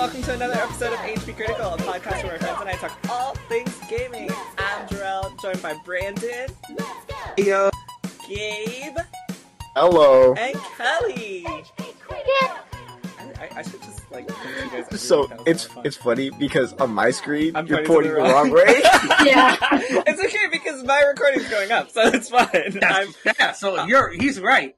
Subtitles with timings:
[0.00, 2.68] everybody, and welcome to another episode of HP Critical, a podcast where my friends and
[2.68, 4.30] I talk all things gaming.
[4.58, 6.48] I'm Jarrell, joined by Brandon,
[7.36, 7.70] Yo.
[8.28, 8.96] Gabe,
[9.74, 10.34] Hello.
[10.34, 11.44] and Kelly.
[11.46, 11.62] I,
[13.38, 15.26] I, I should just like point you guys every So.
[15.26, 15.86] That was it's so fun.
[15.86, 18.82] it's funny because on my screen I'm you're pointing pointing to the the wrong way.
[19.24, 19.56] Yeah.
[20.06, 22.78] it's okay because my recording's going up, so it's fine.
[22.82, 24.76] I'm yeah, so you're he's right.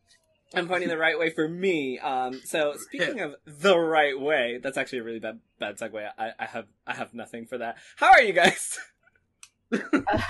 [0.54, 1.98] I'm pointing the right way for me.
[1.98, 6.08] Um, so speaking of the right way, that's actually a really bad bad segue.
[6.18, 7.76] I, I have I have nothing for that.
[7.96, 8.78] How are you guys?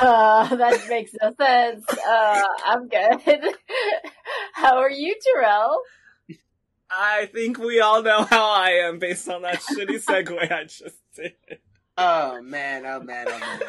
[0.01, 1.85] Uh, that makes no sense.
[1.89, 3.21] Uh, I'm good.
[4.55, 5.81] How are you, Terrell?
[6.89, 10.97] I think we all know how I am based on that shitty segue I just
[11.17, 11.33] did.
[11.97, 13.61] Oh man, oh man, oh man.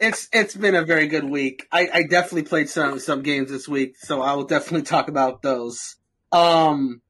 [0.00, 1.66] It's it's been a very good week.
[1.72, 5.42] I, I definitely played some some games this week, so I will definitely talk about
[5.42, 5.96] those.
[6.32, 7.02] Um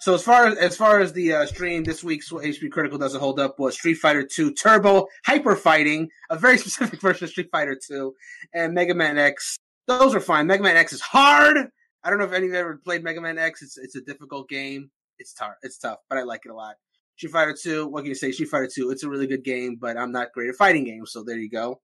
[0.00, 2.98] so as far as as far as the uh, stream this week's what HP Critical
[2.98, 7.30] doesn't hold up was Street Fighter 2 Turbo Hyper Fighting, a very specific version of
[7.30, 8.14] Street Fighter 2,
[8.52, 9.58] and Mega Man X.
[9.86, 10.46] Those are fine.
[10.46, 11.56] Mega Man X is hard.
[12.02, 13.62] I don't know if any of you ever played Mega Man X.
[13.62, 14.90] It's it's a difficult game.
[15.18, 15.54] It's tough.
[15.62, 16.76] It's tough, but I like it a lot.
[17.16, 18.32] Street Fighter 2, what can you say?
[18.32, 21.12] Street Fighter 2, it's a really good game, but I'm not great at fighting games,
[21.12, 21.80] so there you go.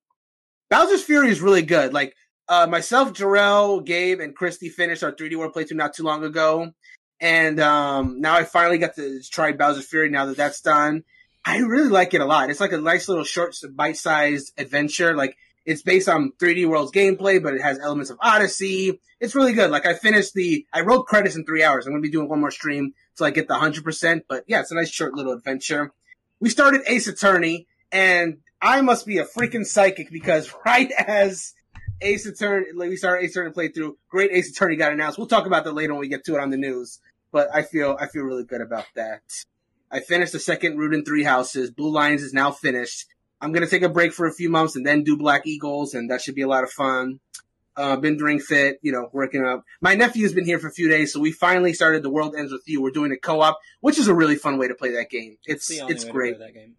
[0.70, 1.92] Bowser's Fury is really good.
[1.92, 2.14] Like,
[2.48, 6.72] uh, myself, Jarrell, Gabe, and Christy finished our 3D World playthrough not too long ago.
[7.20, 11.04] And um, now I finally got to try Bowser's Fury now that that's done.
[11.44, 12.50] I really like it a lot.
[12.50, 15.14] It's like a nice little short, bite sized adventure.
[15.14, 19.00] Like, it's based on 3D World's gameplay, but it has elements of Odyssey.
[19.18, 19.70] It's really good.
[19.70, 21.86] Like, I finished the, I wrote credits in three hours.
[21.86, 24.22] I'm to be doing one more stream till I get the 100%.
[24.28, 25.92] But yeah, it's a nice short little adventure.
[26.38, 31.54] We started Ace Attorney, and I must be a freaking psychic because right as
[32.00, 35.19] Ace Attorney, like we started Ace Attorney playthrough, great Ace Attorney got announced.
[35.19, 36.98] We'll talk about that later when we get to it on the news.
[37.32, 39.22] But I feel I feel really good about that.
[39.91, 41.71] I finished the second Route in Three Houses.
[41.71, 43.06] Blue Lions is now finished.
[43.41, 46.10] I'm gonna take a break for a few months and then do Black Eagles, and
[46.10, 47.21] that should be a lot of fun.
[47.77, 49.65] Uh, been doing fit, you know, working up.
[49.81, 52.53] My nephew's been here for a few days, so we finally started The World Ends
[52.53, 52.82] with You.
[52.82, 55.38] We're doing a co-op, which is a really fun way to play that game.
[55.47, 56.38] It's only it's great.
[56.41, 56.75] that game.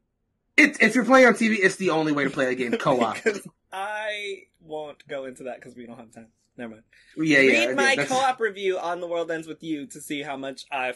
[0.62, 3.18] It, if you're playing on TV, it's the only way to play a game co-op.
[3.74, 6.28] I won't go into that because we don't have time.
[6.58, 6.84] Never mind.
[7.18, 7.66] yeah, yeah.
[7.68, 10.94] Read my co-op review on The World Ends with You to see how much I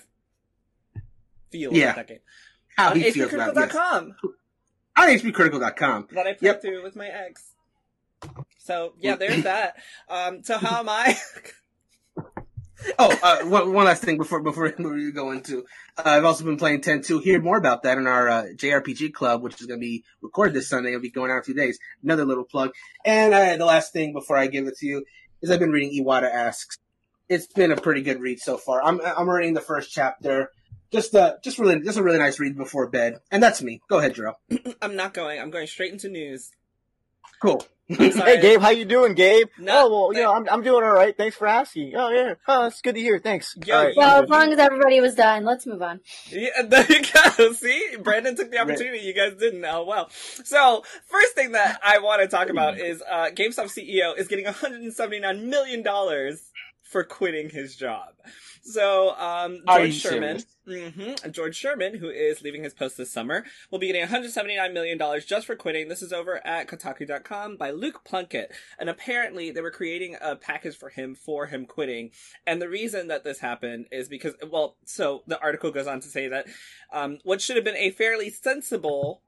[1.52, 1.86] feel Yeah.
[1.86, 2.20] about that game.
[2.78, 3.74] How on he feels about it.
[3.74, 3.76] yes.
[4.98, 6.08] On HPCritical.com.
[6.12, 6.62] that I played Yep.
[6.62, 7.54] through with my ex.
[8.60, 9.78] So yeah, there's that.
[10.10, 11.18] Um, so how am I?
[12.98, 15.66] Oh, uh, one, one last thing before before we go into,
[15.98, 17.22] uh, I've also been playing 10-2.
[17.22, 20.54] Hear more about that in our uh, JRPG club, which is going to be recorded
[20.54, 20.90] this Sunday.
[20.90, 21.80] It'll be going out in a few days.
[22.04, 22.72] Another little plug.
[23.06, 25.06] And uh, the last thing before I give it to you
[25.42, 26.78] is I've been reading Iwata Asks.
[27.28, 28.84] It's been a pretty good read so far.
[28.84, 30.52] I'm I'm reading the first chapter.
[30.92, 33.18] Just uh, just really just a really nice read before bed.
[33.32, 33.82] And that's me.
[33.90, 34.34] Go ahead, Drew.
[34.82, 35.40] I'm not going.
[35.40, 36.52] I'm going straight into news.
[37.42, 37.66] Cool.
[37.88, 39.48] Hey Gabe, how you doing, Gabe?
[39.60, 41.16] No, oh well, you know I'm I'm doing all right.
[41.16, 41.94] Thanks for asking.
[41.96, 43.20] Oh yeah, oh it's good to hear.
[43.20, 43.56] Thanks.
[43.64, 43.94] Yo, All right.
[43.96, 46.00] Well, as long as everybody was done, let's move on.
[46.32, 47.04] Yeah, there you
[47.38, 47.52] go.
[47.54, 49.04] See, Brandon took the opportunity.
[49.06, 49.64] You guys didn't.
[49.66, 50.10] Oh well.
[50.10, 54.46] So first thing that I want to talk about is uh, GameStop CEO is getting
[54.46, 56.42] 179 million dollars
[56.96, 58.14] for quitting his job.
[58.62, 60.94] So um, George Sherman, serious?
[60.96, 64.98] hmm George Sherman, who is leaving his post this summer, will be getting 179 million
[64.98, 65.90] dollars just for quitting.
[65.90, 70.78] This is over at Kotaku.com by Luke Plunkett, and apparently they were creating a package
[70.78, 72.12] for him for him quitting.
[72.48, 76.08] And the reason that this happened is because, well, so the article goes on to
[76.08, 76.48] say that
[76.94, 79.22] um, what should have been a fairly sensible,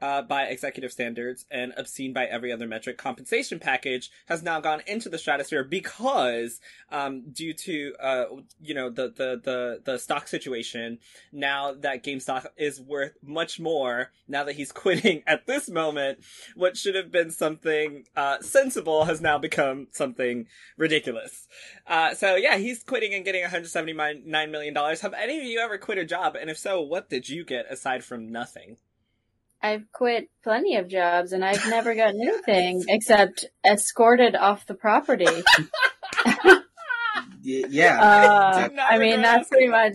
[0.00, 4.82] uh, by executive standards and obscene by every other metric compensation package has now gone
[4.86, 6.60] into the stratosphere because,
[6.90, 8.24] um, due to, uh,
[8.60, 10.98] you know, the, the, the, the stock situation,
[11.32, 16.20] now that GameStop is worth much more now that he's quitting at this moment,
[16.54, 21.48] what should have been something, uh, sensible has now become something ridiculous.
[21.86, 24.74] Uh, so yeah, he's quitting and getting $179 million.
[24.74, 26.36] Have any of you ever quit a job?
[26.36, 28.76] And if so, what did you get aside from nothing?
[29.62, 35.26] I've quit plenty of jobs and I've never gotten anything except escorted off the property.
[37.42, 37.98] Y- yeah.
[38.00, 39.94] Uh, I mean, that's pretty much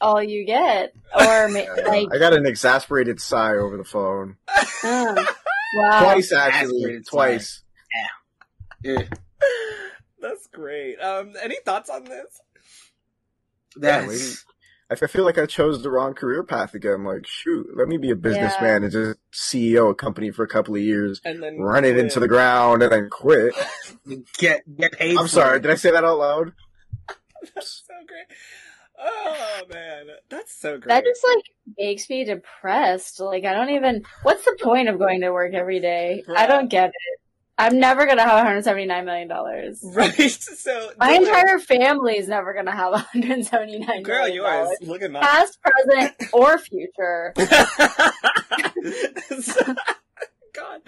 [0.00, 0.94] all you get.
[1.14, 4.36] Or ma- like, I got an exasperated sigh over the phone.
[4.48, 4.64] uh,
[5.74, 6.00] wow.
[6.02, 7.00] Twice actually.
[7.02, 7.62] Twice.
[8.82, 9.02] Yeah.
[10.20, 10.96] That's great.
[11.00, 12.40] Um, any thoughts on this?
[13.80, 14.44] Yeah, That's,
[14.90, 17.04] I f- I feel like I chose the wrong career path again.
[17.04, 20.74] Like, shoot, let me be a businessman and just CEO a company for a couple
[20.74, 23.54] of years, And then run it into the ground, and then quit.
[24.38, 25.16] get get paid.
[25.16, 25.62] I'm for sorry, it.
[25.62, 26.52] did I say that out loud?
[27.54, 28.26] That's so great.
[29.02, 30.88] Oh man, that's so great.
[30.88, 31.44] That just like
[31.78, 33.18] makes me depressed.
[33.18, 34.02] Like I don't even.
[34.24, 36.22] What's the point of going to work every day?
[36.36, 37.20] I don't get it.
[37.60, 39.80] I'm never gonna have 179 million dollars.
[39.84, 40.30] right.
[40.30, 44.70] So My entire family is never gonna have 179 girl, yours.
[44.80, 45.22] Look at mine.
[45.22, 47.34] Past, present, or future.
[50.54, 50.80] So- God.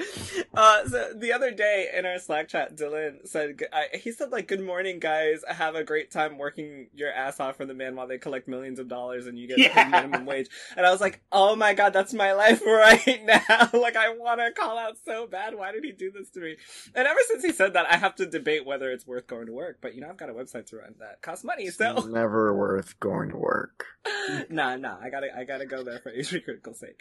[0.55, 4.49] Uh, so the other day in our Slack chat, Dylan said, I, he said like,
[4.49, 8.07] good morning guys, have a great time working your ass off for the man while
[8.07, 9.73] they collect millions of dollars and you get Yeah.
[9.85, 10.49] paid minimum wage.
[10.77, 13.71] And I was like, oh my god, that's my life right now.
[13.79, 15.55] like I want to call out so bad.
[15.55, 16.57] Why did he do this to me?
[16.95, 19.53] And ever since he said that, I have to debate whether it's worth going to
[19.53, 19.79] work.
[19.81, 21.95] But you know, I've got a website to run that costs money, so.
[22.07, 23.85] Never worth going to work.
[24.51, 27.01] nah, nah, I gotta, I gotta go there for HP Critical sake.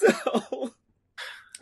[0.00, 0.74] so,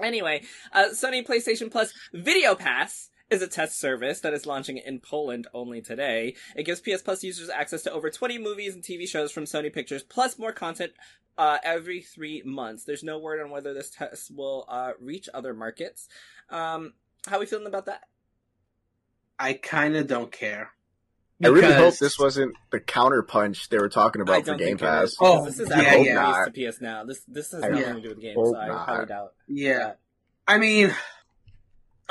[0.01, 0.43] anyway,
[0.73, 5.47] uh, Sony PlayStation Plus Video Pass is a test service that is launching in Poland
[5.55, 6.37] only today.
[6.55, 9.73] It gives PS Plus users access to over 20 movies and TV shows from Sony
[9.73, 10.93] Pictures, plus more content
[11.39, 12.85] uh, every three months.
[12.85, 16.09] There's no word on whether this test will uh, reach other markets.
[16.51, 16.95] Um,
[17.27, 18.03] how are we feeling about that?
[19.39, 20.74] I kind of don't care.
[21.45, 25.11] I really hope this wasn't the counterpunch they were talking about for Game Pass.
[25.11, 26.39] is, Oh, this is yeah, Apple yeah.
[26.45, 27.05] released to PS Now.
[27.05, 28.87] This this has I nothing hope to do with the game, hope so I not.
[28.87, 29.33] highly doubt.
[29.49, 29.79] Yeah.
[29.79, 29.99] that.
[30.47, 30.95] I mean,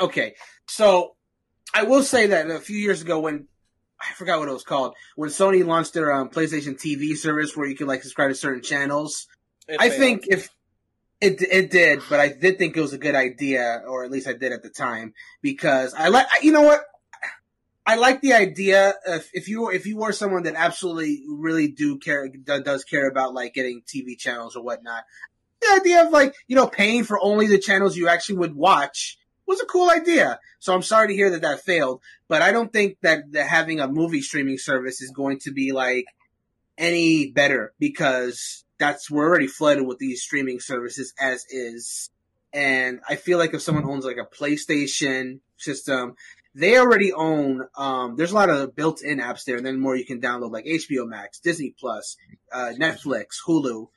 [0.00, 0.34] okay.
[0.66, 1.14] So
[1.74, 3.48] I will say that a few years ago when
[4.00, 7.66] I forgot what it was called, when Sony launched their um, PlayStation TV service where
[7.66, 9.26] you could like subscribe to certain channels,
[9.68, 10.00] It I failed.
[10.00, 10.48] think if
[11.20, 14.28] it it did, but I did think it was a good idea, or at least
[14.28, 16.80] I did at the time, because I like you know what.
[17.86, 21.98] I like the idea if, if you if you were someone that absolutely really do
[21.98, 25.04] care do- does care about like getting TV channels or whatnot.
[25.60, 29.18] The idea of like you know paying for only the channels you actually would watch
[29.46, 30.40] was a cool idea.
[30.58, 33.80] So I'm sorry to hear that that failed, but I don't think that, that having
[33.80, 36.06] a movie streaming service is going to be like
[36.78, 42.10] any better because that's we're already flooded with these streaming services as is.
[42.52, 46.14] And I feel like if someone owns like a PlayStation system,
[46.54, 50.06] they already own um there's a lot of built-in apps there and then more you
[50.06, 52.16] can download like HBO Max, Disney Plus,
[52.52, 53.88] uh Netflix, Hulu.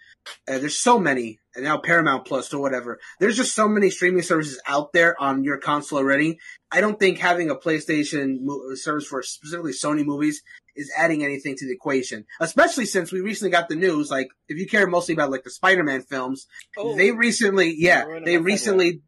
[0.46, 3.00] Uh, there's so many, and now Paramount Plus or whatever.
[3.22, 6.38] There's just so many streaming services out there on your console already.
[6.70, 10.42] I don't think having a PlayStation mo- service for specifically Sony movies
[10.76, 12.26] is adding anything to the equation.
[12.42, 15.50] Especially since we recently got the news, like if you care mostly about like the
[15.50, 16.46] Spider-Man films,
[16.78, 19.02] Oh, they recently, yeah, they recently.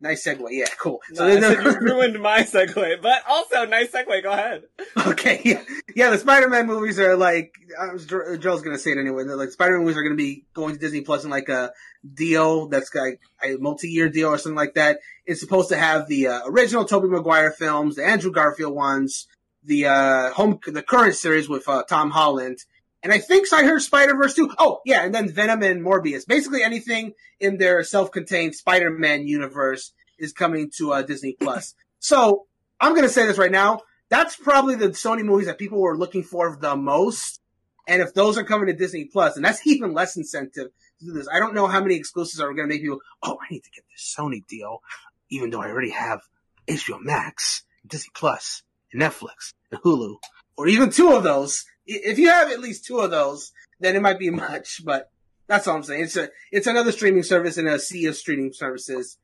[0.00, 1.00] Nice segue, yeah, cool.
[1.12, 4.22] So they- said you ruined my segue, but also nice segue.
[4.22, 4.62] Go ahead.
[5.06, 5.62] Okay, yeah,
[5.94, 6.10] yeah.
[6.10, 9.24] The Spider-Man movies are like, I was, Joel's gonna say it anyway.
[9.24, 11.72] They're like Spider-Man movies are gonna be going to Disney Plus in like a
[12.14, 14.98] deal that's like a multi-year deal or something like that.
[15.26, 19.26] It's supposed to have the uh, original Tobey Maguire films, the Andrew Garfield ones,
[19.64, 22.58] the uh, home, the current series with uh, Tom Holland,
[23.02, 24.50] and I think I heard Spider-Verse too.
[24.58, 26.26] Oh, yeah, and then Venom and Morbius.
[26.26, 31.74] Basically, anything in their self-contained Spider-Man universe is coming to uh, Disney Plus.
[31.98, 32.46] so
[32.80, 36.22] I'm gonna say this right now that's probably the Sony movies that people were looking
[36.22, 37.40] for the most.
[37.86, 40.68] And if those are coming to Disney Plus, and that's even less incentive
[41.00, 41.28] to do this.
[41.32, 43.70] I don't know how many exclusives are going to make people, oh, I need to
[43.70, 44.82] get this Sony deal,
[45.30, 46.20] even though I already have
[46.66, 50.16] HBO Max, Disney Plus, and Netflix, and Hulu,
[50.56, 51.64] or even two of those.
[51.90, 55.10] If you have at least two of those, then it might be much, but
[55.46, 56.04] that's all I'm saying.
[56.04, 59.16] It's a, it's another streaming service in a sea of streaming services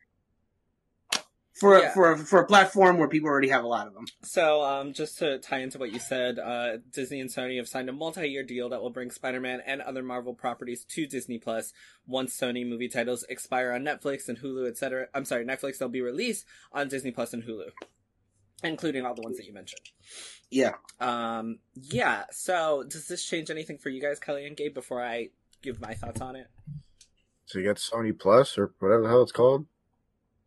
[1.61, 1.90] for, Yeah.
[1.90, 4.06] a, for, for a platform where people already have a lot of them.
[4.23, 7.88] So, um, just to tie into what you said, uh, Disney and Sony have signed
[7.88, 11.73] a multi-year deal that will bring Spider-Man and other Marvel properties to Disney Plus
[12.06, 15.06] once Sony movie titles expire on Netflix and Hulu, etc.
[15.14, 15.78] I'm sorry, Netflix.
[15.78, 17.68] They'll be released on Disney Plus and Hulu,
[18.64, 19.83] including all the ones that you mentioned.
[20.50, 20.73] Yeah.
[21.00, 22.25] Um, yeah.
[22.30, 24.75] So, does this change anything for you guys, Kelly and Gabe?
[24.75, 25.30] Before I
[25.62, 26.49] give my thoughts on it.
[27.47, 29.66] So you got Sony Plus or whatever the hell it's called.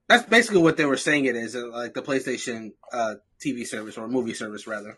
[0.08, 3.98] That's basically what they were saying it is, uh, like the PlayStation uh, TV service
[3.98, 4.98] or movie service rather.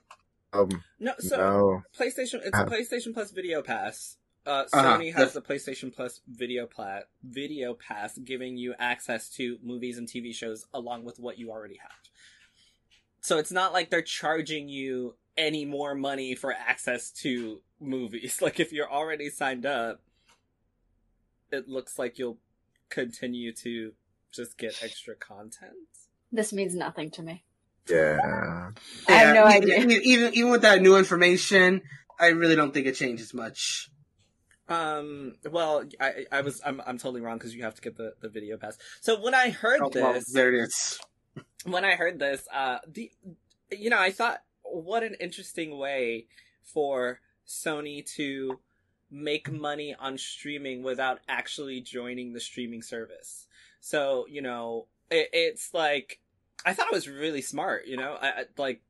[0.53, 1.13] Um, No.
[1.19, 2.41] So, no, PlayStation.
[2.43, 4.17] It's a PlayStation Plus Video Pass.
[4.45, 4.97] Uh, Uh-huh.
[4.97, 10.07] Sony has the PlayStation Plus Video Pla- Video Pass, giving you access to movies and
[10.07, 11.91] TV shows along with what you already have.
[13.21, 18.39] So it's not like they're charging you any more money for access to movies.
[18.41, 20.01] Like if you're already signed up,
[21.51, 22.37] it looks like you'll
[22.89, 23.93] continue to
[24.31, 25.73] just get extra content.
[26.31, 27.43] This means nothing to me.
[27.89, 28.69] yeah.
[29.07, 29.77] I have no Yeah, idea.
[29.79, 31.81] Even, even even with that new information,
[32.19, 33.89] I really don't think it changes much.
[34.67, 35.35] Um.
[35.49, 38.29] Well, I I was I'm I'm totally wrong because you have to get the the
[38.29, 38.77] video pass.
[39.01, 40.99] So when I heard Oh, well, this, there it is.
[41.65, 43.11] When I heard this, uh, the,
[43.71, 46.27] you know, I thought what an interesting way
[46.63, 48.59] for Sony to
[49.11, 53.47] make money on streaming without actually joining the streaming service.
[53.81, 56.19] So, you know, it, it's like,
[56.65, 58.81] I thought it was really smart, you know, I, I like,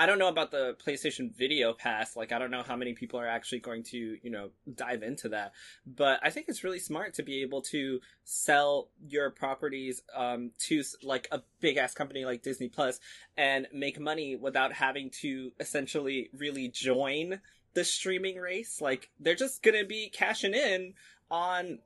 [0.00, 2.16] I don't know about the PlayStation Video Pass.
[2.16, 5.28] Like, I don't know how many people are actually going to, you know, dive into
[5.28, 5.52] that.
[5.86, 10.82] But I think it's really smart to be able to sell your properties um, to
[11.02, 12.98] like a big ass company like Disney Plus
[13.36, 17.42] and make money without having to essentially really join
[17.74, 18.80] the streaming race.
[18.80, 20.94] Like, they're just gonna be cashing in
[21.30, 21.80] on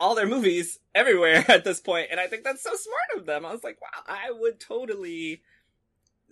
[0.00, 3.46] all their movies everywhere at this point, and I think that's so smart of them.
[3.46, 5.42] I was like, wow, I would totally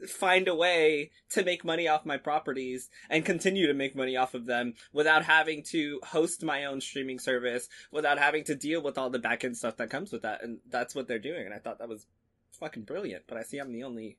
[0.06, 4.34] find a way to make money off my properties and continue to make money off
[4.34, 8.98] of them without having to host my own streaming service, without having to deal with
[8.98, 10.42] all the back end stuff that comes with that.
[10.42, 11.44] And that's what they're doing.
[11.44, 12.06] And I thought that was
[12.52, 13.24] fucking brilliant.
[13.26, 14.18] But I see I'm the only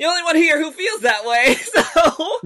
[0.00, 1.56] the only one here who feels that way.
[1.90, 2.40] So,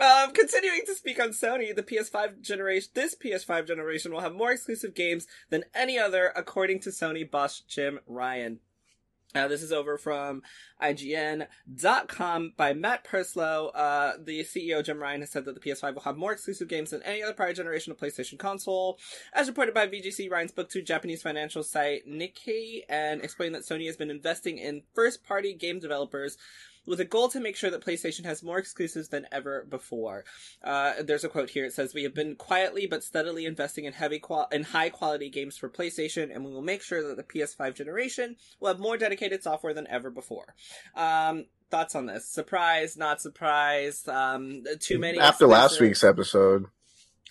[0.00, 4.52] um, continuing to speak on Sony, the PS5 generation, this PS5 generation will have more
[4.52, 8.60] exclusive games than any other, according to Sony boss Jim Ryan.
[9.34, 10.42] Now, this is over from
[10.80, 13.72] IGN.com by Matt Purslow.
[13.74, 16.90] Uh, the CEO, Jim Ryan, has said that the PS5 will have more exclusive games
[16.90, 18.96] than any other prior generation of PlayStation console.
[19.32, 23.86] As reported by VGC, Ryan spoke to Japanese financial site Nikkei and explained that Sony
[23.86, 26.38] has been investing in first party game developers
[26.86, 30.24] with a goal to make sure that PlayStation has more exclusives than ever before.
[30.62, 31.64] Uh, there's a quote here.
[31.64, 35.30] It says, "We have been quietly but steadily investing in heavy qual- in high quality
[35.30, 38.96] games for PlayStation, and we will make sure that the PS5 generation will have more
[38.96, 40.54] dedicated software than ever before."
[40.94, 42.28] Um, thoughts on this?
[42.28, 42.96] Surprise?
[42.96, 44.08] Not surprised?
[44.08, 45.18] Um, too many.
[45.18, 46.66] After last week's episode,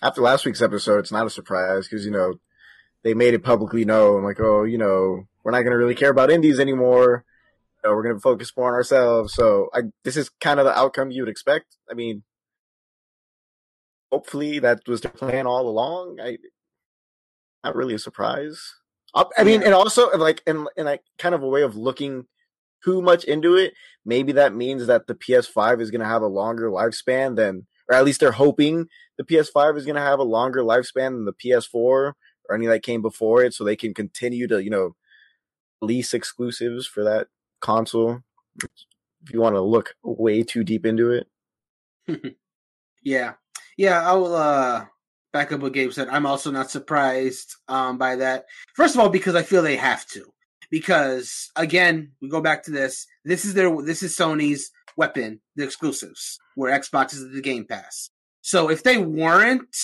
[0.02, 2.34] after last week's episode, it's not a surprise because you know
[3.04, 6.10] they made it publicly known, like, oh, you know, we're not going to really care
[6.10, 7.24] about indies anymore.
[7.84, 9.34] Know, we're going to focus more on ourselves.
[9.34, 11.76] So I, this is kind of the outcome you would expect.
[11.90, 12.22] I mean,
[14.10, 16.18] hopefully that was the plan all along.
[16.22, 16.38] I,
[17.62, 18.74] not really a surprise.
[19.14, 22.24] I, I mean, and also like, in, in like kind of a way of looking
[22.82, 23.74] too much into it,
[24.04, 27.96] maybe that means that the PS5 is going to have a longer lifespan than, or
[27.96, 28.88] at least they're hoping
[29.18, 32.14] the PS5 is going to have a longer lifespan than the PS4 or
[32.54, 34.96] any that came before it, so they can continue to, you know,
[35.80, 37.28] lease exclusives for that
[37.64, 38.20] console.
[38.62, 41.26] If you want to look way too deep into it,
[43.02, 43.34] Yeah,
[43.76, 44.02] yeah.
[44.02, 44.86] I'll uh,
[45.32, 46.08] back up what Gabe said.
[46.08, 48.46] I'm also not surprised um, by that.
[48.74, 50.24] First of all, because I feel they have to.
[50.70, 53.06] Because again, we go back to this.
[53.24, 53.70] This is their.
[53.82, 58.10] This is Sony's weapon, the exclusives, where Xbox is the Game Pass.
[58.40, 59.76] So if they weren't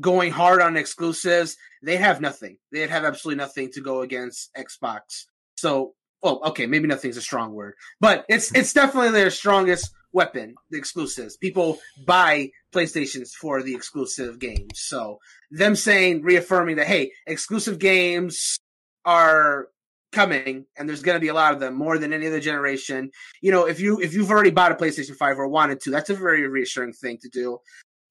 [0.00, 2.58] going hard on exclusives, they have nothing.
[2.72, 5.26] They'd have absolutely nothing to go against Xbox.
[5.56, 10.54] So, well, okay, maybe nothing's a strong word, but it's it's definitely their strongest weapon,
[10.70, 11.36] the exclusives.
[11.36, 14.80] People buy PlayStations for the exclusive games.
[14.80, 15.18] So
[15.50, 18.58] them saying, reaffirming that, hey, exclusive games
[19.04, 19.68] are
[20.10, 23.10] coming and there's going to be a lot of them more than any other generation.
[23.42, 26.10] You know, if you, if you've already bought a PlayStation 5 or wanted to, that's
[26.10, 27.58] a very reassuring thing to do.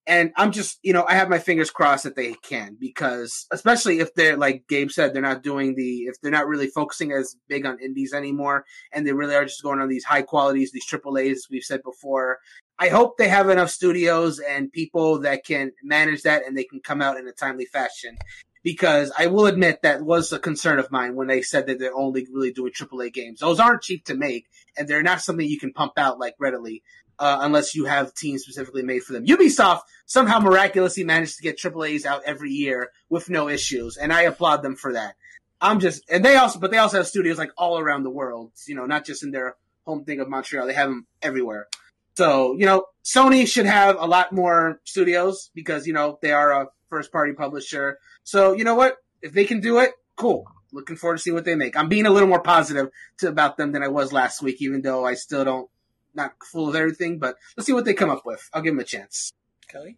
[0.07, 3.99] And I'm just, you know, I have my fingers crossed that they can because, especially
[3.99, 7.35] if they're, like Gabe said, they're not doing the, if they're not really focusing as
[7.49, 10.85] big on indies anymore and they really are just going on these high qualities, these
[10.85, 12.39] triple A's we've said before.
[12.79, 16.79] I hope they have enough studios and people that can manage that and they can
[16.79, 18.17] come out in a timely fashion.
[18.63, 21.95] Because I will admit that was a concern of mine when they said that they're
[21.95, 23.39] only really doing AAA games.
[23.39, 24.45] Those aren't cheap to make
[24.77, 26.83] and they're not something you can pump out like readily.
[27.19, 29.25] Uh, unless you have teams specifically made for them.
[29.25, 34.21] Ubisoft somehow miraculously managed to get AAAs out every year with no issues, and I
[34.21, 35.15] applaud them for that.
[35.59, 38.51] I'm just, and they also, but they also have studios like all around the world,
[38.67, 39.55] you know, not just in their
[39.85, 40.67] home thing of Montreal.
[40.67, 41.67] They have them everywhere.
[42.15, 46.51] So, you know, Sony should have a lot more studios because, you know, they are
[46.51, 47.99] a first party publisher.
[48.23, 48.97] So, you know what?
[49.21, 50.45] If they can do it, cool.
[50.73, 51.77] Looking forward to see what they make.
[51.77, 54.81] I'm being a little more positive to, about them than I was last week, even
[54.81, 55.69] though I still don't,
[56.17, 58.49] not full of everything, but let's see what they come up with.
[58.53, 59.31] I'll give them a chance.
[59.69, 59.97] Kelly?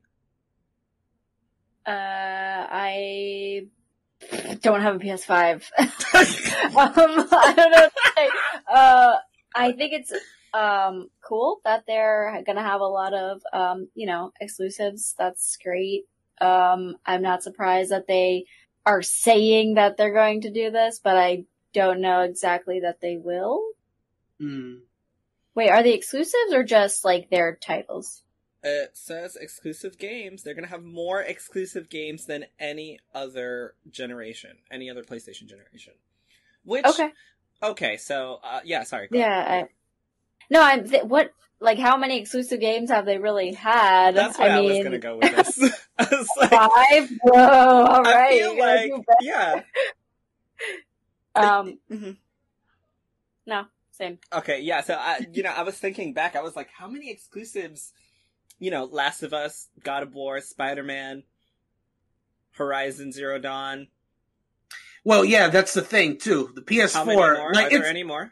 [1.87, 1.89] Uh,
[2.69, 3.67] I
[4.61, 5.63] don't have a PS5.
[5.79, 8.29] um, I don't know what to say.
[8.71, 9.15] Uh,
[9.55, 10.13] I think it's
[10.51, 15.15] um cool that they're gonna have a lot of um you know exclusives.
[15.17, 16.05] That's great.
[16.41, 18.45] Um, I'm not surprised that they
[18.85, 23.17] are saying that they're going to do this, but I don't know exactly that they
[23.17, 23.63] will.
[24.39, 24.75] Hmm.
[25.55, 28.23] Wait, are they exclusives or just like their titles?
[28.61, 30.43] It says exclusive games.
[30.43, 35.93] They're gonna have more exclusive games than any other generation, any other PlayStation generation.
[36.65, 37.09] Which Okay.
[37.63, 39.07] okay, so uh, yeah, sorry.
[39.11, 39.45] Yeah.
[39.63, 39.69] I,
[40.49, 40.87] no, I'm.
[40.89, 44.15] Th- what like how many exclusive games have they really had?
[44.15, 45.57] That's where I, I was gonna go with this.
[46.37, 47.09] Like, five.
[47.23, 47.33] Whoa!
[47.85, 48.91] All I right, feel like,
[49.21, 49.61] yeah.
[51.35, 52.17] Um, Mhm.
[53.45, 53.65] no,
[53.99, 54.19] same.
[54.33, 54.81] Okay, yeah.
[54.81, 56.35] So I, you know, I was thinking back.
[56.35, 57.93] I was like, how many exclusives?
[58.59, 61.23] You know, Last of Us, God of War, Spider Man,
[62.51, 63.87] Horizon Zero Dawn.
[65.05, 66.51] Well, yeah, that's the thing too.
[66.55, 67.53] The PS4, How many more?
[67.53, 68.31] like Are there any more?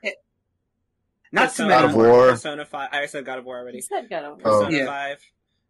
[1.32, 2.30] not too Persona, God of War.
[2.32, 2.90] Persona Five.
[2.92, 3.82] I said God of War You already.
[3.82, 4.40] said God of War.
[4.44, 4.60] Oh.
[4.66, 4.86] Persona Yeah.
[4.86, 5.18] Five.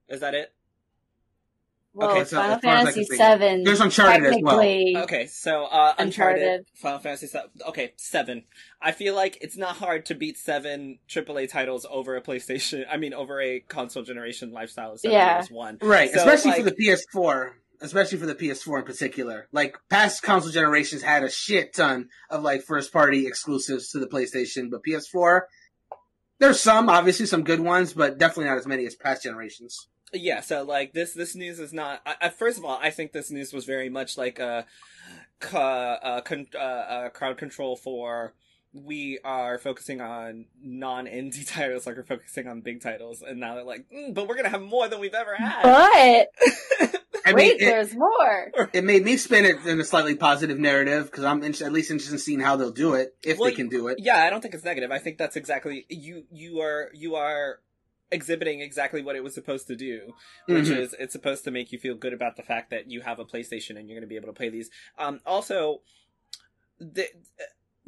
[0.09, 0.53] Is that it?
[1.97, 3.17] Well, Okay, so Final as far as I Fantasy can think.
[3.21, 3.63] Seven.
[3.63, 4.59] There's Uncharted as well.
[5.03, 6.65] Okay, so uh, Uncharted, Uncharted.
[6.75, 7.49] Final Fantasy Seven.
[7.67, 8.43] Okay, seven.
[8.79, 12.85] I feel like it's not hard to beat seven AAA titles over a PlayStation.
[12.87, 15.37] I mean, over a console generation lifestyle of seven Yeah.
[15.39, 15.79] years one.
[15.81, 17.53] Right, So, especially like- for the PS4.
[17.81, 19.47] Especially for the PS4 in particular.
[19.51, 24.07] Like past console generations had a shit ton of like first party exclusives to the
[24.07, 25.41] PlayStation, but PS4
[26.39, 29.87] there's some, obviously some good ones, but definitely not as many as past generations.
[30.13, 32.01] Yeah, so like this this news is not.
[32.05, 34.65] I, I, first of all, I think this news was very much like a,
[35.39, 38.33] ca- uh, con, uh, uh, crowd control for.
[38.73, 43.55] We are focusing on non indie titles, like we're focusing on big titles, and now
[43.55, 45.63] they're like, mm, but we're gonna have more than we've ever had.
[45.63, 48.51] but I wait, mean, it, there's more.
[48.73, 51.91] it made me spin it in a slightly positive narrative because I'm in- at least
[51.91, 53.97] interested in seeing how they'll do it if Well, they can do it.
[53.99, 54.91] Yeah, I don't think it's negative.
[54.91, 56.23] I think that's exactly you.
[56.31, 57.59] You are you are
[58.11, 60.13] exhibiting exactly what it was supposed to do,
[60.47, 60.77] which Mhm.
[60.77, 63.25] is it's supposed to make you feel good about the fact that you have a
[63.25, 64.69] PlayStation and you're going to be able to play these.
[64.97, 65.81] Um, also,
[66.79, 67.07] the,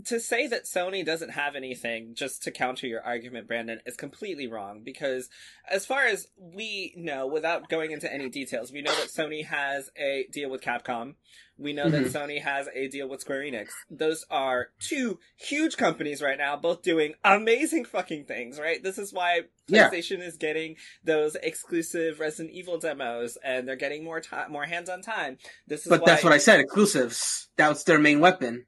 [0.06, 4.48] to say that Sony doesn't have anything just to counter your argument, Brandon, is completely
[4.48, 5.30] wrong because
[5.70, 9.90] as far as we know, without going into any details, we know that Sony has
[9.98, 11.16] a deal with Capcom.
[11.58, 12.12] We know that Mhm.
[12.12, 13.68] Sony has a deal with Square Enix.
[13.90, 18.82] Those are two huge companies right now, both doing amazing fucking things, right?
[18.82, 19.90] This is why Yeah.
[19.90, 25.02] PlayStation is getting those exclusive Resident Evil demos and they're getting more time, more hands-on
[25.02, 25.38] time.
[25.68, 27.50] This is But why that's what I said, exclusives.
[27.58, 28.66] That was their main weapon.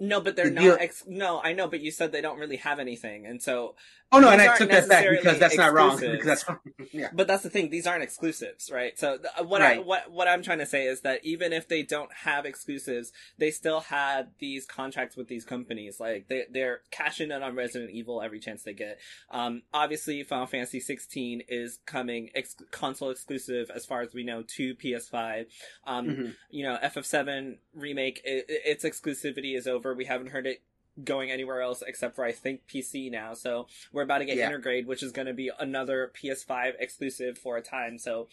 [0.00, 2.78] No, but they're not ex- no, I know, but you said they don't really have
[2.78, 3.26] anything.
[3.26, 3.76] And so
[4.12, 5.98] Oh no, and I took that back because that's not wrong.
[6.00, 6.44] Because that's
[6.92, 7.10] yeah.
[7.12, 8.98] But that's the thing; these aren't exclusives, right?
[8.98, 11.68] So th- uh, what I what what I'm trying to say is that even if
[11.68, 16.00] they don't have exclusives, they still had these contracts with these companies.
[16.00, 18.98] Like they they're cashing in on Resident Evil every chance they get.
[19.30, 24.42] Um, obviously, Final Fantasy 16 is coming ex- console exclusive as far as we know
[24.56, 25.46] to PS5.
[25.86, 26.34] Um, Mhm.
[26.50, 29.94] you know, FF7 remake, i i- its exclusivity is over.
[29.94, 30.62] We haven't heard it
[31.04, 33.34] going anywhere else except for I think PC now.
[33.34, 34.50] So we're about to get Yeah.
[34.50, 37.98] Intergrade, which is going to be another PS5 exclusive for a time.
[37.98, 38.28] So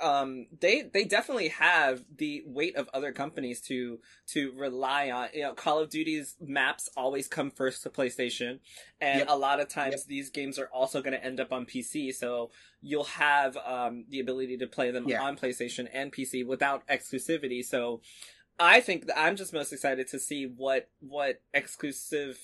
[0.00, 5.28] um they they definitely have the weight of other companies to to rely on.
[5.34, 8.60] You know, Call of Duty's maps always come first to PlayStation,
[9.00, 9.28] and Yep.
[9.30, 12.14] a lot of times these games are also going to end up on PC.
[12.14, 12.50] So
[12.82, 15.22] you'll have um the ability to play them Yeah.
[15.22, 17.64] on PlayStation and PC without exclusivity.
[17.64, 18.00] So
[18.58, 22.38] I think I'm just most excited to see what what exclusive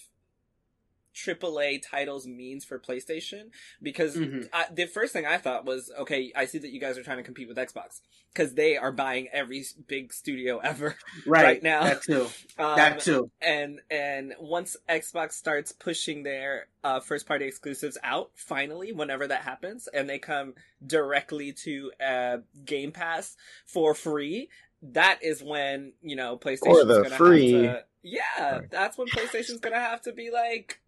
[1.13, 3.51] AAA titles means for PlayStation
[3.83, 4.49] because Mhm.
[4.53, 7.17] I, the first thing I thought was, okay, I see that you guys are trying
[7.17, 8.01] to compete with Xbox
[8.33, 10.97] because they are buying every big studio ever
[11.27, 11.83] Right, right now.
[11.83, 12.29] That too.
[12.59, 13.29] Um, that too.
[13.41, 19.43] and and once Xbox starts pushing their uh, first party exclusives out, finally, whenever that
[19.43, 20.55] happens, and they come
[20.87, 24.49] directly to uh, Game Pass for free,
[24.83, 27.53] that is when you know PlayStation's gonna free.
[27.53, 27.85] have to.
[28.03, 28.23] Yeah,
[28.59, 28.71] Right.
[28.71, 30.81] that's when PlayStation's gonna have to be like.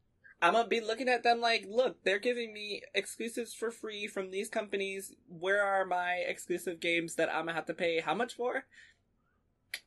[0.44, 4.30] I'm gonna be looking at them like, look, they're giving me exclusives for free from
[4.32, 5.14] these companies.
[5.28, 8.64] Where are my exclusive games that I'm gonna have to pay how much for?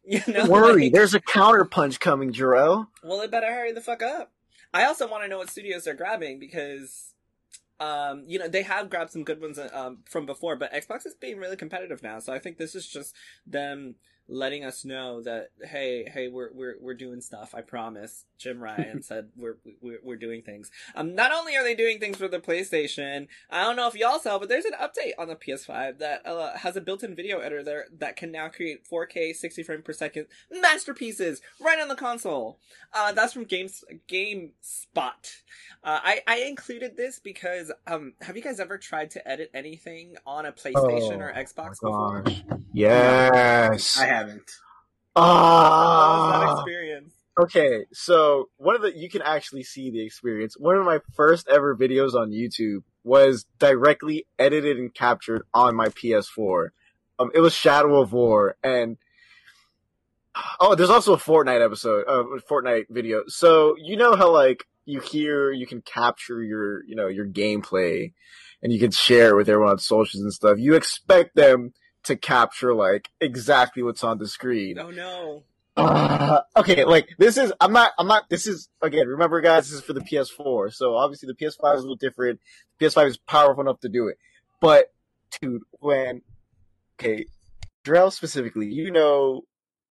[0.08, 2.88] You know, Don't worry, like- there's a counterpunch coming, Jarrell.
[3.04, 4.32] well, it better hurry the fuck up.
[4.74, 7.13] I also want to know what studios they're grabbing because,
[7.80, 11.14] um, you know, they have grabbed some good ones um, from before, but Xbox is
[11.14, 12.20] being really competitive now.
[12.20, 13.96] So I think this is just them
[14.28, 17.54] letting us know that hey, hey, we're we're we're doing stuff.
[17.54, 18.26] I promise.
[18.38, 20.72] Jim Ryan said we're we're we're doing things.
[20.96, 24.20] Um, not only are they doing things for the PlayStation, I don't know if y'all
[24.20, 27.64] saw, but there's an update on the PS5 that uh, has a built-in video editor
[27.64, 32.60] there that can now create 4K 60 frame per second masterpieces right on the console.
[32.94, 34.52] Uh, that's from Games GameSpot.
[35.84, 40.16] Uh, I I included this because um, have you guys ever tried to edit anything
[40.26, 42.24] on a PlayStation or Oh, Xbox my before?
[42.74, 43.98] Yes.
[43.98, 44.51] I haven't.
[45.15, 46.56] How was that Ah.
[46.62, 47.13] experience?
[47.38, 50.56] Okay, so one of the you can actually see the experience.
[50.58, 55.89] One of my first ever videos on YouTube was directly edited and captured on my
[55.89, 56.69] PS4.
[57.19, 58.97] Um, it was Shadow of War, and
[60.60, 63.23] oh, there's also a Fortnite episode, uh, Fortnite video.
[63.28, 68.13] So you know how like you hear you can capture your you know your gameplay
[68.63, 70.58] and you can share it with everyone on socials and stuff.
[70.58, 71.73] You expect them
[72.06, 74.80] to capture like exactly what's on the screen.
[74.80, 75.44] Oh no.
[75.78, 79.80] Uh, okay, like this is I'm not I'm not this is again remember guys this
[79.80, 82.39] is for the PS4 so obviously the PS5 is a little different.
[82.80, 84.18] The PS5 is powerful enough to do it.
[84.62, 84.94] But
[85.41, 86.22] dude when
[87.00, 87.26] okay
[87.84, 89.41] Drell specifically you know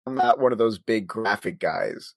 [0.07, 2.15] I'm not one of those big graphic guys.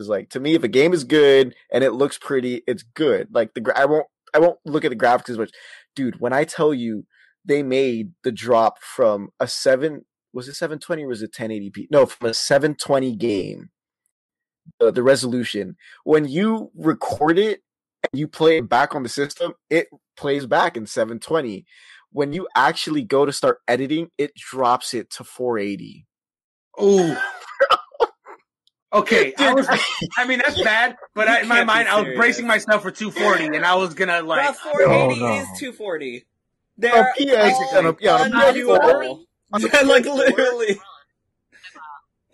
[0.00, 3.28] It's like to me if a game is good and it looks pretty it's good.
[3.32, 5.50] Like the I won't I won't look at the graphics as much.
[5.94, 7.06] Dude when I tell you
[7.44, 11.86] they made the drop from a 7 was it 720 or was it 1080p?
[11.90, 13.70] No, from a 720 game.
[14.80, 17.60] The, the resolution when you record it
[18.02, 21.66] and you play it back on the system, it plays back in 720.
[22.10, 26.06] When you actually go to start editing, it drops it to 480.
[26.78, 27.22] Oh.
[28.94, 29.66] Okay, I, was,
[30.16, 33.56] I mean that's bad, but I, in my mind I was bracing myself for 240,
[33.56, 35.34] and I was gonna Bro, like, 480 no.
[35.34, 36.24] is 240.
[36.76, 38.36] They're PS, on a- yeah, on a.
[38.36, 39.24] PS4.
[39.52, 40.80] On the Yeah, like literally.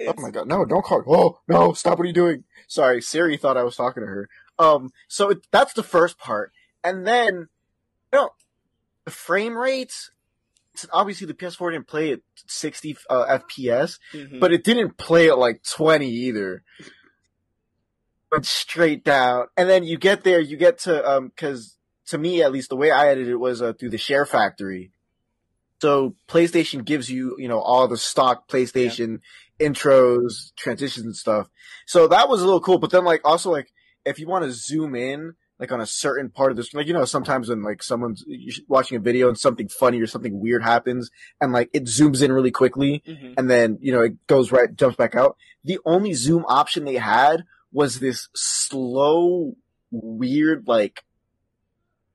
[0.09, 1.03] Oh my god, no, don't call.
[1.07, 2.45] Oh, no, stop what are you doing?
[2.69, 4.29] Sorry, Siri thought I was talking to her.
[4.59, 6.53] Um, so it, that's the first part.
[6.83, 7.49] And then,
[8.13, 8.31] you know,
[9.05, 10.11] the frame rates,
[10.93, 14.41] obviously the PS4 didn't play at 60 uh, FPS, Mhm.
[14.41, 16.63] but it didn't play at like 20 either.
[18.33, 19.47] Went straight down.
[19.57, 21.77] And then you get there, you get to, um, cause
[22.11, 24.93] to me, at least the way I edited it was uh, through the share factory.
[25.83, 29.21] So PlayStation gives you, you know, all the stock PlayStation
[29.59, 31.49] intros, transitions and stuff.
[31.87, 32.79] So that was a little cool.
[32.79, 33.73] But then like also like
[34.05, 36.93] if you want to zoom in like on a certain part of this, like you
[36.95, 38.25] know sometimes when like someone's
[38.69, 42.33] watching a video and something funny or something weird happens and like it zooms in
[42.33, 43.35] really quickly Mhm.
[43.39, 45.37] and then you know it goes right jumps back out.
[45.65, 49.55] The only zoom option they had was this slow,
[49.91, 51.05] weird like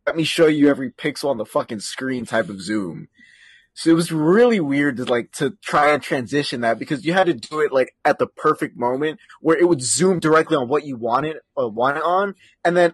[0.05, 3.07] let me show you every pixel on the fucking screen type of zoom.
[3.73, 7.27] So it was really weird to like to try and transition that because you had
[7.27, 10.85] to do it like at the perfect moment where it would zoom directly on what
[10.85, 12.93] you wanted uh, want it on, and then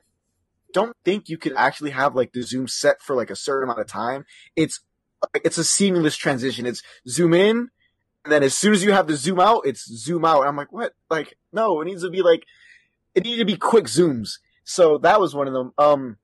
[0.73, 3.79] don't think you could actually have like the zoom set for like a certain amount
[3.79, 4.25] of time.
[4.55, 4.79] It's
[5.43, 6.65] it's a seamless transition.
[6.65, 7.69] It's zoom in,
[8.23, 10.39] and then as soon as you have to zoom out, it's zoom out.
[10.39, 10.93] And I'm like, what?
[11.11, 12.43] Like, no, it needs to be like
[13.13, 14.39] it needed to be quick zooms.
[14.63, 15.73] So that was one of them.
[15.77, 16.17] Um,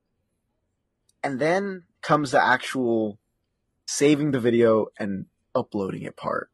[1.23, 3.19] and then comes the actual
[3.85, 5.25] saving the video and
[5.55, 6.49] uploading it part.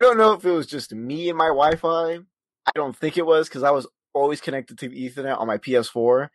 [0.00, 2.18] I don't know if it was just me and my Wi-Fi.
[2.66, 5.58] I don't think it was because I was always connected to the Ethernet on my
[5.58, 6.28] PS4,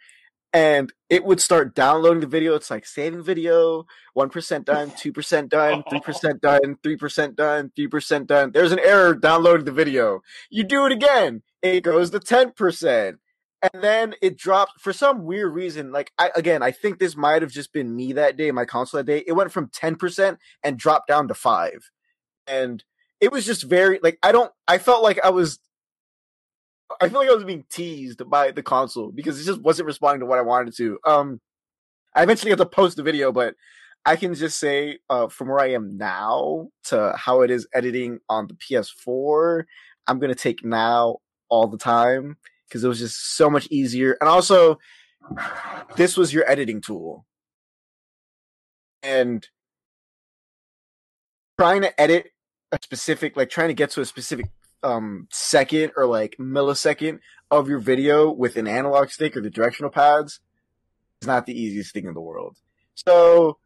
[0.54, 2.56] and it would start downloading the video.
[2.56, 7.36] It's like saving video, one percent done, two percent done, three percent done, three percent
[7.36, 8.52] done, three percent done.
[8.52, 10.22] There's an error downloading the video.
[10.50, 13.20] You do it again, it goes to ten percent
[13.62, 15.92] and then it dropped for some weird reason.
[15.92, 19.00] Like I again, I think this might have just been me that day, my console
[19.00, 19.24] that day.
[19.26, 21.90] It went from ten percent and dropped down to five,
[22.46, 22.84] and
[23.20, 24.52] it was just very like I don't.
[24.68, 25.60] I felt like I was.
[27.02, 30.22] I feel like I was being teased by the console because it just wasn't responding
[30.22, 30.98] to what I wanted to.
[31.06, 31.42] Um,
[32.16, 33.56] I eventually got to post the video, but
[34.06, 38.20] I can just say uh, from where I am now to how it is editing
[38.30, 39.66] on the PS4,
[40.08, 41.18] I'm gonna take now
[41.50, 44.18] all the time because it was just so much easier.
[44.20, 44.80] And also,
[45.96, 47.26] this was your editing tool.
[49.04, 49.48] And
[51.58, 52.32] trying to edit
[52.72, 54.48] a specific, like trying to get to a specific
[54.84, 59.90] um, second or like millisecond of your video with an analog stick or the directional
[59.90, 60.40] pads
[61.22, 62.58] is not the easiest thing in the world.
[62.96, 63.58] So,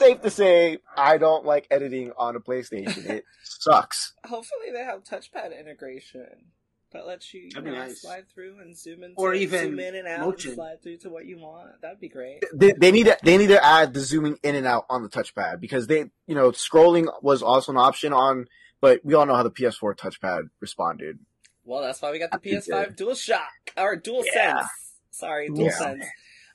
[0.00, 3.04] safe to say, I don't like editing on a PlayStation.
[3.08, 4.14] It sucks.
[4.24, 6.52] Hopefully they have touchpad integration
[6.94, 8.00] that lets you, you know, nice.
[8.00, 10.50] slide through and zoom in, Or even zoom in and out, motion.
[10.52, 11.80] and slide through to what you want.
[11.82, 12.42] That'd be great.
[12.54, 15.08] they, they need to they need to add the zooming in and out on the
[15.10, 18.46] touchpad because they you know scrolling was also an option on
[18.80, 21.18] but we all know how the PS4 touchpad responded.
[21.64, 24.24] Well, that's why we got the uh, PS5 DualShock or DualSense.
[24.34, 24.66] Yeah.
[25.10, 25.70] Sorry, Yeah.
[25.70, 26.04] DualSense.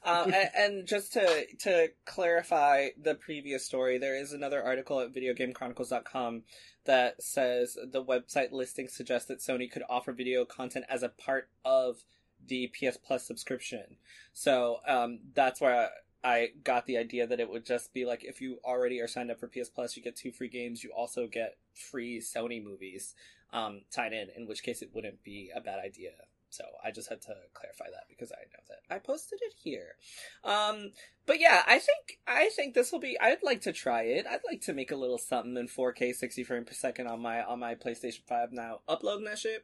[0.03, 5.13] Um, and, and just to to clarify the previous story, there is another article at
[5.13, 6.43] VideoGameChronicles.com
[6.85, 11.49] that says the website listing suggests that Sony could offer video content as a part
[11.65, 12.03] of
[12.47, 13.97] the PS Plus subscription.
[14.33, 15.89] So um, that's where
[16.23, 19.07] I, I got the idea that it would just be like if you already are
[19.07, 20.83] signed up for PS Plus, you get two free games.
[20.83, 23.15] You also get free Sony movies
[23.51, 24.29] um, tied in.
[24.35, 26.11] In which case, it wouldn't be a bad idea.
[26.49, 29.95] So I just had to clarify that because I know that I posted it here.
[30.43, 30.91] Um,
[31.25, 33.17] but yeah, I think I think this will be.
[33.19, 34.25] I'd like to try it.
[34.29, 37.43] I'd like to make a little something in 4K, 60 frames per second on my
[37.43, 38.79] on my PlayStation 5 now.
[38.87, 39.63] Uploading that shit,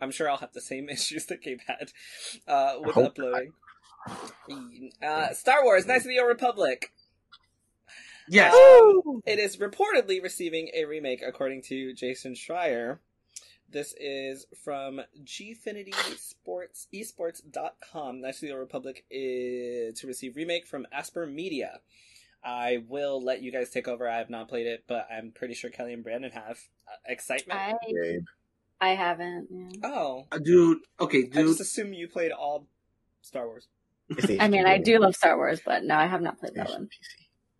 [0.00, 1.92] I'm sure I'll have the same issues that Gabe had
[2.46, 3.52] uh, with uploading.
[5.02, 6.92] Uh, Star Wars: Knights of the Old Republic.
[8.30, 8.54] Yes.
[8.54, 12.98] Um, it is reportedly receiving a remake, according to Jason Schreier.
[13.70, 18.20] This is from Gfinity Sports esports.com.
[18.22, 21.80] Knights of the Old Republic is to receive remake from Aspyr Media.
[22.42, 24.08] I will let you guys take over.
[24.08, 26.58] I have not played it, but I'm pretty sure Kelly and Brandon have.
[26.86, 27.58] Uh, excitement?
[27.60, 27.74] I
[28.80, 29.48] I haven't.
[29.50, 29.80] Yeah.
[29.90, 30.78] Oh, Uh, dude.
[31.00, 31.36] Okay, dude.
[31.36, 31.60] I just dude.
[31.66, 32.66] assume you played all
[33.22, 33.66] Star Wars.
[34.40, 36.88] I mean, I do love Star Wars, but no, I have not played that one.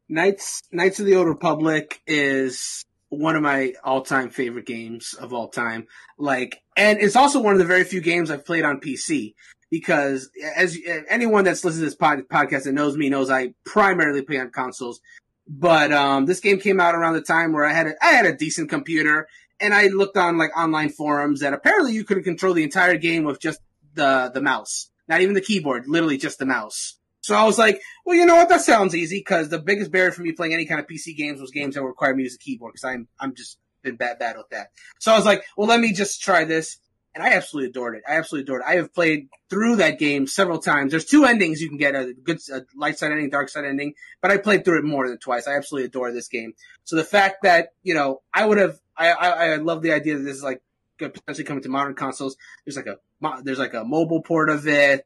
[0.09, 5.33] Knights Knights of the Old Republic is one of my all time favorite games of
[5.33, 5.87] all time.
[6.19, 9.35] Like, and it's also one of the very few games I've played on PC
[9.71, 14.23] because as anyone that's listened to this pod, podcast that knows me knows I primarily
[14.23, 15.01] play on consoles.
[15.47, 18.27] But um, this game came out around the time where I had a, I had
[18.27, 19.29] a decent computer
[19.61, 23.25] and I looked on like online forums that apparently you could control the entire game
[23.25, 23.61] with just
[23.95, 26.98] the the mouse, not even the keyboard, literally just the mouse.
[27.29, 28.49] So I was like, well, you know what?
[28.49, 31.43] That sounds easy because the biggest barrier for me playing any kind of PC games
[31.43, 34.19] was games that require me to use a keyboard because I'm I'm just been bad
[34.19, 34.71] bad with that.
[34.99, 36.79] So I was like, well, let me just try this,
[37.15, 38.03] and I absolutely adored it.
[38.09, 38.71] I absolutely adored it.
[38.71, 40.91] I have played through that game several times.
[40.91, 43.93] There's two endings you can get: a good a light side ending, dark side ending.
[44.23, 45.47] But I played through it more than twice.
[45.47, 46.55] I absolutely adore this game.
[46.85, 50.17] So the fact that you know I would have, I I, I love the idea
[50.17, 50.63] that this is like
[50.97, 52.39] potentially coming to modern consoles.
[52.65, 52.97] There's like a
[53.43, 55.05] there's like a mobile port of it,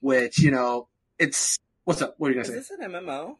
[0.00, 0.88] which you know
[1.20, 2.14] it's what's up.
[2.18, 2.54] What are you gonna say?
[2.54, 2.74] Is say?
[2.76, 3.36] this an MMO?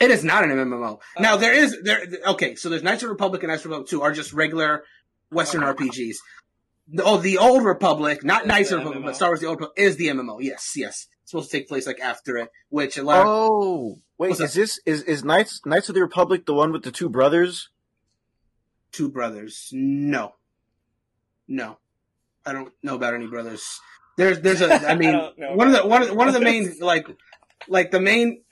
[0.00, 0.98] It is not an MMO.
[1.16, 1.22] Oh.
[1.22, 1.38] Now Oh.
[1.38, 2.06] there is there.
[2.26, 4.32] Okay, so there's Knights of the Republic and Knights of the Republic Two are just
[4.32, 4.84] regular
[5.30, 5.72] Western Oh.
[5.74, 6.16] RPGs.
[6.98, 9.06] Oh, the Old Republic, not Is Knights of the Republic, MMO.
[9.06, 10.38] but Star Wars: The Old Republic is the MMO.
[10.40, 11.06] Yes, yes.
[11.22, 13.20] It's supposed to take place like after it, which a lot.
[13.20, 16.72] Of, Oh wait, What's is this is is Knights Knights of the Republic the one
[16.72, 17.70] with the two brothers?
[18.92, 19.70] two brothers.
[19.72, 20.34] No,
[21.48, 21.78] no,
[22.46, 23.80] I don't know about any brothers.
[24.16, 24.72] There's there's a.
[24.72, 27.06] I I mean, don't one of the one of the, one of the main like
[27.68, 28.42] like the main.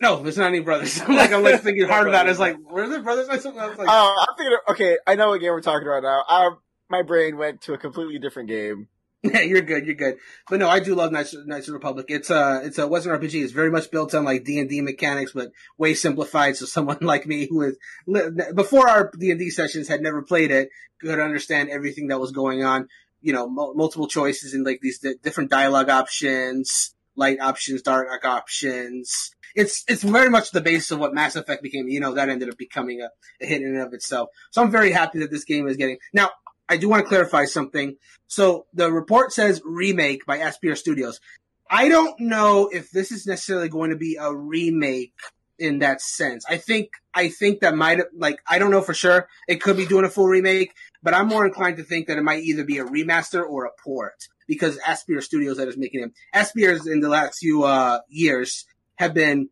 [0.00, 1.00] No, there's not any brothers.
[1.06, 2.30] I'm like I'm like thinking hard about it.
[2.30, 3.60] It's like were there brothers or something?
[3.60, 4.58] I was like, Oh, I'm thinking.
[4.66, 6.24] Of, okay, I know what game we're talking about now.
[6.28, 6.50] I,
[6.88, 8.88] my brain went to a completely different game.
[9.22, 9.86] Yeah, you're good.
[9.86, 10.16] You're good.
[10.50, 12.06] But no, I do love Knights, Knights of the Republic.
[12.08, 13.44] It's a it's a Western RPG.
[13.44, 16.56] It's very much built on like D and D mechanics, but way simplified.
[16.56, 20.22] So someone like me who is li- before our D and D sessions had never
[20.22, 20.70] played it
[21.00, 22.88] could understand everything that was going on.
[23.22, 28.24] You know, mul multiple choices and like these di- different dialogue options, light options, dark
[28.24, 29.34] options.
[29.54, 31.88] It's it's very much the base of what Mass Effect became.
[31.88, 34.30] You know, that ended up becoming a, a hit in and of itself.
[34.50, 36.30] So I'm very happy that this game is getting now.
[36.68, 37.96] I do want to clarify something.
[38.28, 41.20] So the report says remake by Aspyr Studios.
[41.68, 45.12] I don't know if this is necessarily going to be a remake
[45.58, 46.44] in that sense.
[46.48, 49.28] I think I think that might like I don't know for sure.
[49.48, 52.22] It could be doing a full remake, but I'm more inclined to think that it
[52.22, 56.12] might either be a remaster or a port because Aspyr Studios that is making it.
[56.34, 59.48] Aspyr's in the last few uh, years have been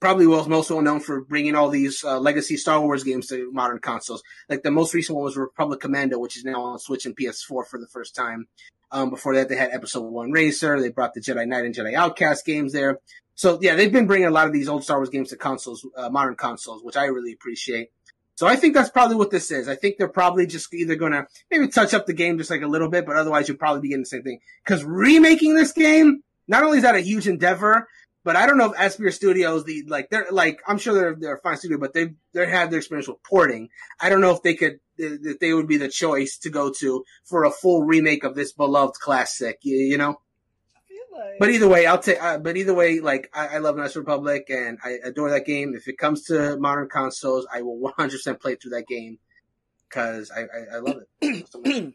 [0.00, 3.50] probably well, most well known for bringing all these uh, legacy Star Wars games to
[3.52, 4.22] modern consoles.
[4.48, 7.66] Like the most recent one was Republic Commando, which is now on Switch and PS4
[7.66, 8.48] for the first time.
[8.90, 10.80] Um, before that, they had Episode One Racer.
[10.80, 12.98] They brought the Jedi Knight and Jedi Outcast games there.
[13.34, 15.86] So yeah, they've been bringing a lot of these old Star Wars games to consoles,
[15.96, 17.88] uh, modern consoles, which I really appreciate.
[18.42, 19.68] So I think that's probably what this is.
[19.68, 22.62] I think they're probably just either going to maybe touch up the game just like
[22.62, 24.40] a little bit, but otherwise you'll probably be getting the same thing.
[24.64, 27.86] Because remaking this game, not only is that a huge endeavor,
[28.24, 31.36] but I don't know if Aspyr Studios, the like they're like I'm sure they're they're
[31.36, 33.68] a fine studio, but they they have their experience with porting.
[34.00, 37.04] I don't know if they could that they would be the choice to go to
[37.22, 39.58] for a full remake of this beloved classic.
[39.62, 40.16] You, you know.
[41.12, 42.22] I feel like But either way, I'll take.
[42.22, 45.74] Uh, but either way, like I, I love Knights Republic and I adore that game.
[45.74, 49.18] If it comes to modern consoles, I will 100% play through that game
[49.88, 51.48] because I, I I love it.
[51.50, 51.94] so much.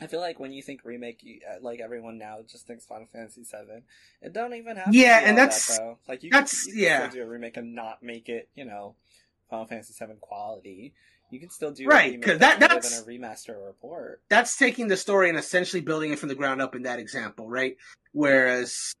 [0.00, 3.08] I feel like when you think remake, you, uh, like everyone now just thinks Final
[3.12, 3.82] Fantasy VII.
[4.22, 4.94] It don't even have.
[4.94, 5.98] Yeah, to be and all that's- that, though.
[6.06, 6.30] like you.
[6.30, 7.00] that's- can, you yeah.
[7.00, 8.94] Can still do a remake and not make it, you know,
[9.50, 10.94] Final Fantasy VII quality.
[11.30, 14.22] You can still do Right, because that's that- that's- than a remaster or a port.
[14.28, 17.48] That's taking the story and essentially building it from the ground up in that example,
[17.48, 17.76] right?
[18.12, 18.92] Whereas.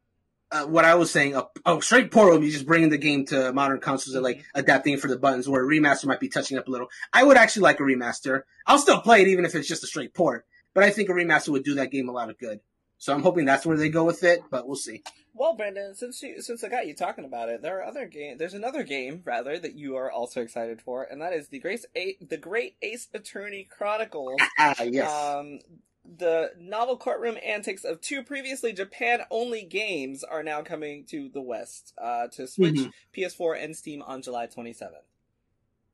[0.50, 3.26] Uh, what I was saying, a, a straight port would be just bringing the game
[3.26, 6.28] to modern consoles and like adapting it for the buttons, where a remaster might be
[6.30, 6.88] touching up a little.
[7.12, 8.44] I would actually like a remaster.
[8.66, 11.12] I'll still play it even if it's just a straight port, but I think a
[11.12, 12.60] remaster would do that game a lot of good.
[12.96, 15.02] So I'm hoping that's where they go with it, but we'll see.
[15.38, 18.38] Well, Brandon, since you, since I got you talking about it, there are other game.
[18.38, 21.86] There's another game rather that you are also excited for, and that is the Grace
[21.96, 24.40] A- the Great Ace Attorney Chronicles.
[24.58, 25.08] Ah, yes.
[25.12, 25.60] Um,
[26.04, 31.42] the novel courtroom antics of two previously Japan only games are now coming to the
[31.42, 32.92] West, uh, to Switch, Mhm.
[33.12, 35.04] PS4, and Steam on July 27th.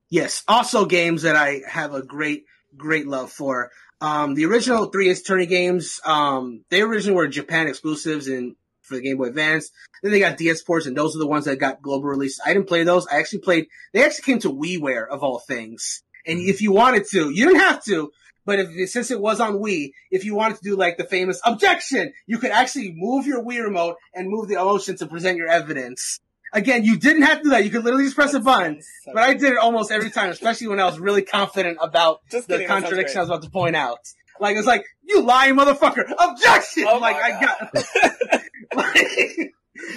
[0.08, 0.42] Yes.
[0.46, 2.44] Also, games that I have a great,
[2.76, 3.70] great love for.
[4.00, 8.94] Um, the original three Ace Attorney games, um, they originally were Japan exclusives and for
[8.94, 9.70] the Game Boy Advance.
[10.02, 12.40] Then they got DS ports, and those are the ones that got global release.
[12.44, 13.06] I didn't play those.
[13.06, 13.66] I actually played.
[13.92, 16.02] They actually came to WiiWare of all things.
[16.26, 18.10] And if you wanted to, you didn't have to.
[18.46, 21.40] But if since it was on Wii, if you wanted to do like the famous
[21.44, 25.48] objection, you could actually move your Wii remote and move the emotion to present your
[25.48, 26.20] evidence.
[26.52, 27.64] Again, you didn't have to do that.
[27.64, 28.80] You could literally just press a button.
[29.06, 32.48] But I did it almost every time, especially when I was really confident about Just
[32.48, 33.98] the kidding, contradiction I was about to point out.
[34.40, 36.86] Like it's like you lying motherfucker, objection.
[36.88, 38.42] Oh like I got.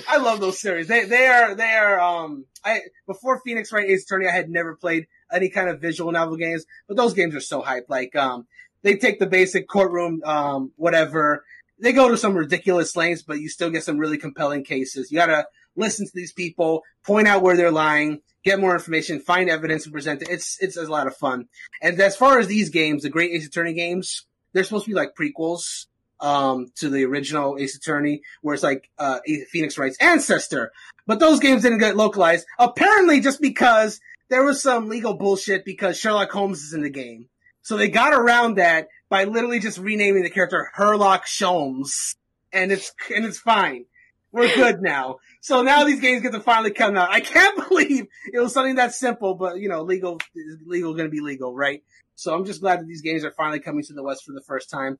[0.10, 0.88] I love those series.
[0.88, 4.76] They they are they are um I before Phoenix Wright Ace Attorney I had never
[4.76, 7.86] played any kind of visual novel games, but those games are so hype.
[7.90, 8.48] Like um
[8.82, 11.46] they take the basic courtroom um whatever.
[11.80, 15.12] They go to some ridiculous lengths, but you still get some really compelling cases.
[15.12, 19.50] You gotta listen to these people, point out where they're lying, get more information, find
[19.50, 20.30] evidence, and present it.
[20.30, 21.48] It's it's a lot of fun.
[21.82, 24.96] And as far as these games, the Great Ace Attorney games, they're supposed to be
[24.96, 25.86] like prequels
[26.20, 29.20] um, to the original Ace Attorney, where it's like uh,
[29.52, 30.72] Phoenix Wright's ancestor.
[31.06, 34.00] But those games didn't get localized, apparently just because
[34.30, 37.30] there was some legal bullshit because Sherlock Holmes is in the game.
[37.62, 42.16] So they got around that by literally just renaming the character Herlock Sholmes,
[42.52, 43.86] and it's and it's fine.
[44.32, 45.18] We're good now.
[45.42, 47.10] So now these games get to finally come out.
[47.10, 50.20] I can't believe it was something that simple, but you know, legal
[50.66, 51.84] legal going to be legal, right?
[52.16, 54.42] So I'm just glad that these games are finally coming to the West for the
[54.42, 54.98] first time,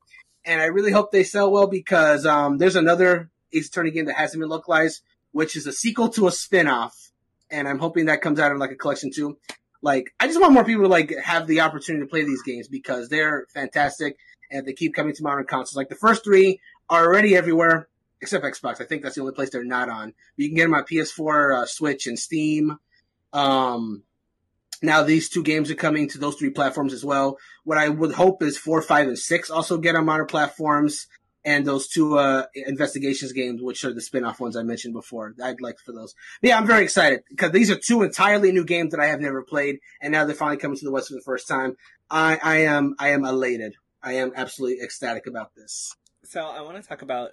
[0.48, 4.16] and I really hope they sell well because um, there's another Ace Attorney game that
[4.16, 7.10] hasn't been localized, which is a sequel to a spin-off,
[7.50, 9.38] and I'm hoping that comes out in like a collection too.
[9.82, 12.66] Like, I just want more people to like have the opportunity to play these games
[12.66, 14.16] because they're fantastic
[14.50, 15.76] and they keep coming to modern consoles.
[15.76, 17.88] Like the first three are already everywhere
[18.20, 18.80] except Xbox.
[18.80, 20.14] I think that's the only place they're not on.
[20.36, 22.78] You can get them on PS4, uh, Switch, and Steam.
[23.32, 24.02] Um,
[24.82, 27.38] now these two games are coming to those three platforms as well.
[27.64, 31.06] What I would hope is four, five, and six also get on modern platforms,
[31.44, 35.34] and those two uh, investigations games, which are the spin-off ones I mentioned before.
[35.42, 36.14] I'd like for those.
[36.40, 39.20] But yeah, I'm very excited because these are two entirely new games that I have
[39.20, 41.76] never played, and now they're finally coming to the West for the first time.
[42.10, 43.74] I, I am, I am elated.
[44.02, 45.94] I am absolutely ecstatic about this.
[46.24, 47.30] So I want to talk about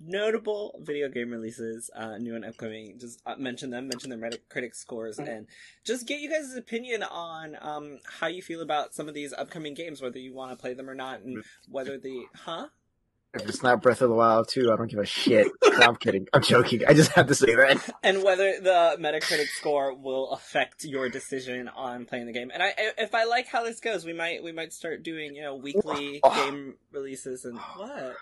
[0.00, 2.98] notable video game releases, uh, new and upcoming.
[2.98, 5.28] Just uh, mention them, mention their Metacritic scores, Mm-hmm.
[5.30, 5.46] and
[5.84, 9.74] just get you guys' opinion on um, how you feel about some of these upcoming
[9.74, 12.66] games, whether you want to play them or not, and whether the huh.
[13.34, 15.48] If it's not Breath of the Wild 2, I don't give a shit.
[15.78, 16.26] No, I'm kidding.
[16.32, 16.80] I'm joking.
[16.88, 17.94] I just have to say that.
[18.02, 22.50] and whether the Metacritic score will affect your decision on playing the game.
[22.50, 25.42] And I, if I like how this goes, we might we might start doing you
[25.42, 26.34] know weekly Oh.
[26.50, 28.14] game releases and what.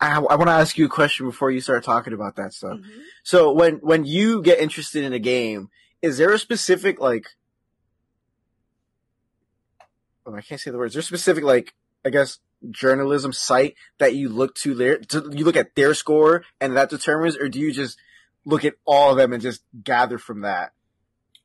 [0.00, 2.78] I, I want to ask you a question before you start talking about that stuff.
[2.78, 2.84] Mhm.
[3.22, 5.68] So when when you get interested in a game,
[6.00, 7.26] is there a specific like?
[10.26, 10.92] Oh, I can't say the words.
[10.92, 12.38] Is there a specific like I guess
[12.70, 16.90] journalism site that you look to their to, you look at their score and that
[16.90, 17.98] determines, or do you just
[18.44, 20.72] look at all of them and just gather from that?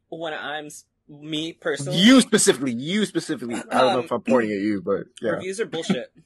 [0.09, 0.69] When I'm
[1.07, 3.55] me personally, You specifically, you specifically.
[3.55, 5.31] I don't know Um, if I'm pointing at you, but yeah.
[5.31, 6.11] reviews are bullshit.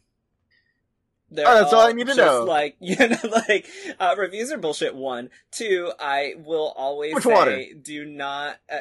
[1.32, 2.44] They're Oh, that's all I need to just know.
[2.46, 3.68] Like you know, like
[4.00, 4.96] uh, reviews are bullshit.
[4.96, 5.92] One, two.
[6.00, 7.64] I will always Much say, water.
[7.82, 8.58] do not.
[8.72, 8.80] Uh,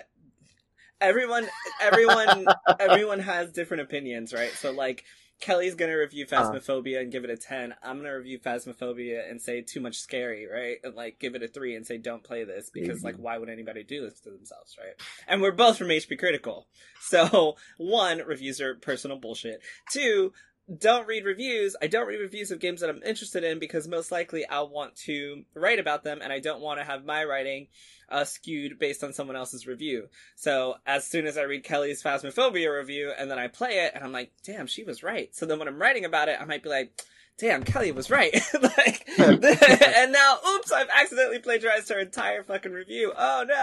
[1.00, 1.48] everyone,
[1.80, 2.46] everyone,
[2.80, 4.52] everyone has different opinions, right?
[4.52, 5.04] So like.
[5.40, 6.50] Kelly's gonna review Uh.
[6.50, 7.72] Phasmophobia and give it a 10.
[7.84, 10.78] I'm gonna review Phasmophobia and say too much scary, right?
[10.82, 13.48] And like give it a 3 and say don't play this because like why would
[13.48, 14.94] anybody do this to themselves, right?
[15.28, 16.66] And we're both from HP Critical.
[17.02, 19.61] So, one, reviews are personal bullshit.
[19.92, 20.32] Two,
[20.76, 21.76] don't read reviews.
[21.81, 24.96] I don't read reviews of games that I'm interested in because most likely I'll want
[25.07, 27.68] to write about them and I don't want to have my writing
[28.11, 30.09] uh, skewed based on someone else's review.
[30.37, 34.04] So as soon as I read Kelly's Phasmophobia review and then I play it and
[34.04, 35.35] I'm like, damn, she was right.
[35.35, 37.02] So then when I'm writing about it, I might be like,
[37.38, 38.32] damn, Kelly was right.
[38.61, 43.12] like, and now, oops, I've accidentally plagiarized her entire fucking review.
[43.16, 43.62] Oh no.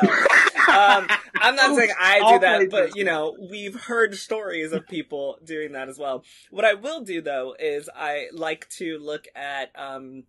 [0.74, 5.38] Um, I'm not saying I do that, but you know, we've heard stories of people
[5.44, 6.24] doing that as well.
[6.50, 10.24] What I will do though is I like to look at um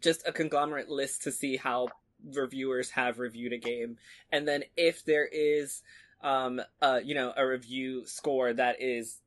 [0.00, 1.88] just a conglomerate list to see how
[2.34, 3.96] reviewers have reviewed a game
[4.32, 5.82] and then if there is
[6.22, 9.20] um uh you know a review score that is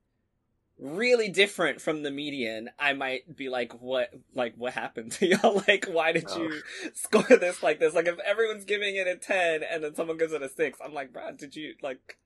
[0.79, 5.61] really different from the median i might be like what like what happened to y'all?
[5.67, 6.89] Like why did you oh.
[6.93, 7.93] score this like this?
[7.93, 10.93] Like if everyone's giving it a 10 and then someone gives it a 6 i'm
[10.93, 12.17] like brad did you like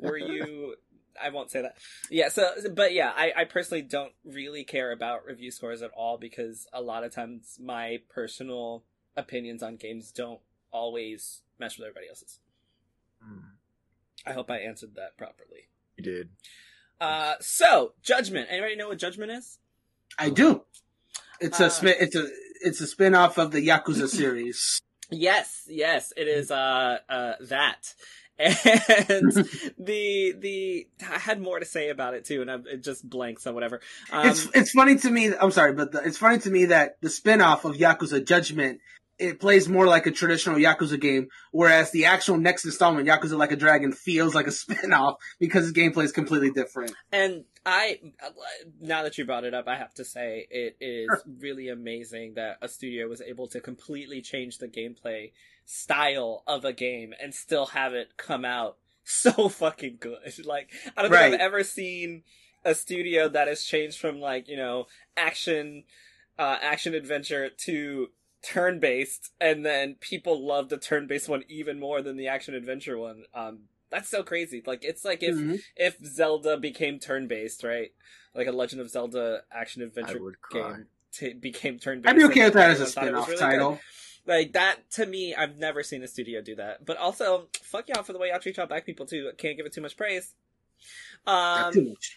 [0.00, 0.74] were you
[1.22, 1.76] i won't say that.
[2.10, 6.18] Yeah so but yeah I, I personally don't really care about review scores at all
[6.18, 8.84] because a lot of times my personal
[9.16, 10.40] opinions on games don't
[10.70, 12.38] always mesh with everybody else's.
[13.22, 13.38] Hmm.
[14.26, 15.68] I hope I answered that properly.
[15.96, 16.28] You did.
[17.00, 18.48] Uh, so Judgment.
[18.50, 19.58] Anybody know what Judgment is?
[20.18, 20.62] I do.
[21.40, 21.94] It's Uh, a spin.
[22.00, 22.26] It's a
[22.62, 24.80] it's a spin off of the Yakuza series.
[25.10, 26.50] Yes, yes, it is.
[26.50, 27.94] Uh, uh, that.
[28.38, 29.32] And
[29.78, 33.42] the the I had more to say about it too, and I, it just blanks
[33.44, 33.80] so whatever.
[34.12, 35.34] Um, it's it's funny to me.
[35.34, 38.80] I'm sorry, but the, it's funny to me that the spin off of Yakuza Judgment
[39.18, 43.52] it plays more like a traditional Yakuza game, whereas the actual next installment, Yakuza Like
[43.52, 46.92] a Dragon, feels like a spin off because the gameplay is completely different.
[47.12, 47.98] And I,
[48.80, 51.08] now that you brought it up, I have to say it is
[51.40, 55.32] really amazing that a studio was able to completely change the gameplay
[55.64, 60.18] style of a game and still have it come out so fucking good.
[60.44, 61.34] Like, I don't think Right.
[61.34, 62.22] I've ever seen
[62.64, 64.86] a studio that has changed from like, you know,
[65.16, 65.84] action,
[66.38, 68.08] uh, action adventure to
[68.46, 72.54] turn based, and then people love the turn based one even more than the action
[72.54, 73.24] adventure one.
[73.34, 74.62] Um, that's so crazy.
[74.66, 75.60] Like, it's like if, Mhm.
[75.76, 77.92] if Zelda became turn based, right?
[78.34, 80.18] Like a Legend of Zelda action adventure
[80.50, 82.10] game t- became turn based.
[82.10, 83.80] I'd be okay with that as a spin off title.
[84.26, 86.84] Like that to me, I've never seen a studio do that.
[86.84, 89.30] But also, fuck y'all for the way y'all treat y'all black people too.
[89.38, 90.34] Can't give it too much praise.
[91.26, 92.14] Um, too much.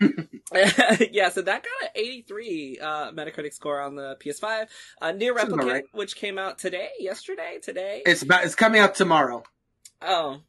[1.11, 4.67] yeah, so that got an 83 uh, Metacritic score on the PS5.
[5.01, 5.83] Uh, NieR Replicant, right.
[5.93, 8.03] which came out today, yesterday, today.
[8.05, 9.43] it's about it's coming out tomorrow.
[10.01, 10.41] oh,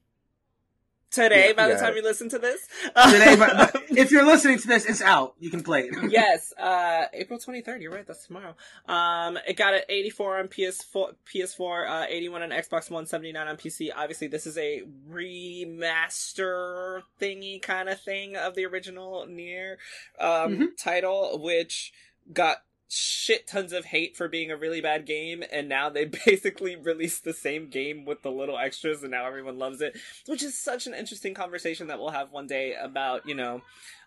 [1.11, 1.49] today.
[1.49, 4.69] Yeah, by the time you listen to this, Today, but, but if you're listening to
[4.69, 5.35] this, it's out.
[5.41, 5.95] You can play it.
[6.11, 7.83] yes, uh, April 23rd.
[7.83, 8.07] You're right.
[8.07, 8.55] That's tomorrow.
[8.89, 13.57] Um, it got an 84 on PS4, PS4, uh, 81 on Xbox One, 79 on
[13.57, 13.89] PC.
[13.95, 19.77] Obviously, this is a remaster thingy kind of thing of the original NieR
[20.19, 20.67] um, Mhm.
[20.79, 21.93] title, which
[22.33, 22.59] got
[22.93, 27.23] shit tons of hate for being a really bad game and now they basically released
[27.23, 30.89] the same game with the little extras and now everyone loves it which is such
[30.89, 33.61] an interesting conversation that we'll have one day about you know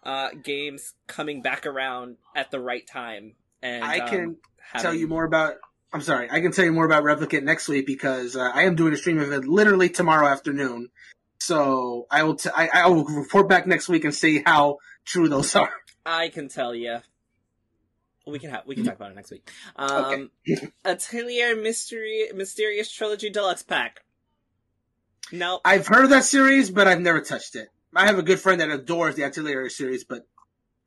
[0.04, 4.94] uh games coming back around at the right time and I um, can having- tell
[4.94, 5.56] you more about.
[5.94, 6.28] I'm sorry.
[6.30, 8.98] I can tell you more about Replicant next week because uh, I am doing a
[8.98, 10.90] stream of it literally tomorrow afternoon.
[11.40, 12.36] So I will.
[12.36, 15.72] T- I, I will report back next week and see how true those are.
[16.06, 16.98] I can tell you.
[18.26, 19.50] We can have we can talk about it next week.
[19.76, 20.32] Um,
[20.86, 24.04] Atelier Mystery Mysterious Trilogy Deluxe Pack.
[25.32, 27.70] No, I've heard of that series, but I've never touched it.
[27.96, 30.26] I have a good friend that adores the Atelier series, but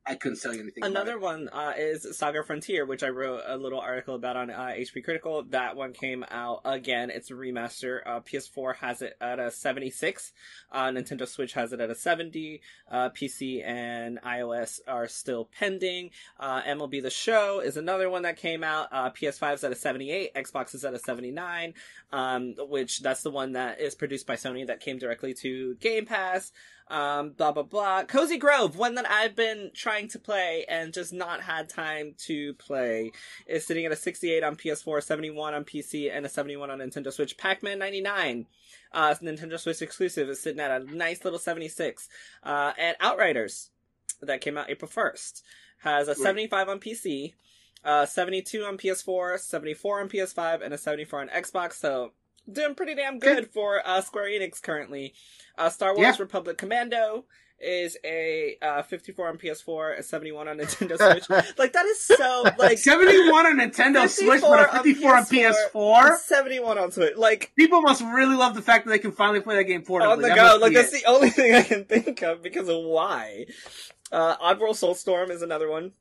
[0.06, 0.84] I couldn't tell you anything.
[0.84, 4.68] Another one uh, is Saga Frontier, which I wrote a little article about on uh,
[4.68, 5.42] HP Critical.
[5.44, 7.10] That one came out again.
[7.10, 8.00] It's a remaster.
[8.06, 10.32] Uh, PS4 has it at a 76.
[10.70, 12.60] Uh, Nintendo Switch has it at a 70.
[12.90, 16.10] Uh, PC and iOS are still pending.
[16.38, 18.88] Uh, MLB The Show is another one that came out.
[18.92, 20.34] Uh, PS5 is at a 78.
[20.34, 21.74] Xbox is at a 79.
[22.12, 26.06] Um, which that's the one that is produced by Sony that came directly to Game
[26.06, 26.52] Pass
[26.88, 28.04] um, blah blah blah.
[28.04, 32.54] Cozy Grove, one that I've been trying to play and just not had time to
[32.54, 33.12] play,
[33.46, 37.12] is sitting at a 68 on PS4, 71 on PC, and a 71 on Nintendo
[37.12, 37.36] Switch.
[37.36, 38.46] Pac-Man 99,
[38.92, 42.08] uh, Nintendo Switch exclusive, is sitting at a nice little 76.
[42.42, 43.70] Uh, and Outriders,
[44.22, 45.42] that came out April 1st,
[45.78, 47.34] has a 75 on PC,
[47.84, 51.74] uh, 72 on PS4, 74 on PS5, and a 74 on Xbox.
[51.74, 52.12] So
[52.50, 55.14] doing pretty damn good for uh, Square Enix currently.
[55.58, 56.22] Uh, Star Wars Yeah.
[56.22, 57.24] Republic Commando
[57.58, 61.30] is a uh, 54 on PS4, a 71 on Nintendo Switch.
[61.58, 65.24] like that is so like 71 on Nintendo Switch, 54 but a on 54 on
[65.24, 65.54] PS4.
[65.74, 66.16] PS4.
[66.18, 67.16] 71 on Switch.
[67.16, 70.10] Like People must really love the fact that they can finally play that game portably.
[70.12, 70.58] on the That go.
[70.60, 71.02] Like that's it.
[71.04, 73.46] the only thing I can think of because of why.
[74.12, 75.92] Uh, Oddworld Soulstorm is another one.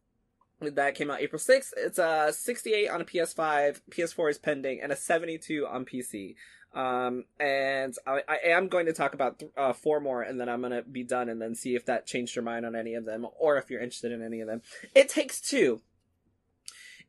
[0.62, 1.72] That came out April 6th.
[1.78, 6.36] It's a 68 on a PS5, PS4 is pending, and a 72 on PC.
[6.74, 10.50] Um, and I, I am going to talk about th- uh, four more, and then
[10.50, 12.96] I'm going to be done, and then see if that changed your mind on any
[12.96, 14.62] of them, or if you're interested in any of them.
[14.94, 15.82] It Takes Two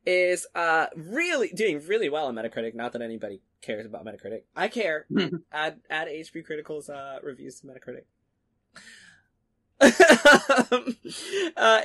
[0.05, 2.73] is uh really doing really well on Metacritic.
[2.73, 4.43] Not that anybody cares about Metacritic.
[4.55, 5.05] I care.
[5.51, 8.05] add add HP Critical's uh, reviews to Metacritic.
[9.81, 9.91] uh,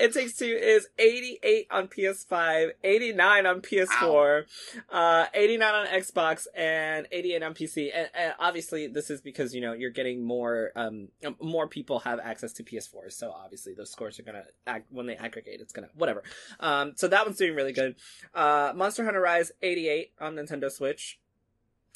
[0.01, 4.45] it Takes Two is 88 on PS5, 89 on PS4,
[4.90, 7.90] uh, 89 on Xbox, and 88 on PC.
[7.95, 12.18] And, and obviously, this is because you know you're getting more, um, more people have
[12.18, 15.61] access to PS4, so obviously those scores are gonna act when they aggregate.
[15.61, 16.22] It's gonna whatever.
[16.61, 17.97] Um, so that one's doing really good.
[18.34, 21.18] Uh, Monster Hunter Rise 88 on Nintendo Switch.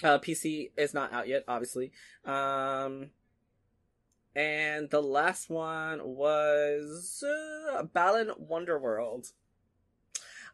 [0.05, 1.91] Uh, PC is not out yet, obviously.
[2.27, 3.11] Um,
[4.37, 9.33] and the last one was uh, Balan Wonderworld.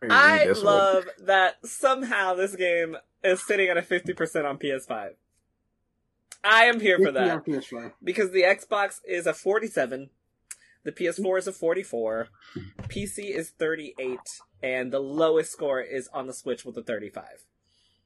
[0.09, 0.65] I one.
[0.65, 5.15] love that somehow this game is sitting at a 50% on PS5.
[6.45, 7.45] I am here for that
[8.03, 10.11] because the Xbox is a 47,
[10.85, 12.29] the PS4 is a 44,
[12.89, 14.19] PC is 38,
[14.63, 17.25] and the lowest score is on the Switch with a 35.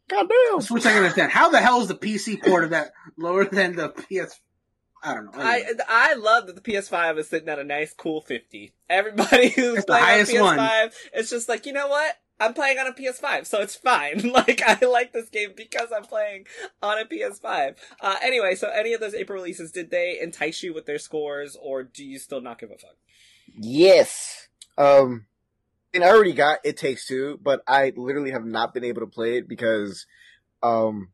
[0.09, 0.61] God damn!
[0.61, 1.33] Switch I can understand.
[1.33, 4.39] How the hell is the PC port of that lower than the PS?
[5.07, 5.33] I don't know.
[5.37, 5.75] I Anyway.
[5.89, 8.73] I love that the PS5 is sitting at a nice cool 50.
[8.91, 10.59] Everybody who's It's the playing on highest one.
[10.59, 12.17] PS5 it's just like, you know what?
[12.39, 14.19] I'm playing on a PS5, so it's fine.
[14.33, 16.47] like, I like this game because I'm playing
[16.83, 17.77] on a PS5.
[18.01, 21.57] Uh, anyway, so any of those April releases, did they entice you with their scores,
[21.61, 22.97] or do you still not give a fuck?
[23.57, 24.49] Yes.
[24.77, 25.27] Um,
[25.95, 29.07] and I already got It Takes Two, but I literally have not been able to
[29.07, 30.05] play it because,
[30.63, 31.09] um,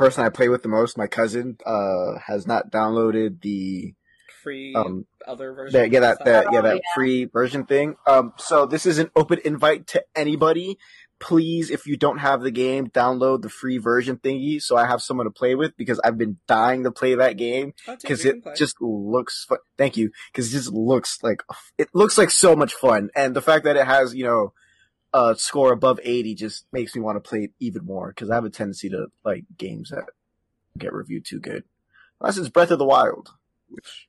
[0.00, 3.94] person I play with the most, my cousin, uh, has not downloaded the,
[4.42, 5.78] Free um, other version?
[5.78, 6.94] that, yeah, that, that, yeah, Oh, that yeah.
[6.94, 7.96] free version thing.
[8.06, 10.78] Um, so this is an open invite to anybody.
[11.18, 15.02] Please, if you don't have the game, download the free version thingy so I have
[15.02, 18.30] someone to play with because I've been dying to play that game Oh, because we
[18.30, 19.58] it just looks fun.
[19.76, 20.10] Thank you.
[20.32, 21.42] Because it just looks like
[21.76, 24.54] it looks like so much fun, and the fact that it has you know
[25.12, 28.08] a score above eighty just makes me want to play it even more.
[28.08, 30.04] Because I have a tendency to like games that
[30.78, 31.64] get reviewed too good.
[32.20, 33.30] Unless it's Breath of the Wild,
[33.68, 34.08] which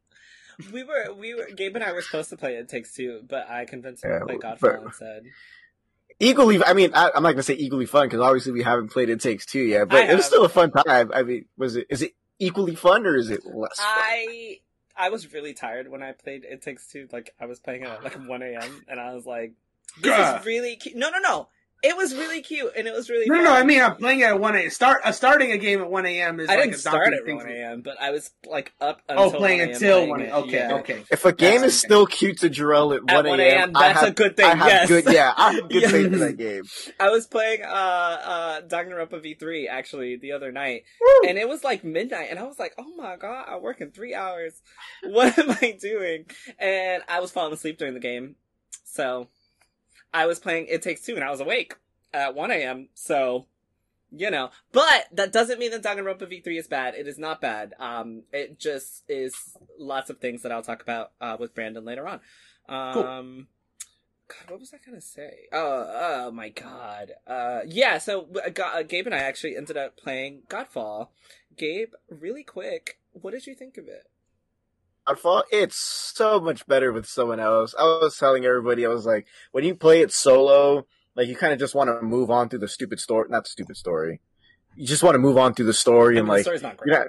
[0.71, 3.49] We were, we were, Gabe and I were supposed to play It Takes Two, but
[3.49, 5.23] I convinced him Yeah, to play Godfall instead.
[6.19, 6.63] equally.
[6.63, 9.21] I mean, I, I'm not gonna say equally fun because obviously we haven't played It
[9.21, 11.11] Takes Two yet, but it was still a fun time.
[11.13, 11.87] I mean, was it?
[11.89, 13.77] Is it equally fun or is it less?
[13.77, 13.87] Fun?
[13.87, 14.59] I
[14.95, 17.07] I was really tired when I played It Takes Two.
[17.11, 18.85] Like I was playing it at like one a.m.
[18.87, 19.53] and I was like,
[19.99, 20.37] "This Gah.
[20.39, 21.47] is really cute." No, no, no.
[21.83, 23.25] It was really cute and it was really.
[23.27, 23.53] no, no, fun.
[23.53, 23.59] no.
[23.59, 24.69] I mean, I'm playing at one a.m.
[24.69, 26.39] Start uh, starting a game at one a.m.
[26.39, 29.23] is I like didn't a start at one a.m., but I was like up until
[29.25, 30.21] Oh, playing 1 until one.
[30.21, 30.31] it.
[30.31, 30.73] Okay, Yeah.
[30.75, 31.03] okay.
[31.09, 31.87] If a game That's is okay.
[31.87, 34.45] still cute to Jarrell at, At 1 1 a.m., a.m., that's have, a good thing,
[34.45, 34.87] I have yes.
[34.89, 35.87] good, yeah, I have good Yeah.
[35.95, 36.61] faith in that game.
[36.99, 40.83] I was playing uh uh Danganronpa V3 actually the other night,
[41.27, 43.89] and it was like midnight, and I was like, "Oh my god, I work in
[43.89, 44.61] three hours.
[45.03, 46.25] What am I doing?"
[46.59, 48.35] And I was falling asleep during the game,
[48.85, 49.29] so
[50.13, 51.75] I was playing It Takes Two, and I was awake
[52.13, 52.89] at one a.m.
[52.93, 53.45] So
[54.11, 56.95] you know, but that doesn't mean that Danganronpa V3 is bad.
[56.95, 57.73] It is not bad.
[57.79, 62.07] Um, it just is lots of things that I'll talk about uh with Brandon later
[62.07, 62.19] on.
[62.67, 63.47] Um.
[64.27, 65.49] God, what was I gonna say?
[65.51, 67.11] Oh, oh my god.
[67.27, 67.97] Uh, yeah.
[67.97, 71.09] So uh, uh, Gabe and I actually ended up playing Godfall.
[71.57, 74.09] Gabe, really quick, what did you think of it?
[75.15, 77.75] Godfall, it's so much better with someone else.
[77.77, 80.85] I was telling everybody, I was like, when you play it solo,
[81.15, 83.49] like you kind of just want to move on through the stupid story, not the
[83.49, 84.21] stupid story.
[84.75, 86.91] You just want to move on through the story and the like, story's not great.
[86.93, 87.07] not,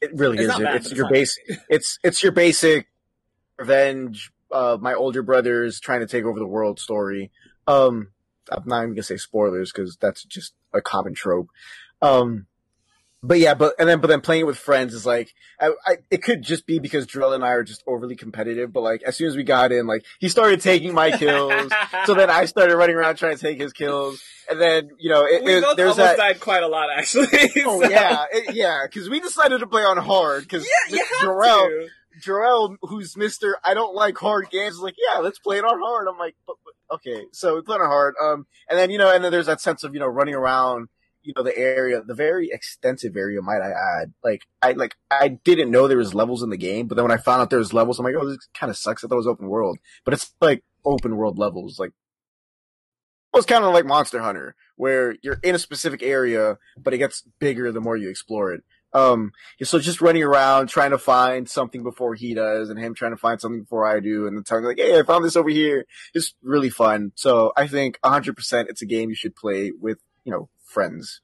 [0.00, 0.64] it really It's isn't.
[0.64, 2.88] bad, it's your base, it's, it's your basic
[3.58, 7.30] revenge, uh, my older brother's trying to take over the world story.
[7.66, 8.08] Um,
[8.50, 11.48] I'm not even gonna say spoilers because that's just a common trope.
[12.00, 12.46] Um,
[13.22, 15.96] but yeah, but and then but then playing it with friends is like I, I
[16.10, 18.72] it could just be because Drill and I are just overly competitive.
[18.72, 21.70] But like as soon as we got in, like he started taking my kills,
[22.06, 25.24] so then I started running around trying to take his kills, and then you know
[25.24, 26.32] it, we it- both there's almost that.
[26.34, 27.26] died quite a lot, actually.
[27.66, 31.88] Oh so- yeah, it, yeah, because we decided to play on hard because yeah, Jarrell.
[32.24, 35.78] Jarrell, who's Mister, I don't like hard games, is like, yeah, let's play it on
[35.80, 36.08] hard.
[36.08, 38.14] I'm like, but, but, okay, so we play it on hard.
[38.20, 40.88] Um, and then you know, and then there's that sense of you know running around,
[41.22, 44.12] you know, the area, the very extensive area, might I add.
[44.22, 47.12] Like, I like, I didn't know there was levels in the game, but then when
[47.12, 49.04] I found out there was levels, I'm like, oh, this kind of sucks.
[49.04, 51.92] I thought was open world, but it's like open world levels, like.
[53.34, 56.98] It was kind of like Monster Hunter, where you're in a specific area, but it
[56.98, 58.62] gets bigger the more you explore it.
[58.92, 63.12] Um, so just running around trying to find something before he does, and him trying
[63.12, 65.50] to find something before I do, and then telling like, "Hey, I found this over
[65.50, 67.12] here." It's really fun.
[67.14, 71.22] So I think 100% it's a game you should play with, you know, friends.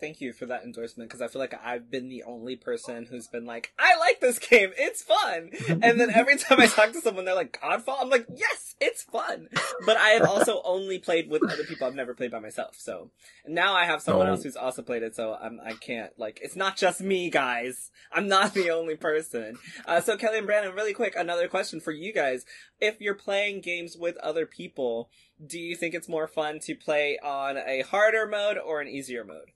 [0.00, 3.26] Thank you for that endorsement because I feel like I've been the only person who's
[3.28, 5.50] been like, I like this game, it's fun.
[5.68, 7.96] And then every time I talk to someone, they're like, Godfall?
[8.00, 9.48] I'm like, yes, it's fun.
[9.84, 11.86] But I have also only played with other people.
[11.86, 12.76] I've never played by myself.
[12.78, 13.10] So
[13.46, 14.30] now I have someone Oh.
[14.30, 15.14] else who's also played it.
[15.14, 17.90] So I'm, I can't, like, it's not just me, guys.
[18.12, 19.56] I'm not the only person.
[19.86, 22.44] Uh, so Kelly and Brandon, really quick, another question for you guys.
[22.80, 25.10] If you're playing games with other people,
[25.46, 29.24] do you think it's more fun to play on a harder mode or an easier
[29.24, 29.50] mode?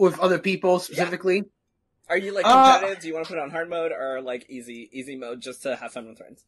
[0.00, 1.44] With other people specifically.
[2.08, 3.02] Are you like Uh, competitive?
[3.02, 5.62] Do you want to put it on hard mode or like easy easy mode just
[5.62, 6.44] to have fun with friends?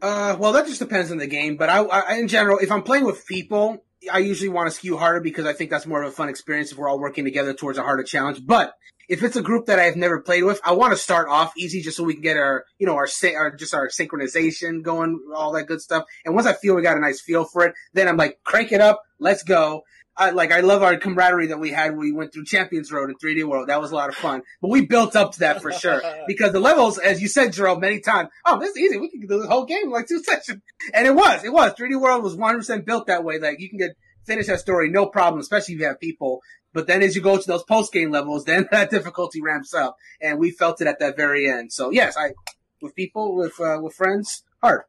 [0.00, 1.56] Uh, well, that just depends on the game.
[1.56, 4.96] But I, I, in general, if I'm playing with people, I usually want to skew
[4.96, 7.52] harder because I think that's more of a fun experience if we're all working together
[7.52, 8.40] towards a harder challenge.
[8.46, 8.72] But
[9.08, 11.82] if it's a group that I've never played with, I want to start off easy
[11.82, 15.20] just so we can get our, you know, our, sy- our just our synchronization going,
[15.34, 16.04] all that good stuff.
[16.24, 18.72] And once I feel we got a nice feel for it, then I'm like, crank
[18.72, 19.82] it up, let's go.
[20.18, 23.10] I like I love our camaraderie that we had when we went through Champions Road
[23.10, 23.68] in 3D World.
[23.68, 24.42] That was a lot of fun.
[24.62, 27.80] But we built up to that for sure because the levels, as you said, Jerome,
[27.80, 28.30] many times.
[28.44, 28.98] Oh, this is easy.
[28.98, 30.62] We can do the whole game in like two sessions,
[30.94, 31.44] and it was.
[31.44, 31.74] It was.
[31.74, 33.38] 3D World was 100 percent built that way.
[33.38, 36.40] Like you can get finish that story no problem, especially if you have people.
[36.72, 39.96] But then as you go to those post game levels, then that difficulty ramps up,
[40.20, 41.72] and we felt it at that very end.
[41.72, 42.32] So yes, I
[42.80, 44.82] with people with uh, with friends hard.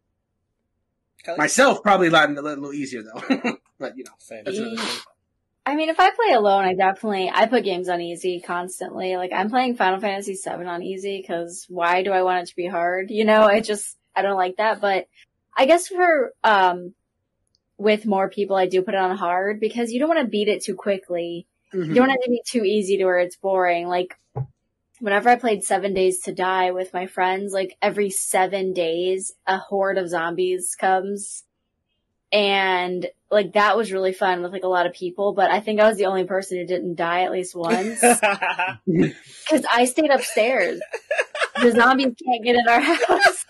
[1.23, 1.37] Kelly?
[1.37, 3.21] Myself probably a lot a little easier though,
[3.79, 4.11] but you know.
[4.19, 4.43] Same.
[4.45, 4.99] That's another thing.
[5.67, 9.17] I mean, if I play alone, I definitely I put games on easy constantly.
[9.17, 12.55] Like I'm playing Final Fantasy VII on easy because why do I want it to
[12.55, 13.11] be hard?
[13.11, 14.79] You know, I just I don't like that.
[14.79, 15.09] But
[15.57, 16.93] I guess for um
[17.77, 20.47] with more people, I do put it on hard because you don't want to beat
[20.47, 21.47] it too quickly.
[21.73, 21.89] Mhm.
[21.89, 23.89] You don't want it to be too easy to where it's boring.
[23.89, 24.17] Like
[25.01, 29.57] whenever I played Seven Days to Die with my friends, like every seven days, a
[29.57, 31.43] horde of zombies comes.
[32.31, 35.79] And like that was really fun with like a lot of people, but I think
[35.79, 37.99] I was the only person who didn't die at least once
[38.85, 40.79] because I stayed upstairs.
[41.61, 43.45] the zombies can't get in our house.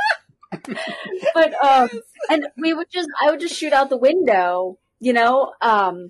[1.34, 1.89] but um
[2.30, 5.53] and we would just I would just shoot out the window, you know?
[5.61, 6.09] Um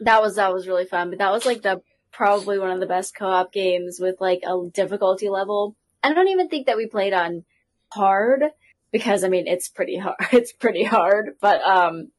[0.00, 1.80] that was that was really fun, but that was like the
[2.12, 5.74] probably one of the best co-op games with like a difficulty level.
[6.02, 7.44] I don't even think that we played on
[7.92, 8.44] hard
[8.92, 10.16] because I mean it's pretty hard.
[10.32, 12.12] It's pretty hard, but um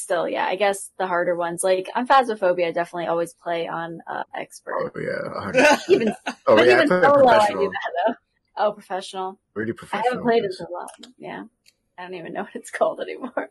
[0.00, 4.00] still yeah, I guess the harder ones like on Phasmophobia I definitely always play on
[4.06, 4.92] uh expert.
[4.94, 5.78] Oh yeah.
[5.88, 6.14] Even
[6.46, 6.72] Oh but yeah.
[6.72, 7.70] I even play solo I do professional.
[7.70, 8.14] that though.
[8.58, 9.38] Oh, professional.
[9.54, 10.04] Really I professional.
[10.10, 10.58] haven't played it yes.
[10.58, 10.88] so long.
[11.18, 11.44] Yeah.
[11.98, 13.48] I don't even know what it's called anymore.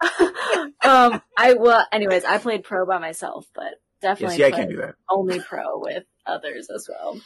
[0.84, 4.70] um, I well, anyways, I played pro by myself, but Yeah, definitely see, I can't
[4.70, 4.94] do that.
[5.10, 7.20] only pro with others as well.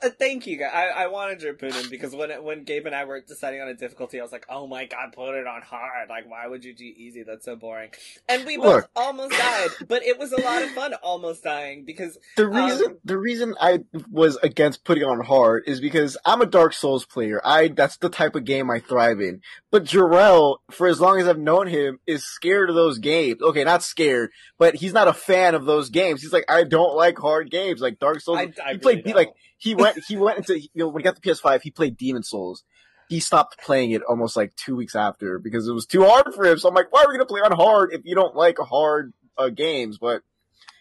[0.08, 0.70] Uh, thank you, guys.
[0.72, 3.66] I, I wanted your opinion because when it, when Gabe and I were deciding on
[3.66, 6.08] a difficulty, I was like, "Oh my god, put it on hard!
[6.08, 7.24] Like, why would you do easy?
[7.24, 7.90] That's so boring."
[8.28, 8.90] And we both Look.
[8.94, 13.18] almost died, but it was a lot of fun almost dying because The reason the
[13.18, 17.40] reason I was against putting on hard is because I'm a Dark Souls player.
[17.44, 19.40] I that's the type of game I thrive in.
[19.72, 23.42] But Jarrell, for as long as I've known him, is scared of those games.
[23.42, 26.22] Okay, not scared, but he's not a fan of those games.
[26.22, 28.38] He's like, I don't like hard games like Dark Souls.
[28.38, 29.16] I, I he really played don't.
[29.16, 31.96] like he went he went into you know when he got the PS5, he played
[31.96, 32.64] Demon Souls.
[33.08, 36.44] He stopped playing it almost like two weeks after because it was too hard for
[36.44, 36.58] him.
[36.58, 39.12] So I'm like, why are we gonna play on hard if you don't like hard
[39.36, 39.98] uh, games?
[39.98, 40.22] But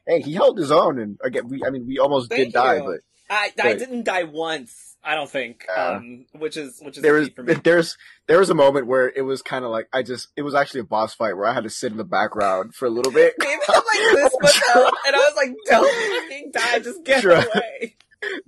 [0.05, 2.79] hey, he held his own, and again, we I mean we almost Thank did die,
[2.79, 2.99] but
[3.29, 4.83] I, I but- didn't die once.
[5.03, 7.53] I don't think, Uh, um, which is which is there was for me.
[7.63, 7.97] there's
[8.27, 10.81] there was a moment where it was kind of like I just it was actually
[10.81, 13.35] a boss fight where I had to sit in the background for a little bit.
[13.39, 14.33] Gabe had like this
[14.75, 16.79] and I was like, "Don't fucking die!
[16.79, 17.95] Just get away!"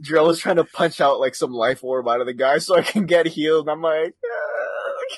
[0.01, 2.75] Drill was trying to punch out like some life orb out of the guy so
[2.75, 3.67] I can get healed.
[3.67, 4.59] And I'm like, "Ah."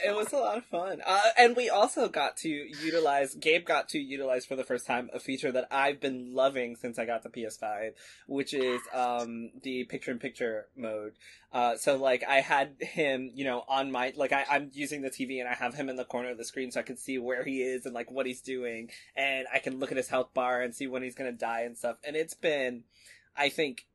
[0.03, 1.01] It was a lot of fun.
[1.05, 5.09] Uh, and we also got to utilize, Gabe got to utilize for the first time
[5.13, 7.91] a feature that I've been loving since I got the PS5,
[8.27, 11.13] which is, um, the picture in picture mode.
[11.51, 15.09] Uh, so like I had him, you know, on my, like I, I'm using the
[15.09, 17.17] TV and I have him in the corner of the screen so I can see
[17.17, 18.89] where he is and like what he's doing.
[19.15, 21.77] And I can look at his health bar and see when he's gonna die and
[21.77, 21.97] stuff.
[22.05, 22.83] And it's been,
[23.35, 23.85] I think,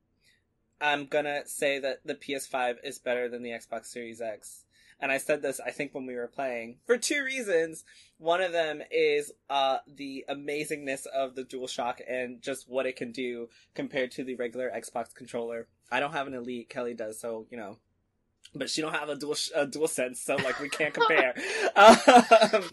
[0.81, 4.65] I'm gonna say that the PS5 is better than the Xbox Series X.
[4.99, 7.85] And I said this, I think, when we were playing for two reasons.
[8.19, 13.13] One of them is uh, the amazingness of the DualShock and just what it can
[13.13, 15.69] do compared to the regular Xbox controller.
[15.91, 17.79] I don't have an Elite, Kelly does, so you know.
[18.55, 21.35] But she don't have a dual a dual sense, so like we can't compare.
[21.77, 22.65] um,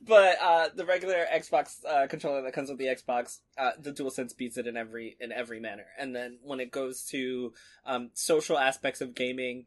[0.00, 4.10] but uh, the regular Xbox uh, controller that comes with the Xbox, uh, the dual
[4.10, 5.86] sense beats it in every in every manner.
[5.98, 7.52] And then when it goes to
[7.84, 9.66] um, social aspects of gaming,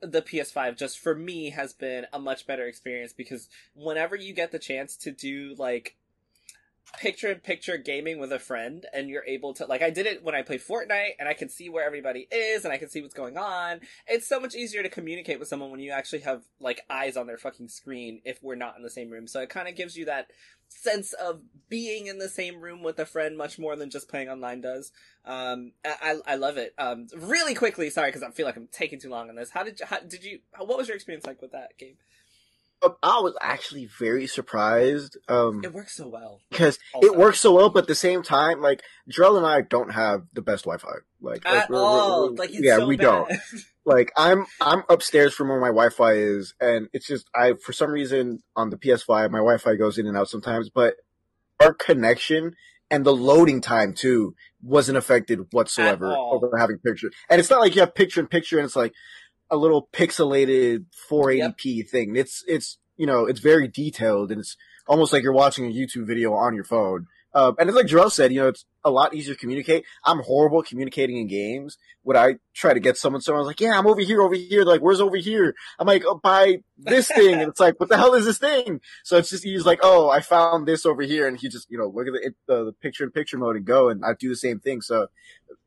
[0.00, 4.52] the PS5 just for me has been a much better experience because whenever you get
[4.52, 5.96] the chance to do like
[6.98, 10.22] picture in picture gaming with a friend and you're able to like I did it
[10.22, 13.00] when I played Fortnite and I can see where everybody is and I can see
[13.00, 13.80] what's going on.
[14.06, 17.26] It's so much easier to communicate with someone when you actually have like eyes on
[17.26, 19.26] their fucking screen if we're not in the same room.
[19.26, 20.30] So it kind of gives you that
[20.68, 24.28] sense of being in the same room with a friend much more than just playing
[24.28, 24.92] online does.
[25.24, 26.74] Um, I, I love it.
[26.78, 29.50] Um, really quickly, sorry because I feel like I'm taking too long on this.
[29.50, 31.96] How did you, how did you, what was your experience like with that game?
[33.02, 35.18] I was actually very surprised.
[35.28, 36.40] Um, It works so well.
[36.50, 39.90] because it works so well, but at the same time, like Drell and I don't
[39.92, 40.88] have the best Wi-Fi.
[41.20, 43.04] Like, like, At we're- we're- Like, it's yeah, so we bad.
[43.04, 43.32] don't.
[43.86, 47.90] Like, I'm I'm upstairs from where my Wi-Fi is, and it's just I for some
[47.90, 50.96] reason on the PS5 my Wi-Fi goes in and out sometimes, but
[51.58, 52.54] our connection
[52.90, 57.10] and the loading time too wasn't affected whatsoever over having picture.
[57.30, 58.92] And it's not like you have picture in picture and it's like
[59.50, 62.16] a little pixelated 480p thing.
[62.16, 66.06] It's it's you know it's very detailed and it's almost like you're watching a YouTube
[66.06, 67.06] video on your phone.
[67.32, 69.84] Uh, and it's like Jarrell said, you know, it's a lot easier to communicate.
[70.04, 71.78] I'm horrible communicating in games.
[72.02, 74.64] When I try to get someone, someone's like, yeah, I'm over here, over here.
[74.64, 75.54] They're like, where's over here?
[75.78, 77.34] I'm like, oh, buy this thing.
[77.34, 78.80] and it's like, what the hell is this thing?
[79.04, 81.28] So it's just, he's like, oh, I found this over here.
[81.28, 83.64] And he just, you know, look at the, the, the picture in picture mode and
[83.64, 83.88] go.
[83.90, 84.80] And I do the same thing.
[84.80, 85.06] So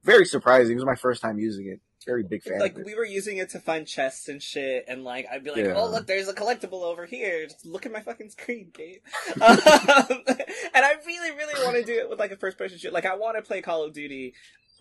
[0.04, 0.74] very surprising.
[0.74, 1.80] It was my first time using it.
[2.06, 2.60] Very big fan.
[2.60, 5.66] Like we were using it to find chests and shit, and like I'd be like,
[5.66, 5.74] Yeah.
[5.76, 7.46] "Oh look, there's a collectible over here.
[7.46, 9.02] Just look at my fucking screen, Kate."
[9.42, 12.94] um, and I really, really want to do it with like a first person shoot.
[12.94, 14.34] Like I want to play Call of Duty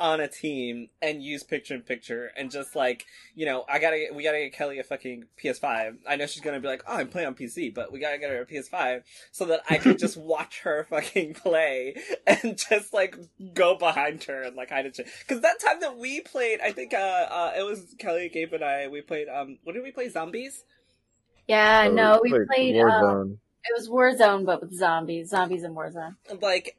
[0.03, 4.09] on a team and use picture in picture and just like you know I gotta
[4.12, 5.98] we gotta get Kelly a fucking PS5.
[6.09, 8.30] I know she's gonna be like, "Oh, I'm playing on PC," but we gotta get
[8.30, 11.94] her a PS5 so that I can just watch her fucking play
[12.26, 13.16] and just like
[13.55, 15.07] go behind her and like hide and shit.
[15.20, 18.64] Because that time that we played, I think uh, uh it was Kelly, Gabe, and
[18.64, 18.88] I.
[18.88, 20.09] We played um, what did we play?
[20.09, 20.64] Zombies.
[21.46, 22.80] Yeah, So no, we played.
[22.80, 23.32] Um, Warzone.
[23.64, 25.30] it was Warzone, but with zombies.
[25.30, 26.16] Zombies and Warzone.
[26.40, 26.76] Like,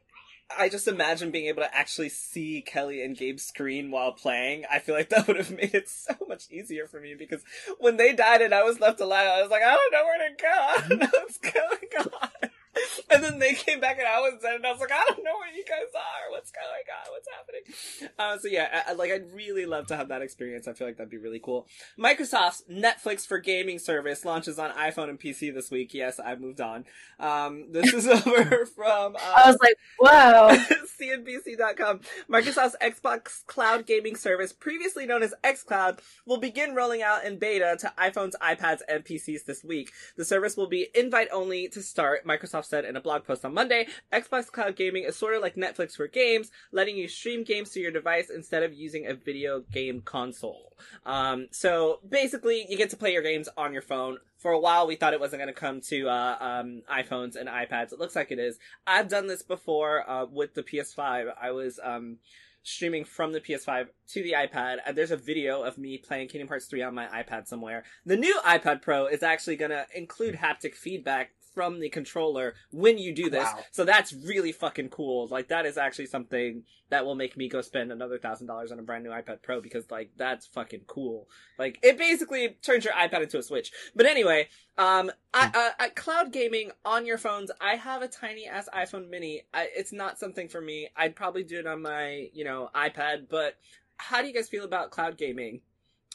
[0.58, 4.64] I just imagine being able to actually see Kelly and Gabe's screen while playing.
[4.72, 7.42] I feel like that would have made it so much easier for me because
[7.80, 10.30] when they died and I was left alive, I was like, I don't know where
[10.30, 10.48] to go.
[10.50, 12.50] I don't know what's going on.
[13.10, 15.24] And then they came back and I was dead, and I was like, I don't
[15.24, 16.32] know where you guys are.
[16.32, 17.12] What's going on?
[17.12, 18.12] What's happening?
[18.18, 20.68] Uh, so yeah, I, I- like I'd really love to have that experience.
[20.68, 21.68] I feel like that'd be really cool.
[22.00, 25.94] Microsoft's Netflix for gaming service launches on iPhone and PC this week.
[25.94, 26.86] Yes, I've moved on.
[27.20, 29.16] Um, this is over from.
[29.16, 30.58] Uh, I was like, whoa.
[31.02, 32.00] CNBC.com.
[32.30, 37.76] Microsoft's Xbox Cloud Gaming Service, previously known as xCloud, will begin rolling out in beta
[37.80, 39.92] to iPhones, iPads, and PCs this week.
[40.18, 43.54] The service will be invite only to start, Microsoft said in a blog post on
[43.54, 43.88] Monday.
[44.12, 47.80] Xbox Cloud Gaming is sort of like Netflix for games, letting you stream games to
[47.80, 50.74] your device instead of using a video game console.
[51.06, 54.18] Um, so basically, you get to play your games on your phone.
[54.38, 57.48] For a while, we thought it wasn't going to come to uh, um, iPhones and
[57.48, 57.94] iPads.
[57.94, 58.60] It looks like it is.
[58.86, 61.32] I've done this before uh, with the PS5.
[61.42, 62.18] I was um,
[62.64, 66.48] streaming from the PS5 to the iPad, and there's a video of me playing Kingdom
[66.48, 67.84] Hearts 3 on my iPad somewhere.
[68.06, 72.98] The new iPad Pro is actually going to include haptic feedback from the controller when
[72.98, 73.44] you do this.
[73.44, 73.60] Wow.
[73.72, 75.28] So that's really fucking cool.
[75.28, 78.80] Like that is actually something that will make me go spend another thousand dollars on
[78.80, 81.28] a brand new iPad Pro because like that's fucking cool.
[81.58, 83.72] Like it basically turns your iPad into a Switch.
[83.96, 88.48] But anyway, um, I, uh, at cloud gaming on your phones, I have a tiny
[88.48, 89.44] ass iPhone Mini.
[89.54, 90.90] I, it's not something for me.
[90.96, 93.28] I'd probably do it on my you know iPad.
[93.30, 93.58] But
[93.98, 95.62] how do you guys feel about cloud gaming?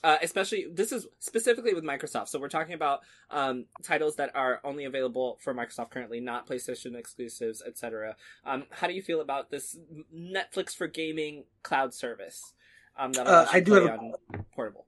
[0.04, 2.28] Uh, especially this is specifically with Microsoft.
[2.28, 6.94] So we're talking about um, titles that are only available for Microsoft currently, not PlayStation
[6.94, 8.14] exclusives, etc.
[8.44, 9.76] Um, how do you feel about this
[10.14, 12.52] Netflix for gaming cloud service?
[12.96, 14.00] Um, that Uh, I do have
[14.32, 14.86] a- portable.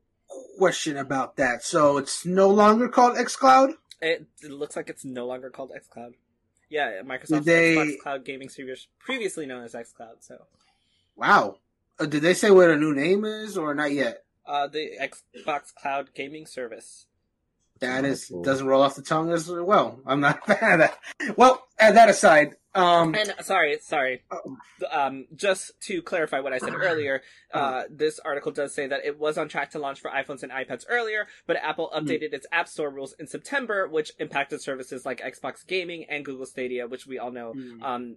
[0.58, 1.64] Question about that.
[1.64, 3.74] So it's no longer called xCloud.
[4.00, 6.14] It, it looks like it's no longer called xCloud.
[6.68, 10.18] Yeah, Microsoft they- Xbox Cloud Gaming Service, previously known as xCloud.
[10.20, 10.46] So
[11.16, 11.58] Wow.
[11.98, 14.22] Uh, did they say what a new name is or not yet?
[14.46, 17.06] Uh, the Xbox Cloud Gaming Service.
[17.80, 20.00] That is doesn't roll off the tongue as well.
[20.04, 20.98] I'm not a fan of that.
[21.36, 24.22] Well, uh, that aside, um, And sorry, sorry.
[24.30, 24.56] Oh.
[24.90, 29.18] Um, just to clarify what I said earlier, uh, this article does say that it
[29.18, 32.68] was on track to launch for iPhones and iPads earlier, but Apple updated its App
[32.68, 37.18] Store rules in September, which impacted services like Xbox Gaming and Google Stadia, which we
[37.18, 37.82] all know Hmm.
[37.82, 38.16] um,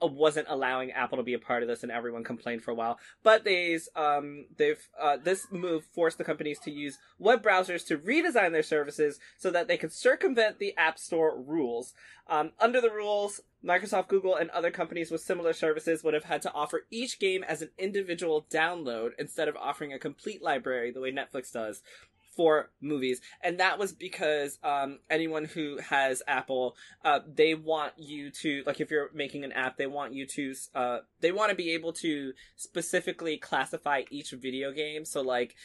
[0.00, 2.98] wasn't allowing Apple to be a part of this, and everyone complained for a while.
[3.22, 7.98] But they's um, they've uh, this move forced the companies to use web browsers to
[7.98, 11.94] redesign their services so that they could circumvent the App Store rules.
[12.28, 16.42] Um, under the rules, Microsoft, Google, and other companies with similar services would have had
[16.42, 21.00] to offer each game as an individual download instead of offering a complete library the
[21.00, 21.82] way Netflix does
[22.36, 23.20] for movies.
[23.42, 28.80] And that was because um, anyone who has Apple, uh, they want you to, like,
[28.80, 31.94] if you're making an app, they want you to, uh, they want to be able
[31.94, 35.04] to specifically classify each video game.
[35.04, 35.56] So, like,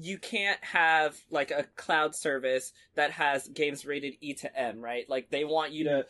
[0.00, 5.08] you can't have like a cloud service that has games rated E to M, right?
[5.08, 6.06] Like they want you to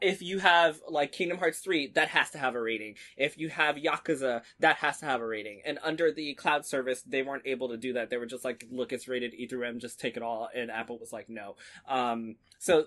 [0.00, 2.96] if you have like Kingdom Hearts 3, that has to have a rating.
[3.16, 5.62] If you have Yakuza, that has to have a rating.
[5.64, 8.10] And under the cloud service, they weren't able to do that.
[8.10, 10.48] They were just like, look, it's rated E through M, just take it all.
[10.54, 11.56] And Apple was like, no.
[11.88, 12.86] Um, so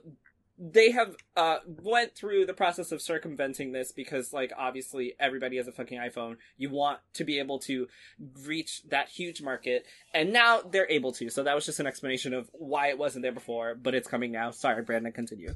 [0.59, 5.68] they have uh went through the process of circumventing this because like obviously everybody has
[5.68, 6.38] a fucking iPhone.
[6.57, 7.88] You want to be able to
[8.45, 11.30] reach that huge market and now they're able to.
[11.30, 14.32] So that was just an explanation of why it wasn't there before, but it's coming
[14.32, 14.51] now.
[14.51, 15.55] Sorry, Brandon, continue.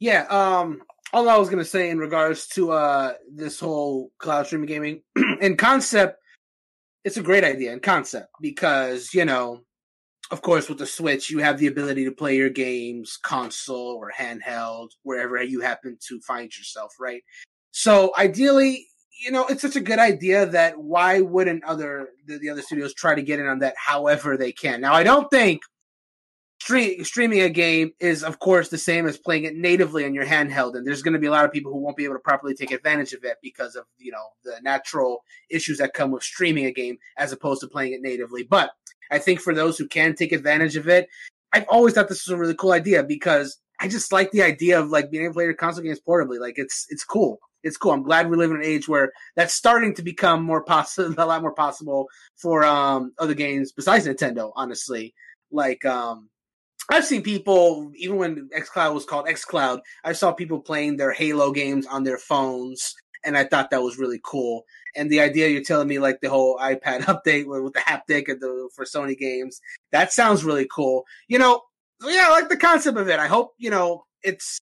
[0.00, 0.82] Yeah, um
[1.12, 5.02] all I was gonna say in regards to uh this whole cloud streaming gaming
[5.40, 6.18] in concept,
[7.04, 9.60] it's a great idea in concept because, you know,
[10.30, 14.10] of course with the Switch you have the ability to play your games console or
[14.18, 17.22] handheld, wherever you happen to find yourself, right?
[17.72, 18.86] So ideally,
[19.22, 22.94] you know, it's such a good idea that why wouldn't other the, the other studios
[22.94, 24.80] try to get in on that however they can?
[24.80, 25.60] Now, I don't think
[26.60, 30.26] stream, streaming a game is, of course, the same as playing it natively on your
[30.26, 32.20] handheld, and there's going to be a lot of people who won't be able to
[32.20, 36.22] properly take advantage of it because of you know the natural issues that come with
[36.22, 38.42] streaming a game as opposed to playing it natively.
[38.42, 38.70] But
[39.10, 41.08] I think for those who can take advantage of it,
[41.52, 44.78] I've always thought this was a really cool idea because I just like the idea
[44.78, 46.38] of like being able to play your console games portably.
[46.38, 47.38] Like it's it's cool.
[47.62, 47.92] It's cool.
[47.92, 51.26] I'm glad we live in an age where that's starting to become more possible, a
[51.26, 52.06] lot more possible
[52.36, 54.52] for um other games besides Nintendo.
[54.54, 55.14] Honestly,
[55.50, 56.28] like um
[56.90, 61.52] I've seen people, even when xCloud was called xCloud, I saw people playing their Halo
[61.52, 64.64] games on their phones, and I thought that was really cool.
[64.96, 68.26] And the idea you're telling me, like the whole iPad update with, with the haptic
[68.26, 69.60] the, for Sony games,
[69.92, 71.04] that sounds really cool.
[71.28, 71.62] You know,
[72.02, 73.20] yeah, I like the concept of it.
[73.20, 74.58] I hope you know it's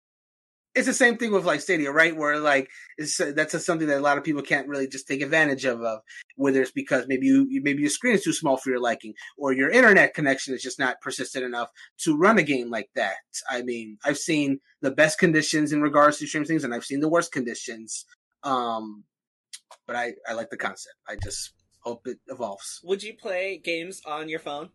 [0.75, 2.17] it's the same thing with like Stadia, right?
[2.17, 5.23] Where like it's, that's a, something that a lot of people can't really just take
[5.23, 6.01] advantage of, of
[6.37, 9.53] whether it's because maybe you maybe your screen is too small for your liking, or
[9.53, 13.17] your internet connection is just not persistent enough to run a game like that.
[13.51, 17.01] I mean, I've seen the best conditions in regards to stream things, and I've seen
[17.01, 18.05] the worst conditions.
[18.43, 19.05] Um,
[19.87, 20.97] but I I like the concept.
[21.09, 22.81] I just hope it evolves.
[22.85, 24.71] Would you play games on your phone?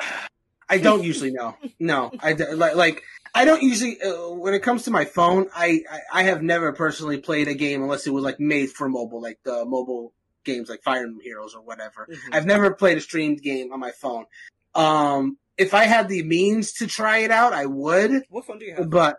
[0.68, 1.56] I don't usually know.
[1.78, 3.02] No, I like like
[3.34, 5.48] I don't usually uh, when it comes to my phone.
[5.54, 8.88] I, I, I have never personally played a game unless it was like made for
[8.88, 10.12] mobile, like the mobile
[10.44, 12.06] games like Fire Emblem Heroes or whatever.
[12.10, 12.18] Mhm.
[12.32, 14.26] I've never played a streamed game on my phone.
[14.74, 18.64] Um, if I had the means to try it out, I would, What phone do
[18.66, 18.90] you have?
[18.90, 19.18] but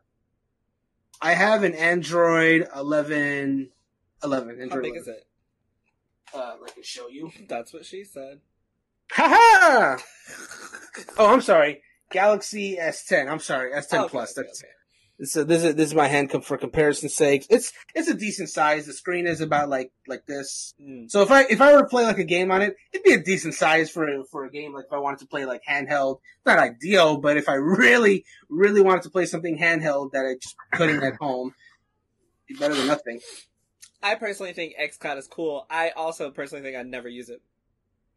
[1.21, 3.71] I have an Android 11.
[4.23, 4.55] 11.
[4.55, 5.01] How Android big 11.
[5.01, 5.27] is it?
[6.33, 7.31] Uh, I can show you.
[7.47, 8.41] That's what she said.
[9.11, 9.97] Haha!
[11.17, 11.81] oh, I'm sorry.
[12.11, 13.29] Galaxy S10.
[13.29, 14.37] I'm sorry, S10 Okay, Plus.
[14.37, 14.71] okay, That's okay.
[15.23, 17.45] So this is this is my hand for comparison's sake.
[17.49, 18.85] It's it's a decent size.
[18.85, 20.73] The screen is about like like this.
[20.81, 21.09] Mm.
[21.09, 23.13] So if I if I were to play like a game on it, it'd be
[23.13, 24.73] a decent size for a, for a game.
[24.73, 28.81] Like if I wanted to play like handheld, not ideal, but if I really really
[28.81, 31.53] wanted to play something handheld that I just couldn't at home,
[32.49, 33.21] it'd be better than nothing.
[34.03, 35.65] I personally think xCloud is cool.
[35.69, 37.41] I also personally think I'd never use it.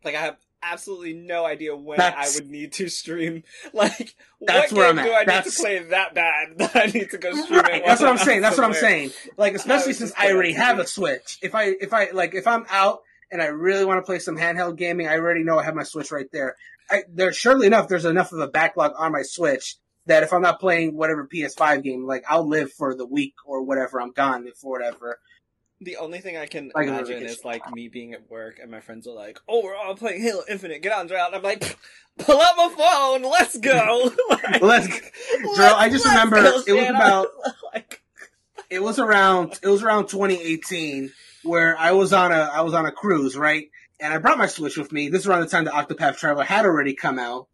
[0.04, 3.42] Like I have absolutely no idea when That's- I would need to stream.
[3.72, 5.12] Like That's what where game do.
[5.12, 8.00] I need That's- to play that bad that I need to go stream Right, that's
[8.00, 8.40] what I'm saying.
[8.42, 9.10] That's what I'm saying.
[9.36, 11.38] Like, especially was since I already have a Switch.
[11.42, 13.00] If I, if I, like, if I'm out
[13.30, 15.82] and I really want to play some handheld gaming, I already know I have my
[15.82, 16.56] Switch right there.
[16.90, 20.40] I, there, surely enough, there's enough of a backlog on my Switch that if I'm
[20.40, 24.48] not playing whatever PS5 game, like, I'll live for the week or whatever I'm gone
[24.56, 25.18] for whatever.
[25.80, 28.80] The only thing I can Like imagine is like me being at work and my
[28.80, 30.82] friends are like, "Oh, we're all playing Halo Infinite.
[30.82, 31.78] Get on, Drow." And I'm like,
[32.18, 33.22] "Pull out my phone.
[33.30, 34.88] Let's go." Like, Let's,
[35.56, 37.28] Drew, I just remember go, it was about,
[37.74, 38.02] like,
[38.70, 41.12] it was around, it was around 2018
[41.44, 43.70] where I was on a, I was on a cruise, right?
[44.00, 45.08] And I brought my Switch with me.
[45.08, 47.48] This is around the time the Octopath Traveler had already come out.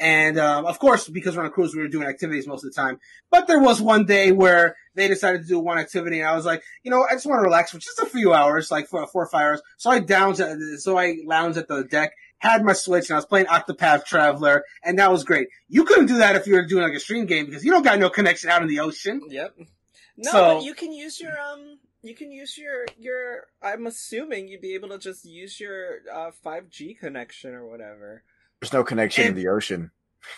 [0.00, 2.72] And um, of course, because we're on a cruise, we were doing activities most of
[2.72, 3.00] the time.
[3.30, 6.46] But there was one day where they decided to do one activity, and I was
[6.46, 9.04] like, you know, I just want to relax for just a few hours, like for
[9.08, 9.62] four or five hours.
[9.76, 13.18] So I lounged, at, so I lounged at the deck, had my Switch, and I
[13.18, 15.48] was playing Octopath Traveler, and that was great.
[15.68, 17.82] You couldn't do that if you were doing like a stream game because you don't
[17.84, 19.20] got no connection out in the ocean.
[19.28, 19.56] Yep.
[20.16, 21.78] No, So- but you can use your um.
[22.02, 23.46] You can use your your.
[23.60, 28.22] I'm assuming you'd be able to just use your uh 5G connection or whatever.
[28.60, 29.90] There's no connection in And- the ocean.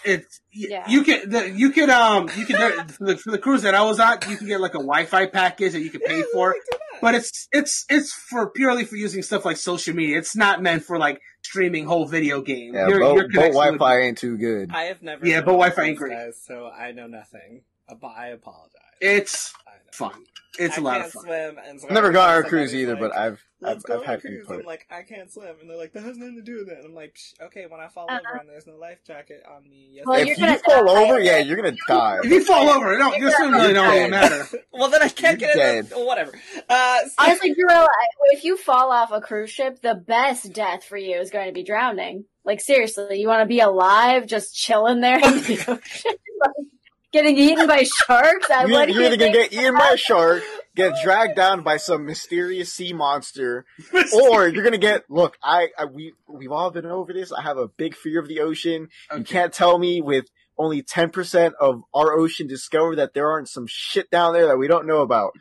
[0.05, 0.89] It's Yeah.
[0.89, 3.83] you can the, you can um you can for the, for the cruise that I
[3.83, 6.55] was on you can get like a Wi-Fi package that you can pay for,
[7.01, 10.16] but it's it's it's for purely for using stuff like social media.
[10.18, 12.75] It's not meant for like streaming whole video games.
[12.75, 14.71] Yeah, Your- boat, your boat Wi-Fi be- ain't too good.
[14.73, 15.27] I have never.
[15.27, 16.12] Yeah, been but Wi-Fi these ain't great.
[16.12, 17.62] guys, so I know nothing.
[17.89, 18.77] Uh, But I apologize.
[19.01, 20.12] It's I fun.
[20.57, 21.25] It's I a lot can't of fun.
[21.25, 23.69] Swim, and so I've never every gone on a cruise either, like, but I've I've,
[23.75, 24.47] Let's go I've on a cruise.
[24.49, 26.79] I'm like, I can't swim, and they're like, that has nothing to do with it.
[26.79, 28.19] And I'm like, Psh, okay, when I fall Uh-uh.
[28.19, 30.05] over and there's no life jacket on me, yes.
[30.07, 31.03] Well, if you're you gonna fall die.
[31.05, 32.19] over, yeah, you're gonna die.
[32.23, 34.47] If you fall over, no, this doesn't really don't even matter.
[34.73, 35.87] well, then I can't You're get in.
[35.87, 36.33] The, whatever.
[36.69, 37.87] Uh, so- Honestly, Jarrell, I-
[38.33, 41.53] if you fall off a cruise ship, the best death for you is going to
[41.53, 42.25] be drowning.
[42.45, 46.67] Like seriously, you want to be alive, just chilling there in the ocean, like,
[47.13, 48.51] getting eaten by sharks.
[48.51, 50.43] I You're, you're either gonna get eaten by a shark,
[50.77, 53.64] get oh, dragged down by some mysterious sea monster,
[54.14, 55.05] or you're gonna get.
[55.11, 57.33] Look, I, I we we've all been over this.
[57.33, 58.89] I have a big fear of the ocean.
[59.16, 60.27] You can't tell me with
[60.59, 64.59] only ten percent of our ocean discovered that there aren't some shit down there that
[64.59, 65.33] we don't know about.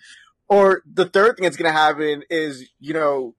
[0.47, 3.35] Or the third thing that's gonna happen is, you know,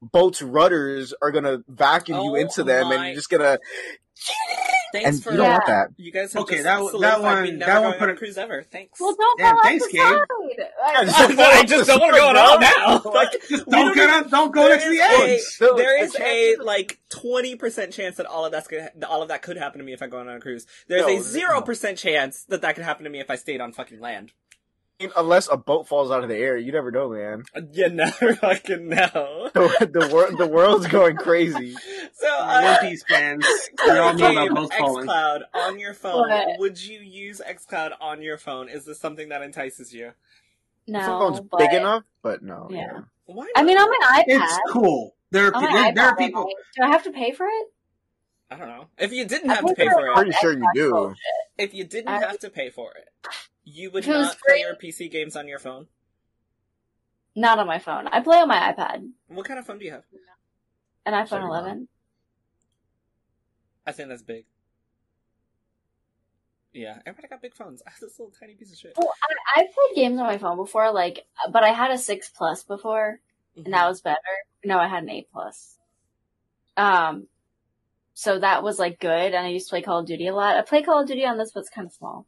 [0.00, 3.58] boats' rudders are gonna vacuum you Oh into them, and you're just gonna
[4.92, 5.52] Thanks and for you don't Yeah.
[5.52, 5.88] want that.
[5.96, 7.98] You guys have Okay, just that one- solidified that me one- never that one going
[7.98, 8.62] put on a it- cruise ever.
[8.70, 9.00] Thanks.
[9.00, 10.06] Well, don't Damn, go thanks, off the Gabe.
[10.06, 10.18] side.
[10.58, 13.02] Yeah, just I- don't I just don't want to go on all now.
[13.12, 14.28] Like, Just we don't get on.
[14.30, 15.40] Don't go next to the is a- edge.
[15.40, 19.28] Still, there a like twenty percent chance that all of that's gonna, that all of
[19.28, 20.66] that could happen to me if I go on a cruise.
[20.88, 23.60] There's No, a zero percent chance that that could happen to me if I stayed
[23.60, 24.32] on fucking land.
[25.16, 27.44] Unless a boat falls out of the air, you never know, man.
[27.72, 29.50] You never fucking know.
[29.54, 31.74] The, the world, the world's going crazy.
[32.14, 33.46] So, One uh, Piece fans,
[33.86, 35.06] we all know about both falling.
[35.06, 36.28] xCloud on your phone.
[36.28, 36.58] What?
[36.58, 38.68] Would you use xCloud on your phone?
[38.68, 40.10] Is this something that entices you?
[40.88, 42.66] No, the phone's but, big enough, but no.
[42.72, 43.02] Yeah.
[43.26, 43.46] Why?
[43.54, 44.42] I mean, on my iPad.
[44.42, 45.14] It's cool.
[45.30, 46.48] There are, On there, iPad, there are people.
[46.76, 47.66] Do I have to pay for it?
[48.50, 48.86] I don't know.
[48.98, 50.10] If you didn't I have to pay pay for for it.
[50.10, 50.90] it, Pretty sure you do.
[50.92, 51.14] Xbox
[51.58, 53.08] if you didn't I- have to pay for it,
[53.70, 55.86] you would If it was not play free- your PC games on your phone.
[57.36, 58.08] Not on my phone.
[58.08, 59.10] I play on my iPad.
[59.28, 60.04] What kind of phone do you have?
[61.06, 61.50] An iPhone Sorry, Mom.
[61.50, 61.88] 11.
[63.86, 64.44] I think that's big.
[66.72, 67.82] Yeah, everybody got big phones.
[67.86, 68.92] I have this little tiny piece of shit.
[68.96, 69.12] Well,
[69.56, 72.62] I, I've played games on my phone before, like, but I had a 6 Plus
[72.64, 73.20] before,
[73.56, 74.16] and that was better.
[74.64, 75.76] No, I had an 8 Plus.
[76.76, 77.26] Um,
[78.14, 80.56] so that was, like, good, and I used to play Call of Duty a lot.
[80.56, 82.26] I play Call of Duty on this, but it's kind of small.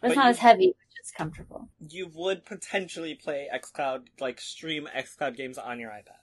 [0.00, 1.68] But it's But not you- as heavy, but it's comfortable.
[1.80, 6.20] you would potentially play xCloud, like stream xCloud games on your iPad.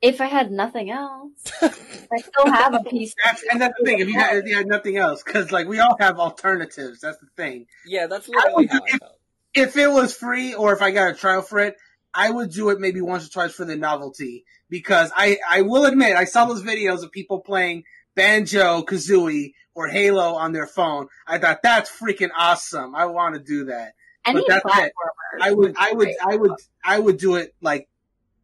[0.00, 3.14] If I had nothing else, I still have a PC.
[3.24, 3.98] That's, and that's the thing.
[3.98, 7.00] If you had, if you had nothing else, because like we all have alternatives.
[7.00, 7.66] That's the thing.
[7.84, 9.18] yeah, that's literally how I felt.
[9.54, 11.74] If it was free, or if I got a trial for it,
[12.14, 14.44] I would do it maybe once or twice for the novelty.
[14.70, 17.82] Because I, I will admit, I saw those videos of people playing
[18.18, 21.08] Banjo Kazooie or Halo on their phone.
[21.26, 22.94] I thought that's freaking awesome.
[22.94, 23.92] I want to do that.
[24.26, 24.92] Any that's it.
[25.40, 26.08] I would, I would.
[26.22, 26.52] I would,
[26.84, 27.88] I would do it like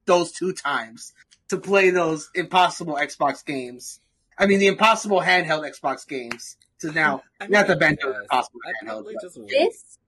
[0.06, 1.12] those two times
[1.48, 4.00] to play those impossible Xbox games.
[4.38, 6.56] I mean, the impossible handheld Xbox games.
[6.80, 8.16] To now, I not the Banjo yes.
[8.22, 9.04] impossible I handheld.
[9.04, 9.98] but- This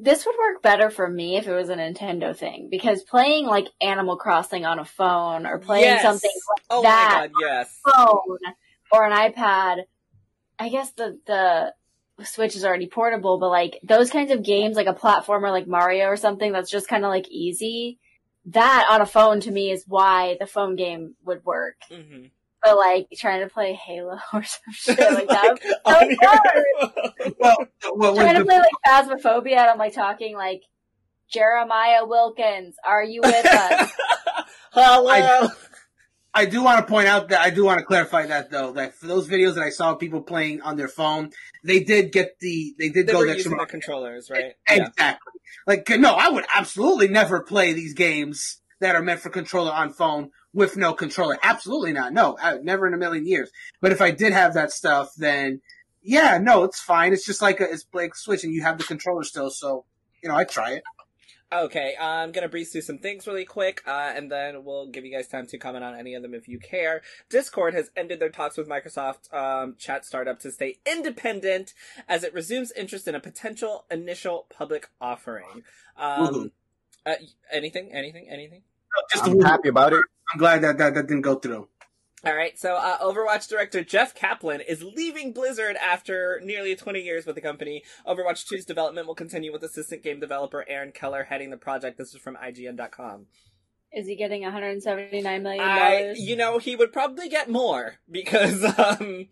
[0.00, 3.66] this would work better for me if it was a Nintendo thing because playing like
[3.80, 6.02] Animal Crossing on a phone or playing Yes.
[6.02, 6.30] something
[6.70, 7.80] Oh that- my god, yes.
[7.84, 8.38] phone
[8.92, 9.84] or an iPad.
[10.58, 11.74] I guess the the
[12.24, 16.06] Switch is already portable, but like those kinds of games, like a platformer like Mario
[16.06, 17.98] or something that's just kind of like easy.
[18.46, 21.76] That on a phone to me is why the phone game would work.
[21.90, 22.24] hmm
[22.62, 25.48] But like trying to play Halo or some shit like that.
[25.50, 26.64] would be so on your hard.
[26.80, 27.34] phone.
[27.38, 27.56] Well,
[27.94, 30.62] what was trying to the, play like Phasmophobia and I'm like talking like
[31.30, 33.92] Jeremiah Wilkins, are you with us?
[34.72, 35.08] Hello.
[35.08, 35.50] I
[36.44, 39.06] do want to point out that I do want to clarify that though that for
[39.06, 41.30] those videos that I saw people playing on their phone,
[41.64, 44.54] they did get the they did they go were using controllers, right?
[44.68, 44.86] Yeah.
[44.86, 45.32] Exactly.
[45.66, 49.92] Like no, I would absolutely never play these games that are meant for controller on
[49.92, 51.38] phone with no controller.
[51.42, 52.12] Absolutely not.
[52.12, 53.50] No, I, never in a million years.
[53.80, 55.60] But if I did have that stuff, then
[56.02, 57.12] yeah, no, it's fine.
[57.12, 59.50] It's just like a, it's like Switch, and you have the controller still.
[59.50, 59.84] So
[60.22, 60.82] you know, I try it.
[61.50, 65.12] Okay, I'm gonna breeze through some things really quick, uh, and then we'll give you
[65.16, 67.00] guys time to comment on any of them if you care.
[67.30, 71.72] Discord has ended their talks with Microsoft um, Chat Startup to stay independent
[72.06, 75.62] as it resumes interest in a potential initial public offering.
[75.96, 76.50] Um, Woohoo.
[77.06, 77.14] uh,
[77.50, 77.92] anything?
[77.94, 78.28] Anything?
[78.28, 78.62] Anything?
[79.10, 80.04] Just I'm happy about it.
[80.32, 81.68] I'm glad that, that that didn't go through.
[82.24, 87.26] All right, so uh, Overwatch director Jeff Kaplan is leaving Blizzard after nearly 20 years
[87.26, 87.84] with the company.
[88.06, 91.96] Overwatch 2's development will continue with assistant game developer Aaron Keller heading the project.
[91.96, 93.26] This is from IGN.com.
[93.92, 96.18] Is he getting 179 million dollars?
[96.18, 99.28] you know, he would probably get more because um,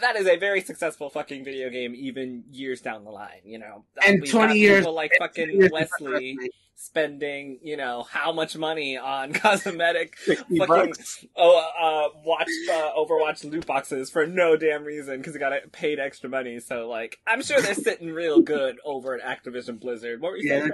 [0.00, 3.40] that is a very successful fucking video game, even years down the line.
[3.44, 6.38] You know, And We've 20 years- people like fucking Wesley
[6.74, 11.24] spending, you know, how much money on cosmetic fucking bucks.
[11.36, 16.00] oh uh watch uh, Overwatch loot boxes for no damn reason because he got paid
[16.00, 16.58] extra money.
[16.58, 20.20] So like, I'm sure they're sitting real good over at Activision Blizzard.
[20.20, 20.72] What were you Yeah, saying?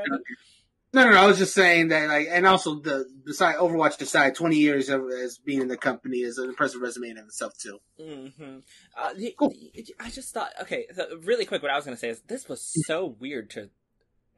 [0.93, 1.17] No, no, no.
[1.19, 5.03] I was just saying that, like, and also the beside Overwatch, decide twenty years of,
[5.11, 7.79] as being in the company is an impressive resume in itself too.
[8.01, 8.59] Mm-hmm.
[8.97, 9.53] Uh, Cool.
[10.01, 12.49] I just thought, okay, so really quick, what I was going to say is this
[12.49, 13.69] was so weird to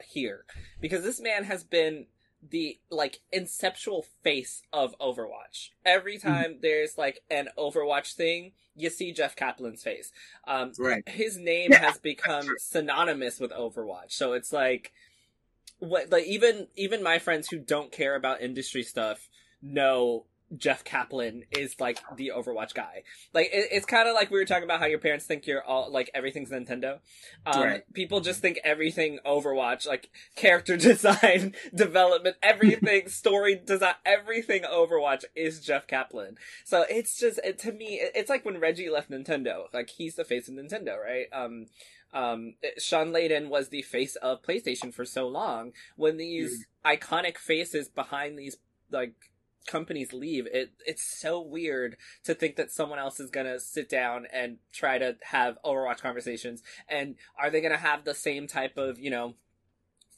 [0.04, 0.44] hear
[0.80, 2.06] because this man has been
[2.48, 5.68] the like inceptual face of Overwatch.
[5.84, 10.10] Every time there's like an Overwatch thing, you see Jeff Kaplan's face.
[10.48, 11.06] Um, Right.
[11.08, 14.12] his name Yeah, has become synonymous with Overwatch.
[14.12, 14.90] So it's like
[15.80, 19.28] what like even even my friends who don't care about industry stuff
[19.60, 20.26] know
[20.56, 23.04] Jeff Kaplan is like the Overwatch guy.
[23.32, 25.62] Like it, it's kind of like we were talking about how your parents think you're
[25.62, 26.98] all like everything's Nintendo.
[27.46, 27.82] Um, Right.
[27.94, 35.60] People just think everything Overwatch, like character design, development, everything, story design, everything Overwatch is
[35.64, 36.36] Jeff Kaplan.
[36.64, 39.66] So it's just it, to me, it- it's like when Reggie left Nintendo.
[39.72, 41.26] Like he's the face of Nintendo, right?
[41.32, 41.66] Um,
[42.12, 45.72] um, Shawn Layden was the face of PlayStation for so long.
[45.96, 48.56] When these iconic faces behind these
[48.90, 49.14] like
[49.66, 54.26] companies leave, it it's so weird to think that someone else is gonna sit down
[54.32, 56.62] and try to have Overwatch conversations.
[56.88, 59.34] And are they gonna have the same type of you know?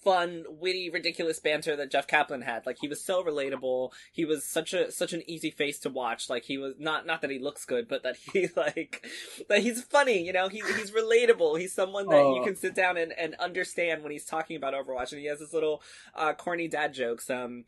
[0.05, 2.67] Fun, witty, ridiculous banter that Jeff Kaplan had.
[2.67, 3.91] Like he was so relatable.
[4.13, 6.29] He was such a such an easy face to watch.
[6.29, 9.07] Like he was not not that he looks good, but that he like
[9.49, 10.25] that he's funny.
[10.25, 11.59] You know, he's he's relatable.
[11.61, 12.45] He's someone that you Oh.
[12.45, 15.13] can sit down and, and understand when he's talking about Overwatch.
[15.13, 15.83] And he has this little
[16.15, 17.29] uh, corny dad jokes.
[17.31, 17.65] Um,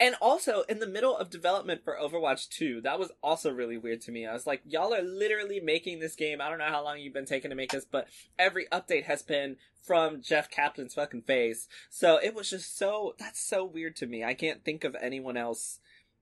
[0.00, 4.00] and, also in the middle of development for Overwatch 2, that was also really weird
[4.02, 4.26] to me.
[4.26, 6.40] I was like, y'all are literally making this game.
[6.40, 8.08] I don't know how long you've been taking to make this, but
[8.38, 11.68] every update has been from Jeff Kaplan's fucking face.
[11.90, 14.24] So it was just so that's so weird to me.
[14.24, 15.78] I can't think of anyone else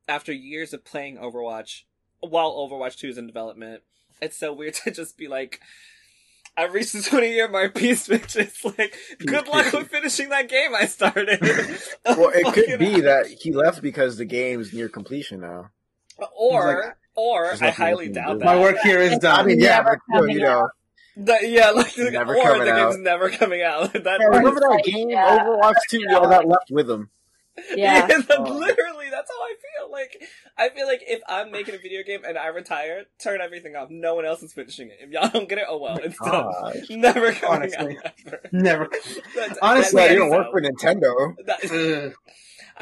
[0.09, 1.83] after years of playing Overwatch
[2.21, 3.83] while Overwatch 2 is in development.
[4.21, 5.61] It's so weird to just be like
[6.61, 8.37] I reached the 20 year mark piece, bitch.
[8.37, 8.95] It's like,
[9.25, 11.41] good luck with finishing that game I started.
[12.07, 15.71] Well, it could be that he left because the game's near completion now.
[16.37, 18.45] Or, or I highly doubt that.
[18.45, 19.33] My work here is done.
[19.33, 19.47] I done.
[19.47, 20.69] mean, yeah, but still, you know,
[21.17, 23.01] The- yeah, like, Never or coming the game's out.
[23.01, 23.93] never coming out.
[23.95, 25.39] that Yeah, remember that game yeah.
[25.39, 26.01] Overwatch 2?
[26.09, 27.11] Yeah, all that left with him.
[27.75, 28.07] Yeah.
[28.07, 28.43] that- Oh.
[28.43, 29.91] literally, that's how I feel.
[29.91, 30.23] Like,
[30.57, 33.89] I feel like if I'm making a video game and I retire, turn everything off.
[33.91, 34.99] No one else is finishing it.
[35.01, 36.51] If y'all don't get it, oh well, it's done.
[37.01, 37.99] Never coming Honestly.
[38.05, 38.41] out ever.
[38.53, 38.89] Never.
[39.35, 41.35] That's- Honestly, Yeah, that- you don't work for Nintendo.
[41.47, 42.15] that-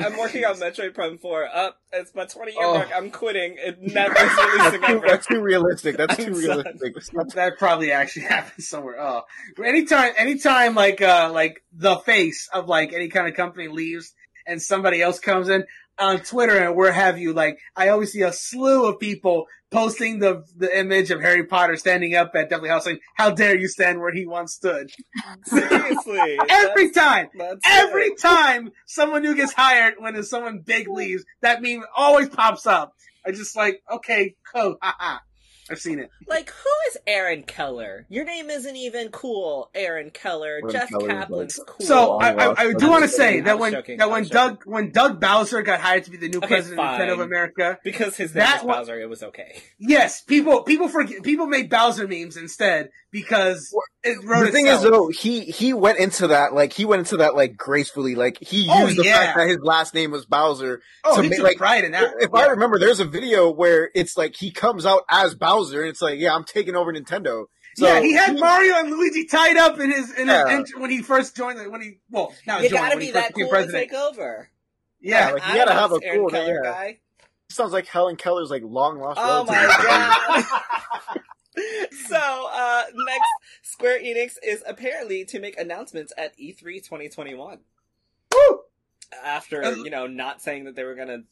[0.00, 1.48] I'm working on Metroid Prime 4.
[1.52, 2.74] Up, it's my 20 year Oh.
[2.74, 2.88] mark.
[2.94, 3.56] I'm quitting.
[3.58, 5.06] It never is releasing That's too, ever.
[5.08, 5.96] that's too realistic.
[5.96, 6.64] That's I'm too done.
[6.80, 6.94] realistic.
[7.34, 8.96] that probably actually happens somewhere.
[9.00, 9.22] Oh,
[9.64, 14.14] anytime, anytime, like, uh, like the face of like any kind of company leaves
[14.49, 15.64] and somebody else comes in
[15.99, 20.18] on Twitter and where have you, like, I always see a slew of people posting
[20.18, 23.68] the the image of Harry Potter standing up at Deathly Hallows saying, "How dare you
[23.68, 24.90] stand where he once stood?"
[25.44, 26.38] Seriously.
[26.49, 27.28] Every time.
[27.64, 28.18] Every it.
[28.18, 32.94] time someone new gets hired, when someone big leaves, that meme always pops up.
[33.26, 35.18] I just like, okay, cool, haha.
[35.70, 36.10] I've seen it.
[36.26, 38.06] Like, who is Aaron Keller?
[38.08, 40.60] Your name isn't even cool, Aaron Keller.
[40.62, 41.86] Aaron Jeff Keller's Kaplan's cool.
[41.86, 43.98] So I, I, I do want to say that when joking.
[43.98, 46.80] that when was Doug when Doug Bowser got hired to be the new Okay, president
[46.80, 47.20] of Nintendo of.
[47.20, 49.60] America, because his name That is wa- Bowser, it was okay.
[49.78, 54.84] yes, people people forget people made Bowser memes instead because it wrote the thing itself.
[54.84, 58.14] is, though, he he went into that like he went into that like gracefully.
[58.14, 59.18] Like he oh, used Oh, the yeah.
[59.24, 60.80] fact that his last name was Bowser.
[61.04, 62.14] oh, to make, took like, pride in that.
[62.20, 65.88] If I remember, there's a video where it's like he comes out as Bowser, and
[65.90, 67.44] it's like, yeah, I'm taking over Nintendo.
[67.76, 70.48] So, yeah, he had Mario and Luigi tied up in his in Yeah.
[70.48, 71.59] his int- when he first joined.
[71.61, 74.48] The, when he well, not You joined, gotta be that became cool to take over.
[75.00, 76.70] Yeah, like, you I gotta have a Aaron cool Keller yeah.
[76.72, 76.98] guy.
[77.50, 79.54] sounds like Helen Keller's like long lost Oh relative.
[79.54, 80.44] my
[81.12, 81.20] god.
[82.09, 83.28] so, uh, next,
[83.62, 87.59] Square Enix is apparently to make announcements at E E3 2021.
[88.34, 88.61] Woo!
[89.24, 91.22] After, Um, you know, not saying that they were gonna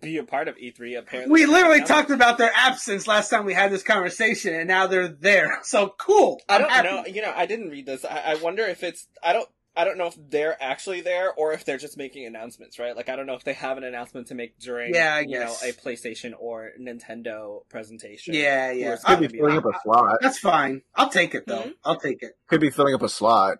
[0.00, 1.32] be a part of E3, apparently.
[1.32, 5.08] we literally talked about their absence last time we had this conversation, and now they're
[5.08, 5.60] there.
[5.64, 6.40] So cool.
[6.48, 6.88] I I'm don't happy.
[6.88, 7.06] know.
[7.06, 8.04] You know, I didn't read this.
[8.04, 9.06] I, I wonder if it's.
[9.22, 9.48] I don't.
[9.76, 12.96] I don't know if they're actually there or if they're just making announcements, right?
[12.96, 15.38] Like I don't know if they have an announcement to make during, Yeah, I you
[15.38, 18.34] know, a PlayStation or Nintendo presentation.
[18.34, 18.94] Yeah, yeah.
[18.94, 20.16] it's Could gonna be filling up a slot.
[20.22, 20.82] That's fine.
[20.94, 21.62] I'll take it though.
[21.62, 21.74] Mhm.
[21.84, 22.32] I'll take it.
[22.46, 23.58] Could be filling up a slot.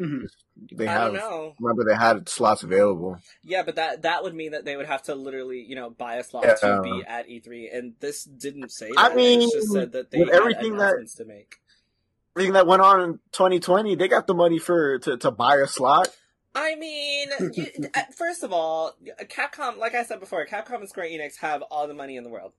[0.00, 0.26] Mm-hmm.
[0.76, 1.12] They I have.
[1.12, 1.54] don't know.
[1.60, 3.18] Remember, they had slots available.
[3.42, 6.16] Yeah, but that that would mean that they would have to literally, you know, buy
[6.16, 6.54] a slot Yeah.
[6.54, 8.90] to be at E3, and this didn't say.
[8.96, 9.18] I that.
[9.18, 11.54] It just mean, said that they had everything that- announcements to make.
[12.36, 15.66] Everything that went on in 2020, they got the money for to, to buy a
[15.66, 16.14] slot.
[16.54, 21.06] I mean, you, uh, first of all, Capcom, like I said before, Capcom and Square
[21.06, 22.52] Enix have all the money in the world.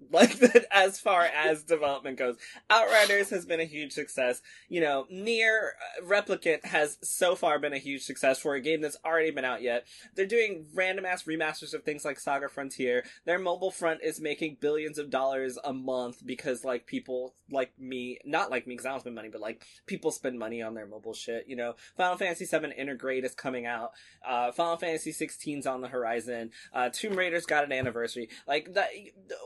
[0.10, 2.36] Like that, as far as development goes,
[2.70, 4.40] Outriders has been a huge success.
[4.68, 5.70] You know, NieR
[6.02, 9.60] Replicant has so far been a huge success for a game that's already been out
[9.60, 9.86] yet.
[10.14, 13.04] They're doing random ass remasters of things like Saga Frontier.
[13.26, 18.18] Their mobile front is making billions of dollars a month because like people like me,
[18.24, 20.86] not like me because I don't spend money, but like people spend money on their
[20.86, 21.44] mobile shit.
[21.48, 23.92] You know, Final Fantasy VII Intergrade is coming out.
[24.26, 26.50] Uh, Final Fantasy 16's on the horizon.
[26.72, 28.28] Uh, Tomb Raider's got an anniversary.
[28.46, 28.88] Like that,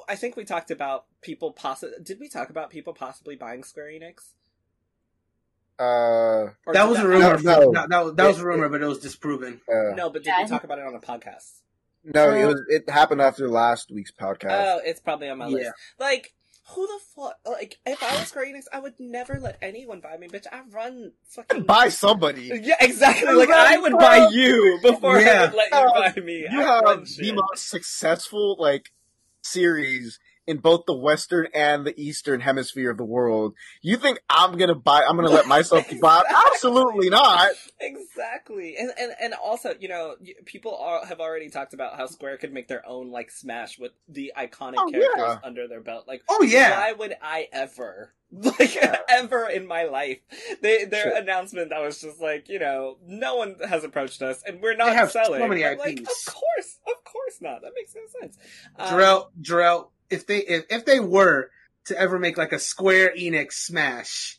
[0.09, 1.97] I think we talked about people possibly.
[2.03, 4.33] Did we talk about people possibly buying Square Enix?
[5.79, 7.39] Uh, That did was a rumor.
[7.43, 7.87] No, no.
[7.87, 9.61] No, that, that was a rumor, but it was disproven.
[9.69, 11.61] uh No, but did Yeah, we talk about it on a podcast?
[12.05, 12.63] No, it Uh, was.
[12.69, 14.65] It happened after last week's podcast.
[14.65, 15.55] Oh, it's probably on my Yeah.
[15.57, 15.73] list.
[15.99, 16.35] Like,
[16.69, 17.35] who the fuck?
[17.45, 20.47] Like, if I was Square Enix, I would never let anyone buy me, bitch.
[20.53, 21.65] I run fucking.
[21.65, 22.51] Buy somebody.
[22.63, 23.33] Yeah, exactly.
[23.35, 26.47] Like, I would buy you before I would let you Uh, buy me.
[26.51, 28.93] You I have the most successful like
[29.43, 33.55] series in both the western and the eastern hemisphere of the world.
[33.81, 35.03] You think I'm gonna buy?
[35.09, 36.23] I'm gonna let myself buy?
[36.53, 37.51] Absolutely not.
[37.81, 42.39] Exactly, and and and also, you know, people are, have already talked about how Square
[42.39, 45.39] could make their own like Smash with the iconic Oh, characters yeah.
[45.45, 46.07] under their belt.
[46.09, 46.71] Like, Oh yeah.
[46.79, 48.77] why would I ever, like,
[49.09, 50.19] ever in my life?
[50.61, 51.17] They, their Sure.
[51.17, 54.87] announcement that was just like, you know, no one has approached us, and we're not
[54.91, 56.27] They have so many I'm like, IPs.
[56.29, 57.63] of course, of course not.
[57.63, 58.37] That makes no sense.
[58.79, 61.51] Um, Jarrell, Jarrell, if they if, if they were
[61.87, 64.39] to ever make like a Square Enix Smash,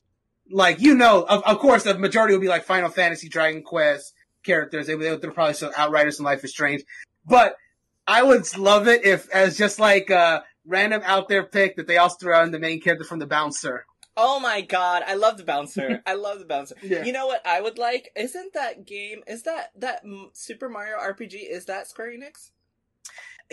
[0.50, 4.14] like you know, of, of course the majority would be like Final Fantasy, Dragon Quest
[4.44, 4.88] characters.
[4.88, 6.84] They would they're probably so Outriders and Life is Strange,
[7.26, 7.56] but
[8.08, 11.98] I would love it if as just like a random out there pick that they
[11.98, 13.86] also threw out in the main character from the Bouncer.
[14.16, 16.04] Oh my god, I love the bouncer.
[16.06, 16.76] I love the bouncer.
[16.84, 17.04] Yeah.
[17.04, 18.12] You know what I would like?
[18.16, 19.24] Isn't that game?
[19.28, 21.50] Is that that Super Mario RPG?
[21.50, 22.52] Is that Square Enix?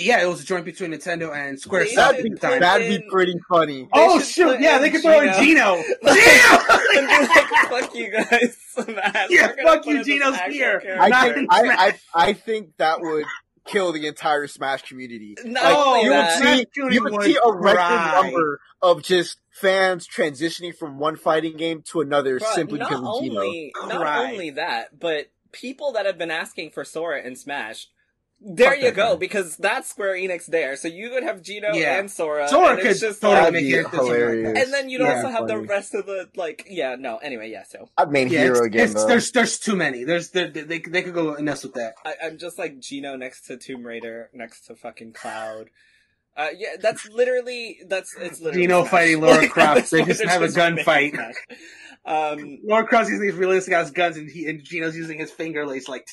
[0.00, 1.84] Yeah, it was a joint between Nintendo and Square.
[1.84, 2.52] They That'd be at the time.
[2.54, 3.88] put that'd be pretty funny.
[3.92, 4.60] Oh shoot!
[4.60, 5.76] Yeah, they could throw in Geno.
[5.76, 7.06] and Damn!
[7.06, 8.56] be like, "Fuck you guys,
[9.30, 10.96] Yeah, fuck you, in this Geno's here.
[11.00, 11.98] I Not think I, I
[12.28, 13.24] I think that would
[13.66, 15.36] kill the entire Smash community.
[15.44, 18.20] Not Like, you that, would see Smash you would would see a record cry.
[18.22, 23.22] number of just fans transitioning from one fighting game to another Bruh, simply because of
[23.22, 23.40] Geno.
[23.40, 24.30] only not Cry.
[24.32, 27.88] only that, but people that have been asking for Sora and Smash.
[28.42, 29.16] There Fuck you go, guy.
[29.16, 30.74] because that's Square Enix there.
[30.76, 31.98] So you could have Geno Yeah.
[31.98, 32.48] and Sora.
[32.48, 34.58] Sora and could just totally like, make it into something like hilarious.
[34.64, 37.18] and then you'd Yeah, also have the rest of the like, yeah, no.
[37.18, 37.64] Anyway, yeah.
[37.64, 40.04] So I'd main Yeah, hero again it's- there's there's too many.
[40.04, 41.94] There's there, they they could go and mess with that.
[42.04, 45.68] I, I'm just like Geno next to Tomb Raider, next to fucking Cloud.
[46.34, 48.90] Uh, yeah, that's literally that's it's literally Geno Smash.
[48.90, 49.90] fighting Laura Like, Croft.
[49.90, 51.12] They just it's have a gunfight.
[51.12, 51.34] Smash.
[52.06, 55.66] Um, Laura Cross using these realistic ass guns, and he and Geno's using his finger
[55.66, 56.06] lace like.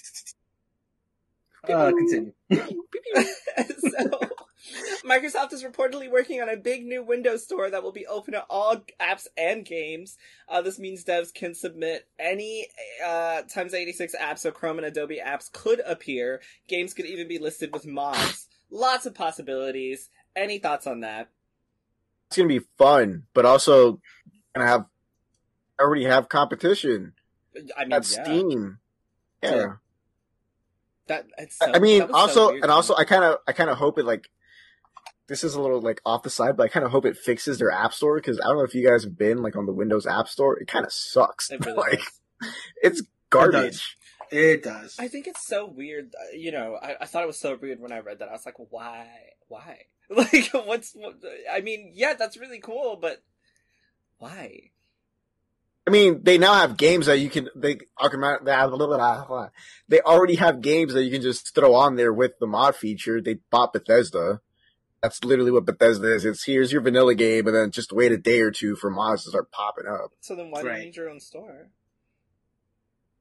[1.70, 2.34] Uh, continue.
[2.52, 4.20] so,
[5.06, 8.44] Microsoft is reportedly working on a big new Windows store that will be open to
[8.50, 10.18] all apps and games.
[10.48, 12.68] Uh, this means devs can submit any
[13.06, 16.42] uh, times 86 apps, so Chrome and Adobe apps could appear.
[16.68, 18.48] Games could even be listed with mods.
[18.70, 20.10] Lots of possibilities.
[20.36, 21.30] Any thoughts on that?
[22.28, 24.02] it's gonna be fun, but also
[24.54, 24.86] gonna have
[25.80, 27.14] already have competition
[27.78, 28.80] I mean, at yeah, Steam.
[29.42, 29.74] Yeah.
[31.10, 31.16] Yeah.
[31.18, 32.96] that it's so, I mean, that was so also, weird and to also.
[32.96, 34.30] I kind of, I kind of hope it like.
[35.28, 37.60] This is a little like off the side, but I kind of hope it fixes
[37.60, 39.74] their app store because I don't know if you guys have been like on the
[39.74, 40.58] Windows App Store.
[40.58, 41.52] It kind of sucks.
[41.52, 42.52] It really like does.
[42.82, 43.98] it's garbage.
[44.32, 44.96] It does.
[45.00, 46.14] I think it's so weird.
[46.16, 48.30] uh, You know, I, I thought it was so weird when I read that.
[48.30, 49.08] I was like, why?
[49.50, 49.80] Why?
[50.10, 50.94] Like, what's?
[50.94, 51.16] What,
[51.52, 53.22] I mean, yeah, that's really cool, but
[54.20, 54.72] why?
[55.88, 58.94] I mean, they now have games that you can they automatic- they have a little
[58.94, 59.52] bit of-
[59.88, 63.22] they already have games that you can just throw on there with the mod feature.
[63.22, 64.42] They bought Bethesda.
[65.02, 66.26] That's literally what Bethesda is.
[66.26, 69.24] It's here's your vanilla game, and then just wait a day or two for mods
[69.24, 70.12] to start popping up.
[70.20, 70.80] So then, why do Right.
[70.80, 71.70] you need your own store?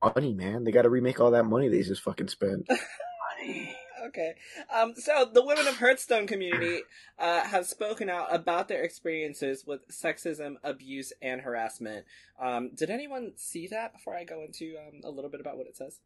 [0.03, 2.69] Money, man, they got to remake all that money they just fucking spent.
[4.07, 4.35] Okay.
[4.73, 4.95] Um.
[4.97, 6.81] So the women of Hearthstone community
[7.19, 12.07] uh, have spoken out about their experiences with sexism, abuse, and harassment.
[12.41, 12.71] Um.
[12.75, 15.77] Did anyone see that before I go into um, a little bit about what it
[15.77, 15.99] says?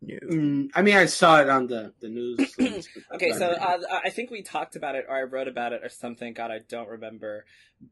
[0.00, 0.18] Yeah.
[0.20, 2.54] Mm, I mean, I saw it on the the news.
[3.14, 5.88] Okay, so uh, I think we talked about it, or I wrote about it, or
[5.88, 6.34] something.
[6.34, 7.44] God, I don't remember.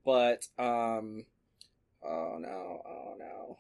[0.04, 1.24] But um,
[2.04, 3.58] oh no, oh no.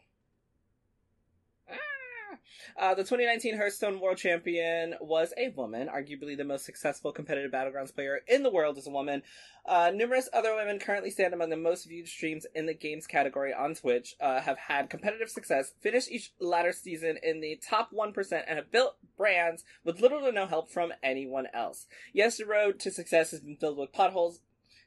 [2.76, 7.94] Uh, the 2019 Hearthstone World Champion was a woman, arguably the most successful competitive Battlegrounds
[7.94, 9.22] player in the world is a woman.
[9.64, 13.52] Uh, numerous other women currently stand among the most viewed streams in the games category
[13.52, 18.44] on Twitch, uh, have had competitive success, finished each ladder season in the top 1%,
[18.46, 21.86] and have built brands with little to no help from anyone else.
[22.12, 24.40] Yes, the road to success has been filled with potholes,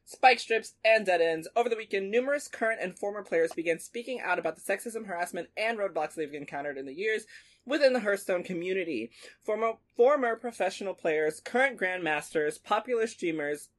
[0.06, 1.48] spike strips, and dead ends.
[1.56, 5.50] Over the weekend, numerous current and former players began speaking out about the sexism, harassment,
[5.56, 7.26] and roadblocks they've encountered in the years
[7.70, 9.12] within the Hearthstone community.
[9.42, 13.70] Former, former professional players, current grandmasters, popular streamers,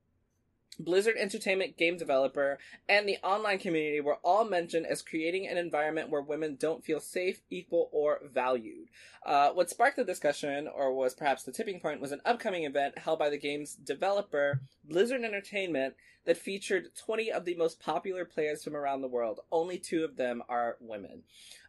[0.79, 2.59] Blizzard Entertainment game developer,
[2.89, 7.01] and the online community were all mentioned as creating an environment where women don't feel
[7.01, 8.89] safe, equal, or valued.
[9.27, 12.97] Uh, what sparked the discussion, or was perhaps the tipping point, was an upcoming event
[12.99, 15.95] held by the game's developer, Blizzard Entertainment,
[16.25, 19.41] that featured 20 of the most popular players from around the world.
[19.51, 21.23] Only two of them are women.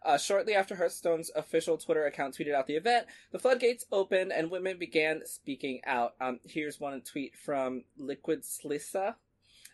[0.03, 4.49] Uh, shortly after Hearthstone's official Twitter account tweeted out the event, the floodgates opened and
[4.49, 6.15] women began speaking out.
[6.19, 9.15] Um, here's one tweet from Liquid Slysssa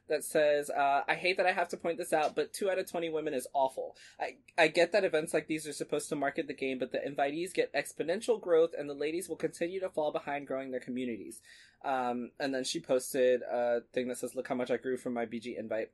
[0.10, 2.80] that says, uh, I hate that I have to point this out, but 2 out
[2.80, 3.96] of 20 women is awful.
[4.20, 7.00] I, I get that events like these are supposed to market the game, but the
[7.00, 11.42] invitees get exponential growth and the ladies will continue to fall behind growing their communities.
[11.84, 15.14] Um, and then she posted a thing that says, Look how much I grew from
[15.14, 15.92] my BG invite.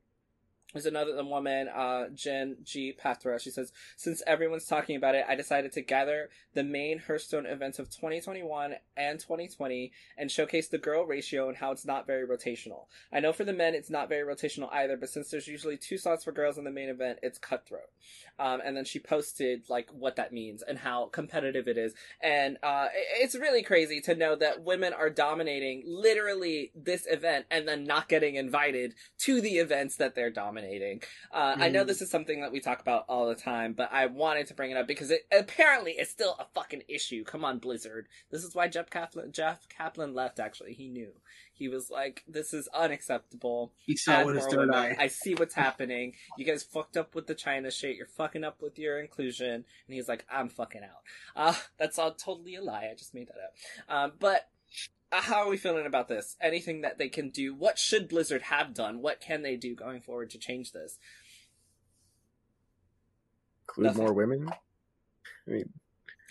[0.73, 2.93] There's another woman, uh, Jen G.
[2.99, 3.39] Pathra.
[3.39, 7.77] She says, since everyone's talking about it, I decided to gather the main Hearthstone events
[7.77, 12.87] of 2021 and 2020 and showcase the girl ratio and how it's not very rotational.
[13.11, 15.99] I know for the men, it's not very rotational either, but since there's usually two
[15.99, 17.91] slots for girls in the main event, it's cutthroat.
[18.39, 21.93] Um, and then she posted, like, what that means and how competitive it is.
[22.19, 22.87] And, uh,
[23.19, 28.09] it's really crazy to know that women are dominating literally this event and then not
[28.09, 31.01] getting invited to the events that they're dominating dominating.
[31.31, 31.61] Uh, mm.
[31.61, 31.87] I know mm.
[31.87, 34.71] this is something that we talk about all the time, but I wanted to bring
[34.71, 37.23] it up because it apparently it's still a fucking issue.
[37.23, 38.07] Come on, Blizzard.
[38.31, 40.39] This is why Jeff Kaplan, Jeff Kaplan left.
[40.39, 41.11] Actually, he knew.
[41.55, 44.95] He was like, "This is unacceptable." He saw with his third eye.
[44.99, 46.13] I see what's happening.
[46.37, 47.95] You guys fucked up with the China shit.
[47.95, 49.53] You're fucking up with your inclusion.
[49.53, 51.03] And he's like, "I'm fucking out."
[51.35, 52.89] Uh, that's all totally a lie.
[52.91, 53.95] I just made that up.
[53.95, 54.49] Um, but
[55.13, 56.35] Uh, how are we feeling about this?
[56.41, 57.53] Anything that they can do?
[57.53, 58.99] What should Blizzard have done?
[58.99, 60.97] What can they do going forward to change this?
[63.69, 64.03] Include Nothing.
[64.03, 64.49] more women.
[65.47, 65.69] I mean,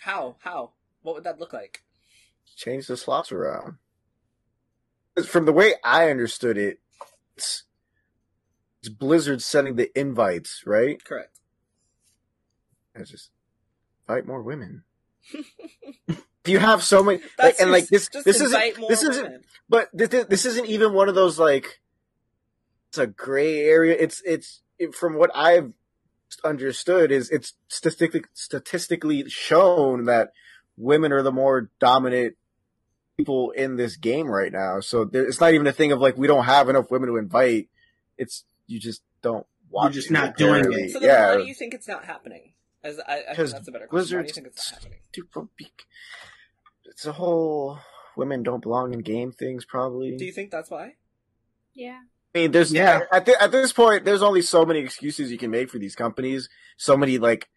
[0.01, 0.35] how?
[0.39, 0.71] How?
[1.01, 1.83] What would that look like?
[2.57, 3.75] Change the slots around.
[5.25, 6.79] From the way I understood it,
[7.37, 7.63] it's,
[8.81, 11.01] it's Blizzard sending the invites, right?
[11.05, 11.39] Correct.
[12.97, 13.29] I just
[14.09, 14.83] invite more women.
[16.45, 20.45] you have so many like, and like this this isn't this isn't but this, this
[20.45, 21.79] isn't even one of those like
[22.93, 23.95] it's a gray area.
[23.99, 25.73] It's it's it, from what i've
[26.43, 30.31] understood is it's statistically statistically shown that
[30.77, 32.35] women are the more dominant
[33.17, 34.79] people in this game right now.
[34.79, 37.17] So there, it's not even a thing of like we don't have enough women to
[37.17, 37.69] invite.
[38.17, 40.91] It's you just don't watch you're just not doing it.
[40.91, 41.29] so then yeah.
[41.31, 44.17] why do you think it's not happening as I, I think that's a better question.
[44.17, 44.99] Why do you think it's not happening?
[46.85, 47.79] it's a whole
[48.15, 50.15] women don't belong in game things probably.
[50.15, 50.95] Do you think that's why?
[51.73, 51.99] Yeah.
[52.35, 53.01] I mean, there's yeah.
[53.11, 55.95] At, th- at this point, there's only so many excuses you can make for these
[55.95, 56.49] companies.
[56.77, 57.47] So many like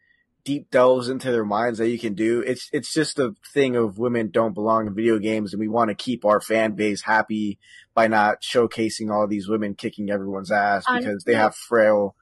[0.45, 2.41] deep delves into their minds that you can do.
[2.41, 5.89] It's it's just a thing of women don't belong in video games, and we want
[5.89, 7.59] to keep our fan base happy
[7.95, 12.15] by not showcasing all these women kicking everyone's ass because they have frail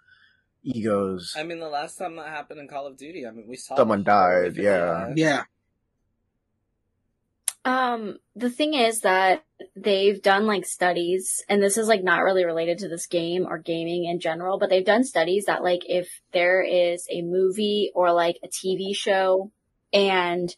[0.64, 1.34] egos.
[1.36, 3.76] I mean, the last time that happened in Call of Duty, I mean, we saw
[3.76, 4.56] someone died.
[4.56, 5.44] Yeah, yeah.
[7.66, 12.44] Um, the thing is that they've done like studies, and this is like not really
[12.44, 16.08] related to this game or gaming in general, but they've done studies that like if
[16.32, 19.50] there is a movie or like a TV show
[19.92, 20.54] and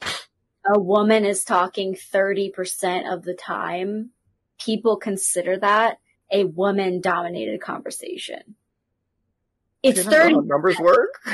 [0.75, 4.11] a woman is talking 30% of the time,
[4.59, 5.99] people consider that
[6.33, 8.57] a woman dominated conversation.
[9.87, 11.15] It's 30 numbers work.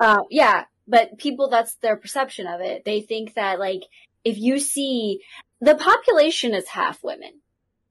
[0.00, 2.84] Uh, yeah, but people, that's their perception of it.
[2.84, 3.82] They think that like
[4.24, 5.20] if you see
[5.60, 7.40] the population is half women.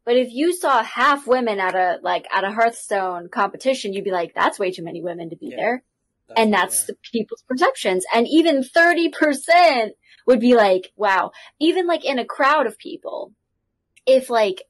[0.04, 4.12] But if you saw half women at a like at a Hearthstone competition, you'd be
[4.12, 5.84] like, "That's way too many women to be yeah, there,"
[6.28, 8.04] that's and that's the people's perceptions.
[8.14, 9.94] And even thirty percent
[10.26, 13.32] would be like, "Wow!" Even like in a crowd of people,
[14.08, 14.64] if like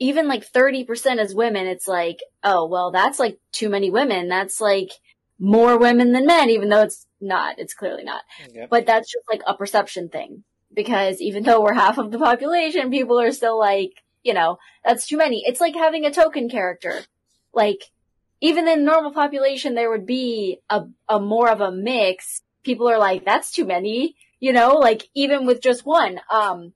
[0.00, 4.28] even like thirty percent as women, it's like, "Oh, well, that's like too many women.
[4.28, 4.90] That's like
[5.38, 7.58] more women than men," even though it's not.
[7.58, 8.22] It's clearly not.
[8.52, 8.70] Yep.
[8.70, 12.90] But that's just like a perception thing because even though we're half of the population,
[12.90, 15.42] people are still like, you know, that's too many.
[15.46, 17.00] It's like having a token character.
[17.52, 17.90] Like,
[18.40, 22.42] even in normal population, there would be a, a more of a mix.
[22.62, 26.20] People are like, that's too many, you know, like even with just one.
[26.30, 26.72] Um,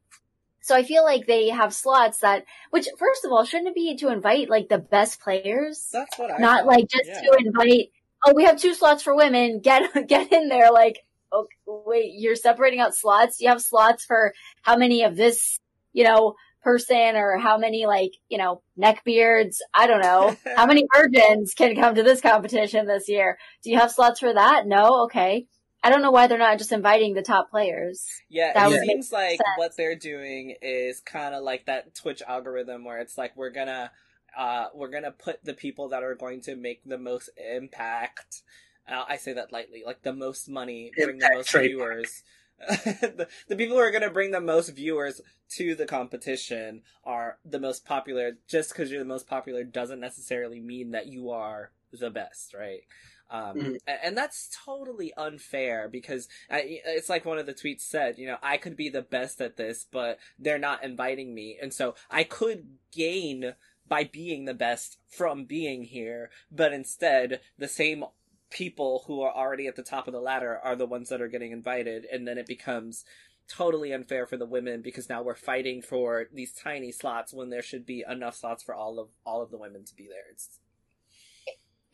[0.65, 3.97] so I feel like they have slots that, which first of all, shouldn't it be
[3.97, 5.91] to invite like the best players?
[5.93, 6.39] That's what I.
[6.39, 6.66] Not thought.
[6.66, 7.20] like just yeah.
[7.20, 7.91] to invite.
[8.24, 9.61] Oh, we have two slots for women.
[9.61, 10.73] Get get in there.
[10.73, 13.43] Like okay, wait, you're separating out slots.
[13.43, 14.32] You have slots for
[14.62, 15.61] how many of this,
[15.93, 19.59] you know, person or how many like, you know, neckbeards.
[19.74, 20.35] I don't know.
[20.57, 23.36] how many virgins can come to this competition this year?
[23.62, 24.66] Do you have slots for that?
[24.66, 25.05] No?
[25.05, 25.47] Okay.
[25.85, 28.09] I don't know why they're not just inviting the top players.
[28.31, 29.48] Yeah, that it seems like sense.
[29.56, 33.90] what they're doing is kind of like that Twitch algorithm where it's like we're gonna
[34.36, 38.43] uh, we're gonna put the people that are going to make the most impact.
[38.89, 41.90] Uh, I say that lightly, like the most money, bring the most trademark.
[41.90, 42.23] viewers.
[42.69, 45.20] the, the people who are going to bring the most viewers
[45.51, 48.39] to the competition are the most popular.
[48.48, 52.82] Just because you're the most popular doesn't necessarily mean that you are the best, right?
[53.31, 53.79] Um, Mhm.
[53.87, 58.39] and that's totally unfair because I, it's like one of the tweets said, you know,
[58.43, 61.59] I could be the best at this, but they're not inviting me.
[61.61, 63.55] And so I could gain
[63.87, 68.05] by being the best from being here, but instead the same
[68.51, 71.29] people who are already at the top of the ladder are the ones that are
[71.29, 72.05] getting invited.
[72.05, 73.05] And then it becomes
[73.49, 77.63] totally unfair for the women because now we're fighting for these tiny slots when there
[77.63, 80.25] should be enough slots for all of, all of the women to be there.
[80.31, 80.61] It's,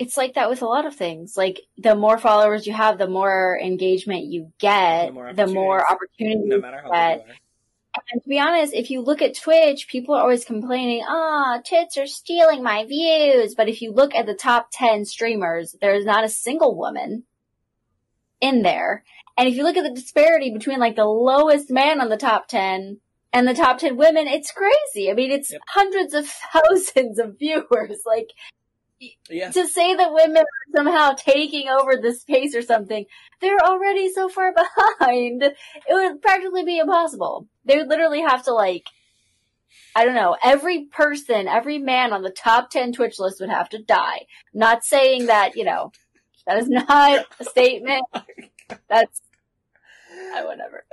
[0.01, 1.37] It's like that with a lot of things.
[1.37, 5.81] Like the more followers you have, the more engagement you get, The more the more
[5.93, 6.43] opportunities.
[6.47, 7.37] no matter how But- good you are.
[8.13, 11.99] And to be honest, if you look at Twitch, people are always complaining, ah, tits
[11.99, 13.55] are stealing my views.
[13.57, 17.25] But if you look at the top 10 streamers, there's not a single woman
[18.41, 19.05] in there.
[19.37, 22.47] And if you look at the disparity between like the lowest man on the top
[22.49, 23.01] 10
[23.33, 25.11] and the top 10 women, it's crazy.
[25.11, 25.61] I mean, it's Yep.
[25.69, 28.03] hundreds of thousands of viewers.
[28.07, 28.31] Like,
[29.31, 29.51] Yeah.
[29.51, 33.07] to say that women are somehow taking over the space or something,
[33.41, 34.53] they're already so far
[34.99, 35.43] behind.
[35.43, 35.55] It
[35.89, 37.47] would practically be impossible.
[37.65, 38.85] They would literally have to like,
[39.97, 43.69] I don't know, every person, every man on the top 10 Twitch list would have
[43.71, 44.27] to die.
[44.53, 45.93] Not saying that, you know,
[46.47, 48.03] that is not a statement.
[48.89, 49.21] That's,
[50.37, 50.85] uh, whatever.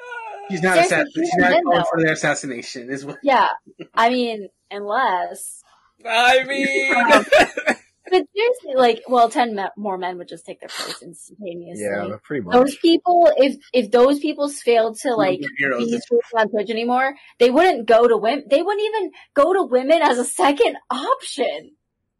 [0.49, 1.11] She's not Seriously, assassin.
[1.15, 1.85] She's even not then, calling though.
[1.91, 2.89] for their assassination.
[2.89, 3.49] Is what Yeah.
[3.93, 5.63] I mean, unless,
[6.05, 7.75] I mean,
[8.09, 11.83] but seriously, like, well, 10 me- more men would just take their place instantaneously.
[11.83, 12.53] Yeah, pretty much.
[12.53, 15.85] those people if if those people failed to like heroes.
[15.85, 15.99] be
[16.35, 18.45] on Twitch anymore, they wouldn't go to women.
[18.49, 21.71] They wouldn't even go to women as a second option.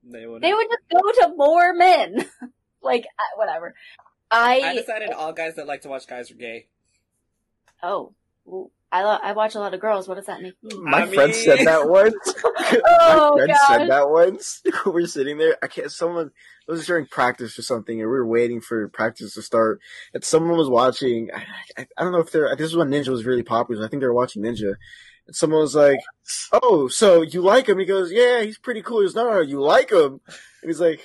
[0.03, 0.41] they would.
[0.41, 2.25] They would just go to more men.
[2.81, 3.73] like uh, whatever.
[4.29, 6.67] I, I decided all guys that like to watch guys are gay.
[7.81, 8.13] oh
[8.47, 10.07] Ooh, I lo- I watch a lot of girls.
[10.07, 10.71] What does that make me?
[10.81, 12.15] My I friend mean- said that once.
[12.69, 13.67] Oh, My friend gosh.
[13.67, 14.61] said that once.
[14.85, 15.55] we were sitting there.
[15.63, 15.91] I can't.
[15.91, 16.31] Someone
[16.67, 19.79] it was during practice or something, and we were waiting for practice to start.
[20.13, 21.29] And someone was watching.
[21.33, 21.45] I,
[21.77, 22.53] I, I don't know if they're.
[22.57, 23.85] This is when Ninja was really popular.
[23.85, 24.75] I think they were watching Ninja.
[25.27, 25.99] And someone was like,
[26.51, 29.33] "Oh, so you like him?" He goes, "Yeah, he's pretty cool." He goes, "No, no,
[29.35, 30.19] no, you like him?"
[30.61, 31.01] And he's like,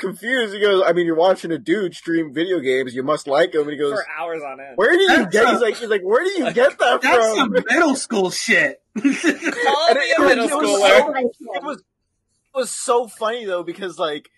[0.00, 0.54] confused.
[0.54, 2.94] He goes, "I mean, you're watching a dude stream video games.
[2.94, 4.76] You must like him." And he goes, for hours on end.
[4.76, 7.00] "Where do you That's get?" a- He's like, "He's like, where do you get that
[7.02, 8.80] That's from?" some middle school shit.
[8.94, 10.98] Call And me it- a middle it was schooler.
[11.12, 14.30] so- it was it was so funny though because like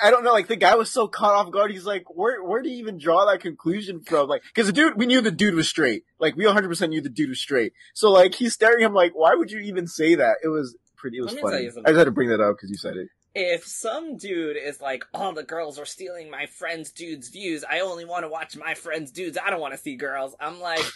[0.00, 1.70] I don't know, like the guy was so caught off guard.
[1.70, 4.96] He's like, "Where where do you even draw that conclusion from?" Like, because the dude,
[4.98, 6.02] we knew the dude was straight.
[6.18, 7.72] Like, we 100 percent knew the dude was straight.
[7.94, 10.76] So like, he's staring at him like, "Why would you even say that?" It was
[10.96, 11.18] pretty.
[11.18, 11.62] It was Let me tell funny.
[11.86, 13.08] I just had to bring that up because you said it.
[13.34, 17.64] If some dude is like, all the girls are stealing my friend's dude's views.
[17.68, 19.36] I only want to watch my friend's dudes.
[19.44, 20.86] I don't want to see girls." I'm like,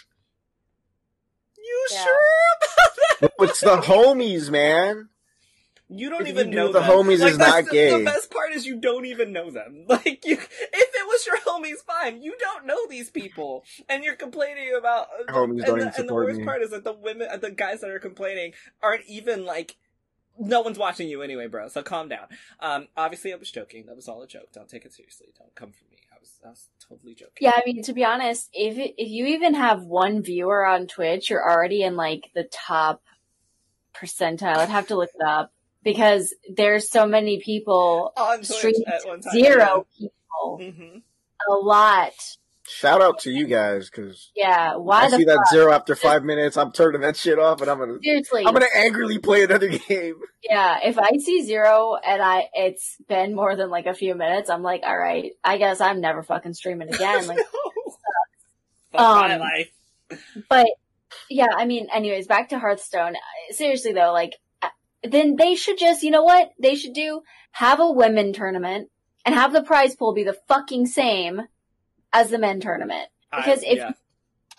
[1.57, 2.03] "You Yeah.
[2.03, 2.15] sure
[2.61, 5.09] about that?" it's the homies, man.
[5.91, 6.89] You don't If you even do know the them.
[6.91, 7.97] homies like, is not the, gay.
[7.97, 9.85] The best part is you don't even know them.
[9.87, 12.21] Like you, if it was your homies, fine.
[12.21, 16.09] You don't know these people, and you're complaining about Homies and don't the, even And
[16.09, 16.45] the worst me.
[16.45, 18.53] part is that the women, uh, the guys that are complaining,
[18.83, 19.75] aren't even like.
[20.39, 21.67] No one's watching you anyway, bro.
[21.67, 22.27] So calm down.
[22.59, 23.85] Um, obviously, I was joking.
[23.87, 24.51] That was all a joke.
[24.53, 25.27] Don't take it seriously.
[25.37, 25.97] Don't come for me.
[26.13, 27.33] I was, I was totally joking.
[27.41, 30.87] Yeah, I mean to be honest, if it, if you even have one viewer on
[30.87, 33.01] Twitch, you're already in like the top
[33.93, 34.57] percentile.
[34.57, 35.51] I'd have to look it up
[35.83, 39.31] because there's so many people On streaming at one time.
[39.33, 40.97] zero people, hmm
[41.49, 42.37] a lot.
[42.69, 46.23] Shout out to you guys because Yeah, why I the see that zero after five
[46.23, 46.55] minutes.
[46.55, 50.15] I'm turning that shit off and I'm gonna Seriously, I'm gonna angrily play another game.
[50.47, 50.77] yeah.
[50.83, 54.61] If I see zero and I it's been more than like a few minutes, I'm
[54.61, 57.25] like, all right, I guess I'm never fucking streaming again.
[57.27, 57.39] Like,
[58.91, 59.71] Fuck my Um, life.
[60.49, 60.67] But
[61.29, 63.15] yeah, I mean, anyways, back to Hearthstone.
[63.51, 64.69] Seriously though, like, uh,
[65.03, 66.51] then they should just, you know what?
[66.61, 67.21] They should do,
[67.51, 68.89] have a women tournament
[69.25, 71.41] and have the prize pool be the fucking same
[72.13, 73.09] as the men tournament.
[73.35, 73.91] Because if- yeah.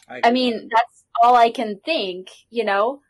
[0.09, 0.32] I agree.
[0.32, 3.01] mean, that's all I can think, you know?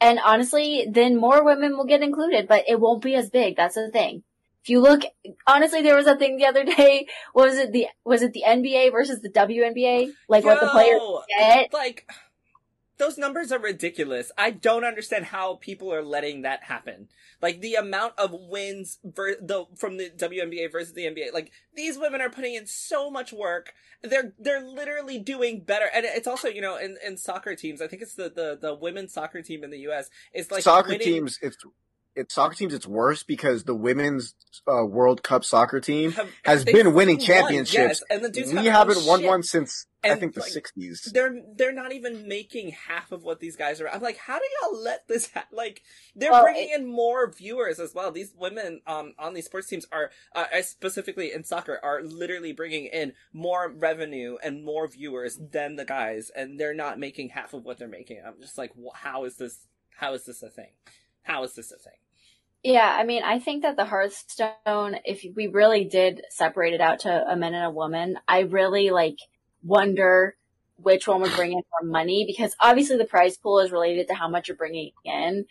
[0.00, 3.56] And honestly, then more women will get included, but it won't be as big.
[3.56, 4.24] That's the thing.
[4.62, 5.02] If you look,
[5.46, 7.06] honestly, there was a thing the other day.
[7.34, 10.10] Was it the, was it the NBA versus the WNBA?
[10.28, 11.00] Like what the players
[11.38, 11.72] get?
[11.72, 12.10] like
[13.00, 14.30] those numbers are ridiculous.
[14.38, 17.08] I don't understand how people are letting that happen.
[17.42, 21.32] Like the amount of wins ver- the from the WNBA versus the NBA.
[21.34, 23.72] Like these women are putting in so much work.
[24.02, 25.86] They're they're literally doing better.
[25.92, 27.82] And it's also you know in, in soccer teams.
[27.82, 30.08] I think it's the, the the women's soccer team in the U.S.
[30.32, 31.56] It's like Soccer winning- teams, it's
[32.16, 34.34] it's soccer teams, it's worse because the women's
[34.66, 38.00] uh, World Cup soccer team Have- has been winning won, championships.
[38.00, 39.28] yes, and the dudes we haven't haven't won shit.
[39.28, 41.12] one since I think the like, '60s.
[41.12, 43.88] They're they're not even making half of what these guys are.
[43.88, 45.30] I'm like, how do y'all let this?
[45.34, 45.82] Ha- like,
[46.16, 48.10] they're Well, bringing in more viewers as well.
[48.10, 52.52] These women um on these sports teams are, uh, uh, specifically in soccer, are literally
[52.52, 57.52] bringing in more revenue and more viewers than the guys, and they're not making half
[57.54, 58.20] of what they're making.
[58.26, 59.66] I'm just like, wh- how is this?
[59.96, 60.70] How is this a thing?
[61.22, 61.92] How is this a thing?
[62.62, 67.00] Yeah, I mean, I think that the Hearthstone, if we really did separate it out
[67.00, 69.18] to a man and a woman, I really like
[69.62, 70.36] wonder
[70.76, 74.14] which one would bring in more money because obviously the prize pool is related to
[74.14, 75.44] how much you're bringing in.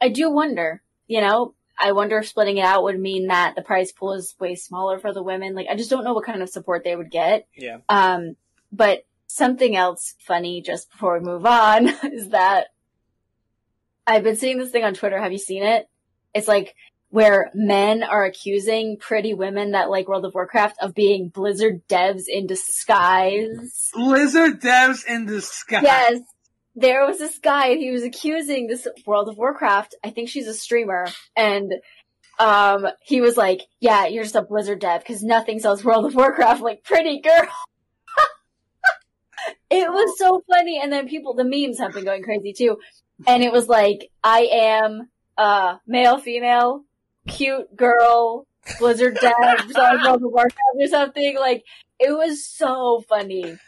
[0.00, 3.62] I do wonder, you know, I wonder if splitting it out would mean that the
[3.62, 5.54] prize pool is way smaller for the women.
[5.54, 7.46] Like, I just don't know what kind of support they would get.
[7.56, 7.78] Yeah.
[7.88, 8.36] Um,
[8.72, 12.68] but something else funny just before we move on is that
[14.06, 15.20] I've been seeing this thing on Twitter.
[15.20, 15.88] Have you seen it?
[16.34, 16.74] It's like
[17.14, 22.24] where men are accusing pretty women that like World of Warcraft of being Blizzard devs
[22.26, 23.92] in disguise.
[23.94, 25.84] Blizzard devs in disguise.
[25.84, 26.18] Yes.
[26.74, 30.48] There was this guy, and he was accusing this World of Warcraft, I think she's
[30.48, 31.74] a streamer, and
[32.40, 36.16] um he was like, Yeah, you're just a Blizzard dev because nothing sells World of
[36.16, 37.46] Warcraft like pretty girl.
[39.70, 42.78] it was so funny, and then people the memes have been going crazy too.
[43.24, 46.84] And it was like, I am uh male, female,
[47.28, 48.46] cute girl,
[48.78, 49.34] Blizzard dev,
[49.76, 51.36] World of Warcraft or something.
[51.38, 51.64] Like
[51.98, 53.58] it was so funny.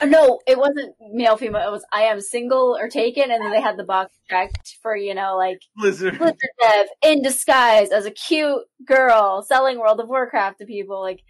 [0.00, 1.66] Uh, No, it wasn't male female.
[1.66, 4.96] It was I am single or taken, and then they had the box checked for
[4.96, 6.18] you know like Blizzard.
[6.18, 11.00] Blizzard dev in disguise as a cute girl selling World of Warcraft to people.
[11.00, 11.20] Like,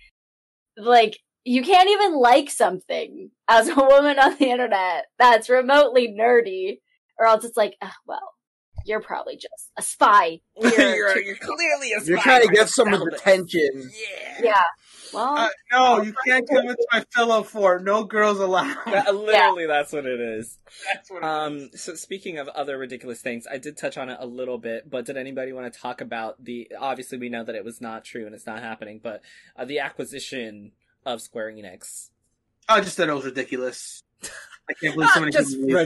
[0.77, 6.79] like you can't even like something as a woman on the internet that's remotely nerdy,
[7.19, 8.35] or else it's like, "Ah, well,
[8.85, 10.41] you're probably just a spy.
[10.61, 12.07] You're, You're you're, clearly a spy.
[12.09, 13.17] You're spy trying to for get someone's Zelda.
[13.17, 13.91] attention.
[13.93, 14.41] Yeah.
[14.45, 14.63] yeah.
[15.15, 18.77] Well, Uh, no, you can't come into my pillow for no girls allowed.
[18.87, 20.59] That- literally, that's what it is.
[20.93, 21.83] That's what Um, is.
[21.83, 25.05] so speaking of other ridiculous things, I did touch on it a little bit, but
[25.05, 26.69] did anybody want to talk about the?
[26.79, 29.21] Obviously, we know that it was not true and it's not happening, but
[29.57, 30.73] uh, the acquisition
[31.05, 32.11] of Square Enix.
[32.69, 34.03] I just thought it was ridiculous.
[34.71, 35.77] I can't believe so many Just people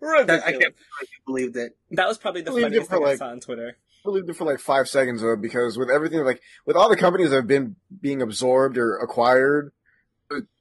[0.00, 0.40] believed, ridiculous.
[0.40, 0.46] that.
[0.46, 0.74] I can't Ridiculous.
[0.98, 1.76] believe you believed it.
[1.92, 3.76] That was probably the funniest for, thing I saw on Twitter.
[4.04, 7.30] believed it for like five seconds though, because with everything like with all the companies
[7.30, 9.72] that have been being absorbed or acquired,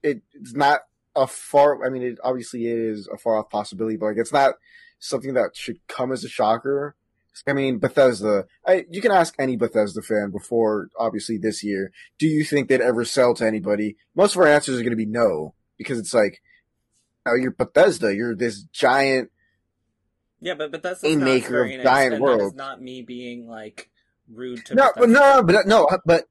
[0.03, 0.81] it, it's not
[1.15, 1.85] a far.
[1.85, 4.55] I mean, it obviously is a far off possibility, but like it's not
[4.99, 6.95] something that should come as a shocker.
[7.45, 8.45] I mean, Bethesda.
[8.65, 11.91] I, you can ask any Bethesda fan before, obviously this year.
[12.17, 13.95] Do you think they'd ever sell to anybody?
[14.15, 16.41] Most of our answers are going to be no, because it's like,
[17.27, 18.15] oh, you're Bethesda.
[18.15, 19.29] You're this giant
[20.41, 22.39] Yeah, but but that's A not maker of giant world.
[22.41, 23.89] that is not me being like
[24.31, 24.75] rude to.
[24.75, 25.19] No, but Bethesda.
[25.19, 26.27] no, but no, but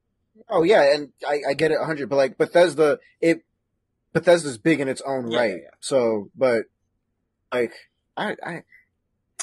[0.49, 3.43] oh yeah, and I, I get it hundred, but like Bethesda, it
[4.13, 5.51] Bethesda's big in its own Yeah, right.
[5.51, 5.71] yeah, yeah.
[5.81, 6.65] So, but
[7.53, 7.73] like
[8.17, 8.63] I, I,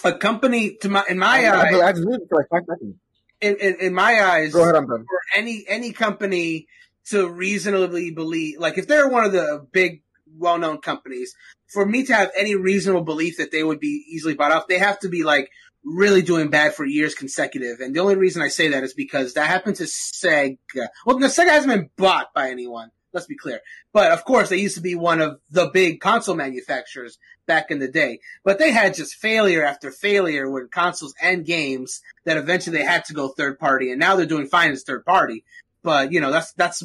[0.04, 2.96] A company, to my in my eyes, I, I've lived for like five seconds.
[3.42, 5.06] in, in, in my eyes, Go ahead, I'm done.
[5.06, 6.68] for any any company
[7.10, 10.02] to reasonably believe, like if they're one of the big,
[10.38, 11.34] well-known companies,
[11.72, 14.80] for me to have any reasonable belief that they would be easily bought off, they
[14.80, 15.50] have to be like
[15.84, 17.80] really doing bad for years consecutive.
[17.80, 20.88] And the only reason I say that is because that happened to Sega.
[21.06, 22.90] Well, no, Sega hasn't been bought by anyone.
[23.12, 23.60] Let's be clear.
[23.92, 27.80] But of course, they used to be one of the big console manufacturers back in
[27.80, 28.20] the day.
[28.44, 33.06] But they had just failure after failure with consoles and games that eventually they had
[33.06, 33.92] to go third party.
[33.92, 35.44] And now they're doing fine as third party.
[35.84, 36.82] But, you know, that's, that's,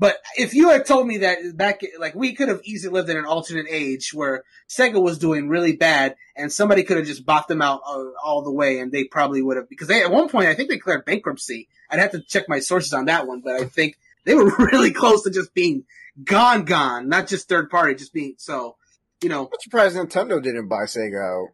[0.00, 3.18] but if you had told me that back, like we could have easily lived in
[3.18, 7.48] an alternate age where Sega was doing really bad and somebody could have just bought
[7.48, 10.30] them out uh, all the way and they probably would have, because they, at one
[10.30, 11.68] point, I think they declared bankruptcy.
[11.90, 14.90] I'd have to check my sources on that one, but I think they were really
[14.92, 15.84] close to just being
[16.24, 18.76] gone, gone, not just third party, just being, so,
[19.22, 21.48] you know, I'm surprised Nintendo didn't buy Sega out.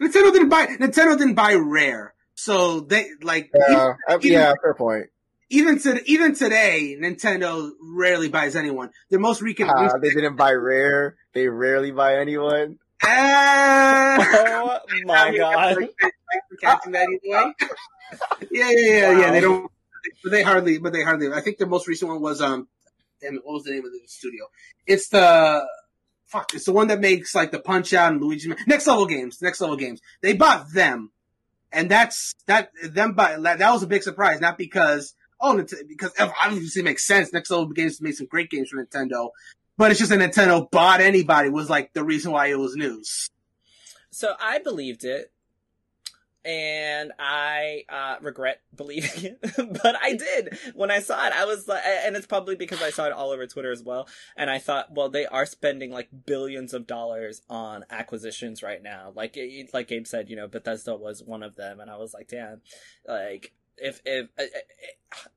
[0.00, 2.14] Nintendo didn't buy, Nintendo didn't buy Rare.
[2.36, 5.06] So they, like, Yeah, even- yeah, fair point.
[5.52, 8.90] Even to, even today, Nintendo rarely buys anyone.
[9.10, 11.16] Their most recent, Uh, they didn't buy Rare.
[11.34, 12.78] They rarely buy anyone.
[13.04, 14.78] Ah!
[14.94, 15.76] Oh my god!
[16.60, 17.52] Catching that either way.
[18.50, 19.30] yeah, yeah, yeah, yeah.
[19.32, 19.70] They don't,
[20.22, 21.32] but they hardly, but they hardly.
[21.32, 22.68] I think the most recent one was um,
[23.20, 24.46] damn it, what was the name of the studio?
[24.86, 25.66] It's the
[26.26, 26.54] fuck.
[26.54, 29.40] It's the one that makes like the Punch Out and Luigi Next Level Games.
[29.42, 30.00] Next Level Games.
[30.20, 31.10] They bought them,
[31.72, 32.70] and that's that.
[32.82, 34.40] Them buy that, that was a big surprise.
[34.40, 37.32] Not because oh, Nint- because obviously it makes sense.
[37.32, 39.30] Next Level Games made some great games for Nintendo.
[39.76, 43.30] But it's just that Nintendo bought anybody was like the reason why it was news.
[44.10, 45.32] So I believed it
[46.44, 49.38] and I uh, regret believing it,
[49.82, 51.32] but I did when I saw it.
[51.32, 54.08] I was like, and it's probably because I saw it all over Twitter as well.
[54.36, 59.12] And I thought, well, they are spending like billions of dollars on acquisitions right now.
[59.14, 59.38] Like,
[59.72, 62.60] like Gabe said, you know, Bethesda was one of them, and I was like, damn,
[63.06, 64.46] like if if uh, uh,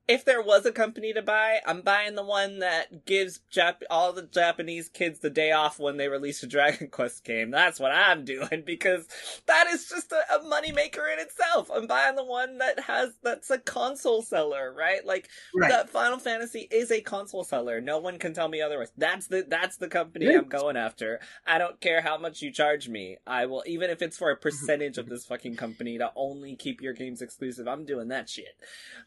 [0.08, 4.12] if there was a company to buy, I'm buying the one that gives Jap- all
[4.12, 7.50] the Japanese kids the day off when they release a Dragon Quest game.
[7.50, 9.06] That's what I'm doing because
[9.46, 11.70] that is just a, a moneymaker in itself.
[11.74, 15.04] I'm buying the one that has that's a console seller, right?
[15.04, 15.70] Like right.
[15.70, 17.80] that Final Fantasy is a console seller.
[17.80, 18.92] No one can tell me otherwise.
[18.96, 21.20] That's the that's the company I'm going after.
[21.46, 23.16] I don't care how much you charge me.
[23.26, 26.80] I will even if it's for a percentage of this fucking company to only keep
[26.80, 27.66] your games exclusive.
[27.66, 28.56] I'm doing that shit.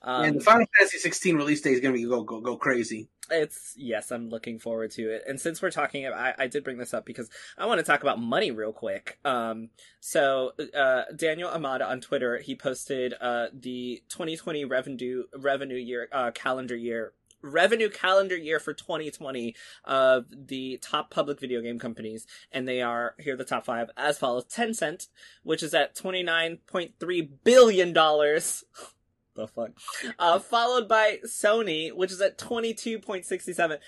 [0.02, 3.10] Um, Final Fantasy 16 release date is going to be go go go crazy.
[3.32, 5.24] It's yes, I'm looking forward to it.
[5.28, 8.02] And since we're talking, I, I did bring this up because I want to talk
[8.02, 9.20] about money real quick.
[9.24, 9.70] Um,
[10.00, 16.32] so uh, Daniel Ahmad on Twitter, he posted uh the 2020 revenue revenue year uh
[16.32, 19.56] calendar year revenue calendar year for 2020
[19.86, 23.90] of the top public video game companies, and they are here are the top five
[23.96, 25.08] as follows: Tencent,
[25.44, 28.64] which is at 29.3 billion dollars.
[29.40, 29.72] the fuck?
[30.18, 33.80] Uh, followed by Sony, which is at 22.67.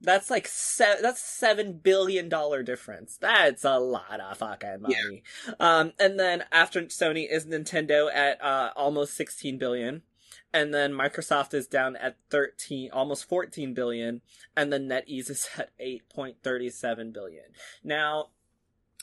[0.00, 3.16] That's like se- that's seven billion dollar difference.
[3.16, 5.24] That's a lot of fucking money.
[5.46, 5.54] Yeah.
[5.58, 10.02] Um, and then after Sony is Nintendo at uh almost sixteen billion,
[10.52, 14.20] and then Microsoft is down at thirteen, almost fourteen billion,
[14.56, 17.46] and then NetEase is at eight point thirty seven billion.
[17.82, 18.28] Now,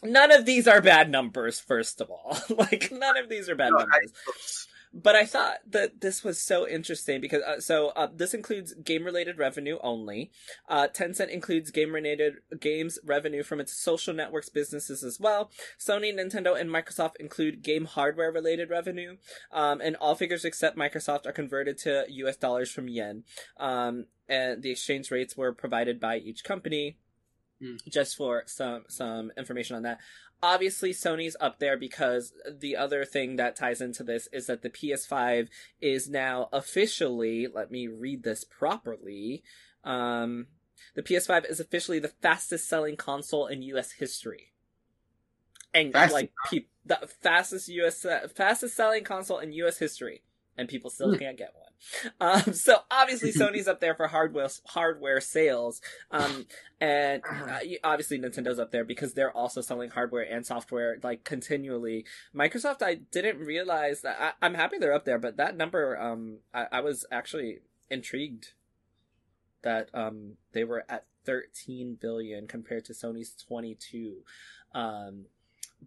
[0.02, 1.60] none of these are bad numbers.
[1.60, 4.14] First of all, like none of these are bad no, numbers.
[4.28, 8.73] I- but I thought that this was so interesting because uh, so uh, this includes
[8.76, 10.31] game related revenue only.
[10.69, 15.51] Uh, Tencent includes game related games revenue from its social networks businesses as well.
[15.77, 19.17] Sony, Nintendo, and Microsoft include game hardware related revenue.
[19.51, 22.38] Um, and all figures except Microsoft are converted to U.S.
[22.38, 23.26] dollars from yen.
[23.57, 26.97] Um, and the exchange rates were provided by each company.
[27.61, 27.77] Mm.
[27.88, 29.99] Just for some some information on that,
[30.41, 34.70] obviously Sony's up there because the other thing that ties into this is that the
[34.70, 35.48] PS5
[35.82, 39.44] is now officially, let me read this properly.
[39.84, 40.48] Um,
[40.95, 44.52] the PS5 is officially the fastest selling console in US history.
[45.74, 50.24] And Fast like pe- the fastest US fastest selling console in US history
[50.57, 51.19] and people still mm.
[51.19, 51.65] can't get one.
[52.19, 56.45] Um, so obviously Sony's up there for hardware hardware sales, um,
[56.80, 62.06] and uh, obviously Nintendo's up there because they're also selling hardware and software like continually.
[62.36, 64.36] Microsoft, I didn't realize that.
[64.41, 67.60] I, am happy they're up there, but that number, um, I, I was actually
[67.90, 68.53] intrigued
[69.61, 74.18] that um they were at 13 billion compared to Sony's 22.
[74.73, 75.26] Um,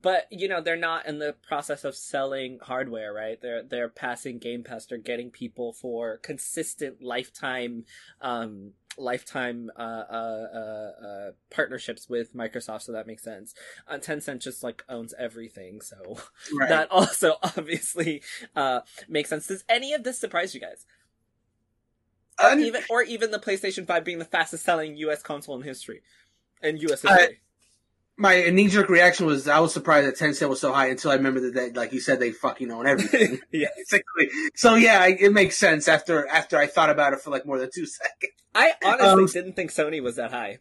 [0.00, 4.38] but you know they're not in the process of selling hardware right they're they're passing
[4.38, 7.84] game pass they're getting people for consistent lifetime
[8.20, 9.80] um lifetime uh,
[10.10, 13.54] uh, uh, uh, partnerships with Microsoft, so that makes sense.
[13.86, 16.18] Uh, Tencent just like owns everything, so
[16.58, 16.68] right.
[16.68, 18.22] that also obviously
[18.56, 19.46] uh, makes sense.
[19.46, 20.84] Does any of this surprise you guys?
[22.42, 25.22] Or even, or even the PlayStation Five being the fastest selling U.S.
[25.22, 26.02] console in history,
[26.60, 27.02] in U.S.
[27.02, 27.38] history
[28.18, 31.14] my knee jerk reaction was I was surprised that Tencent was so high until I
[31.14, 33.38] remember that they, like you said, they fucking own everything.
[33.52, 33.68] yeah.
[33.76, 34.28] Basically.
[34.56, 37.70] So yeah, it makes sense after after I thought about it for like more than
[37.72, 38.32] two seconds.
[38.54, 40.58] I honestly um, didn't think Sony was that high.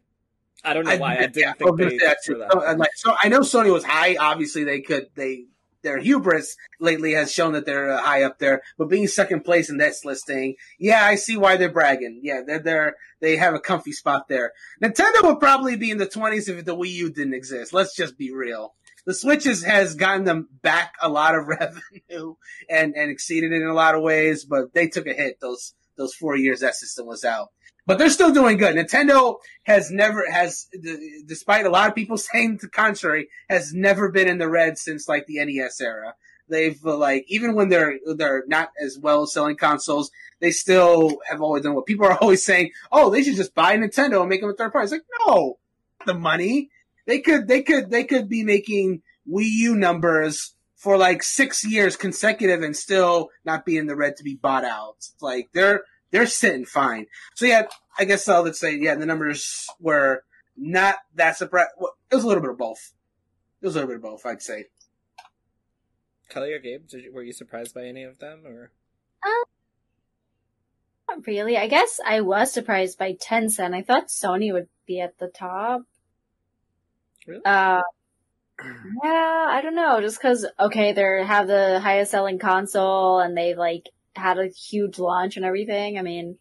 [0.64, 2.44] I don't know why I, I didn't yeah, think they that too.
[2.52, 4.18] So, like, so I know Sony was high.
[4.20, 5.46] Obviously, they could they
[5.84, 8.62] their hubris lately has shown that they're uh, high up there.
[8.78, 12.22] But being second place in this listing, yeah, I see why they're bragging.
[12.24, 12.96] Yeah, they're there.
[13.22, 14.54] They have a comfy spot there.
[14.82, 17.74] Nintendo would probably be in the 20s if the Wii U didn't exist.
[17.74, 18.74] Let's just be real.
[19.06, 22.36] The Switches has gotten them back a lot of revenue
[22.70, 25.74] and, and exceeded it in a lot of ways, but they took a hit those
[25.98, 27.50] those four years that system was out
[27.88, 28.76] but they're still doing good.
[28.76, 30.68] Nintendo has never has,
[31.26, 35.08] despite a lot of people saying the contrary, has never been in the red since
[35.08, 36.14] like the NES era.
[36.50, 41.42] They've uh, like even when they're they're not as well selling consoles, they still have
[41.42, 42.72] always done what people are always saying.
[42.92, 44.86] Oh, they should just buy Nintendo and make them a third party.
[44.86, 45.58] It's like no,
[46.06, 46.70] the money
[47.06, 51.98] they could they could they could be making Wii U numbers for like six years
[51.98, 54.98] consecutive and still not be in the red to be bought out.
[55.20, 55.82] Like they're
[56.18, 57.06] they're sitting fine.
[57.36, 57.68] So yeah,
[58.00, 60.24] I guess I'll let's say yeah, the numbers were
[60.56, 61.70] not that surprised.
[61.78, 62.94] Well, it was a little bit of both.
[63.62, 64.66] It was a little bit of both, I'd say.
[66.30, 68.72] Kelly or Gabe, you, were you surprised by any of them, or?
[69.26, 69.44] Um,
[71.08, 71.56] not really.
[71.56, 73.76] I guess I was surprised by Tencent.
[73.76, 75.84] I thought Sony would be at the top.
[77.28, 77.46] Really?
[77.46, 77.82] Uh,
[79.04, 80.02] Yeah, I don't know.
[80.02, 85.00] Just because, okay, they have the highest selling console and they like had a huge
[85.00, 85.98] launch and everything.
[85.98, 86.38] I mean,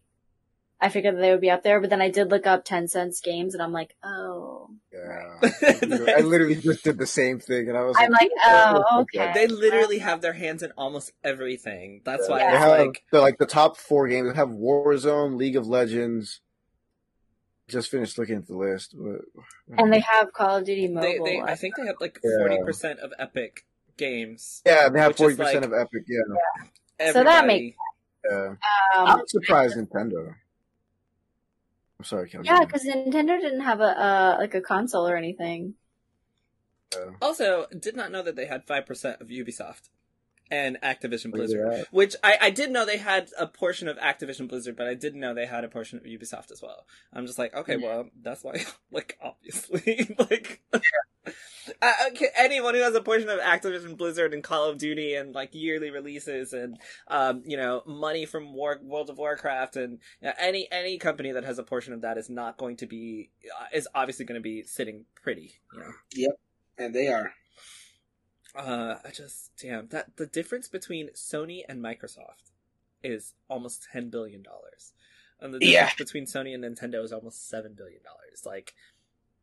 [0.81, 3.55] I figured they would be up there, but then I did look up Tencent's games
[3.55, 4.69] and I'm like, oh.
[4.93, 5.39] Yeah.
[5.43, 7.97] I literally just did the same thing, and I was.
[7.99, 9.33] I'm like, oh, oh okay.
[9.35, 12.03] They literally have their hands in almost everything.
[12.05, 14.29] That's why They have like the, like the top four games.
[14.31, 16.41] They have Warzone, League of Legends.
[17.69, 19.23] Just finished looking at the list, but
[19.77, 21.03] And they have Call of Duty Mobile.
[21.03, 22.39] they, they I think they have like Yeah.
[22.47, 23.65] forty percent of Epic
[23.97, 24.63] games.
[24.65, 26.05] yeah, they have forty percent like- of Epic.
[26.07, 26.37] Yeah,
[27.01, 27.77] So that Everybody- makes-
[28.31, 28.47] yeah.
[28.49, 28.59] um,
[28.97, 30.35] I'm surprised Nintendo.
[31.99, 32.45] I'm sorry, Kelly.
[32.47, 35.75] yeah, because Nintendo didn't have a uh, like a console or anything.
[37.21, 39.89] Also, did not know that they had five percent of Ubisoft
[40.51, 41.71] and Activision Blizzard.
[41.71, 41.87] that.
[41.91, 45.21] Which I, I did know they had a portion of Activision Blizzard, but I didn't
[45.21, 46.87] know they had a portion of Ubisoft as well.
[47.13, 50.63] I'm just like, okay, well, that's why, like, obviously, like,
[51.83, 55.35] uh, okay, anyone who has a portion of Activision Blizzard and Call of Duty and
[55.35, 56.79] like yearly releases and
[57.09, 61.33] um, you know, money from War World of Warcraft and you know, any any company
[61.33, 63.31] that has a portion of that is not going to be
[63.61, 65.55] uh, is obviously going to be sitting pretty,
[66.15, 66.35] you know.
[66.79, 67.33] and they are.
[68.55, 72.53] Uh, I just damn that the difference between Sony and Microsoft
[73.03, 74.93] is almost ten billion dollars,
[75.41, 75.95] and the difference Yeah.
[75.99, 78.47] between Sony and Nintendo is almost seven billion dollars.
[78.47, 78.73] Like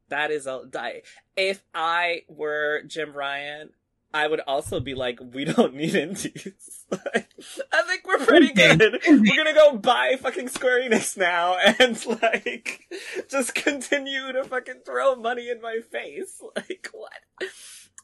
[0.10, 1.02] that is a I,
[1.36, 3.70] if I were Jim Ryan.
[4.16, 6.86] I would also be like, we don't need indies.
[6.92, 9.02] I think we're pretty good.
[9.08, 12.82] We're gonna go buy fucking Square Enix now and like
[13.28, 16.42] just continue to fucking throw money in my face.
[16.56, 17.50] Like what?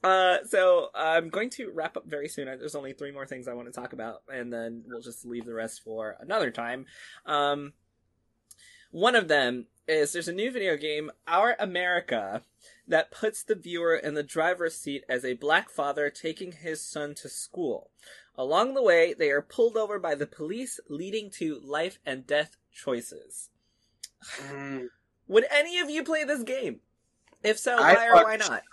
[0.04, 2.46] Uh, so I'm going to wrap up very soon.
[2.46, 5.46] There's only three more things I want to talk about, and then we'll just leave
[5.46, 6.86] the rest for another time.
[7.26, 7.74] Um,
[8.92, 12.44] one of them is there's a new video game, Our America,
[12.88, 17.16] that puts the viewer in the driver's seat as a black father taking his son
[17.16, 17.92] to school.
[18.36, 22.56] Along the way, they are pulled over by the police, leading to life and death
[22.72, 23.50] choices.
[24.48, 24.88] Mm,
[25.28, 26.80] Would any of you play this game?
[27.44, 28.64] If so, why or why not?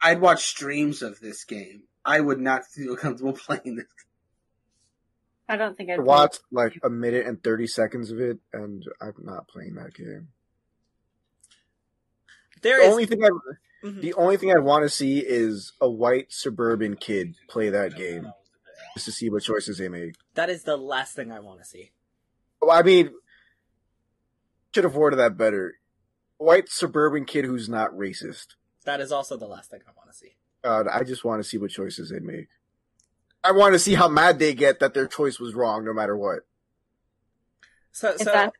[0.00, 1.82] I'd watch streams of this game.
[2.04, 3.86] I would not feel comfortable playing this.
[5.48, 8.84] I don't think I I'd watched like a minute and thirty seconds of it, and
[9.00, 10.28] I'm not playing that game.
[12.62, 13.28] There The is only thing I
[13.84, 14.00] Mhm.
[14.00, 18.32] the only thing I want to see is a white suburban kid play that game,
[18.94, 20.16] just to see what choices they make.
[20.34, 21.92] that is the last thing I want to see.
[22.60, 23.14] Well, I mean,
[24.74, 25.78] should have worded that better.
[26.38, 28.56] White suburban kid who's not racist.
[28.84, 30.36] That is also the last thing I want to see.
[30.64, 32.48] Uh, I just want to see what choices they make.
[33.46, 36.16] I want to see how mad they get that their choice was wrong, no matter
[36.16, 36.40] what.
[37.92, 38.52] So, so that-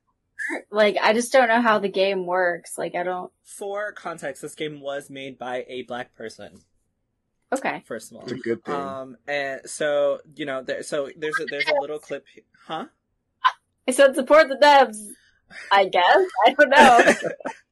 [0.71, 2.79] like I just don't know how the game works.
[2.79, 3.33] Like I don't.
[3.43, 6.61] for context, this game was made by a black person.
[7.53, 7.83] Okay.
[7.87, 8.75] First of all, It's a good thing.
[8.75, 12.87] um, and so you know, there, so there's a, there's a little clip, he- huh?
[13.89, 14.97] I said support the devs.
[15.71, 17.15] I guess I don't know.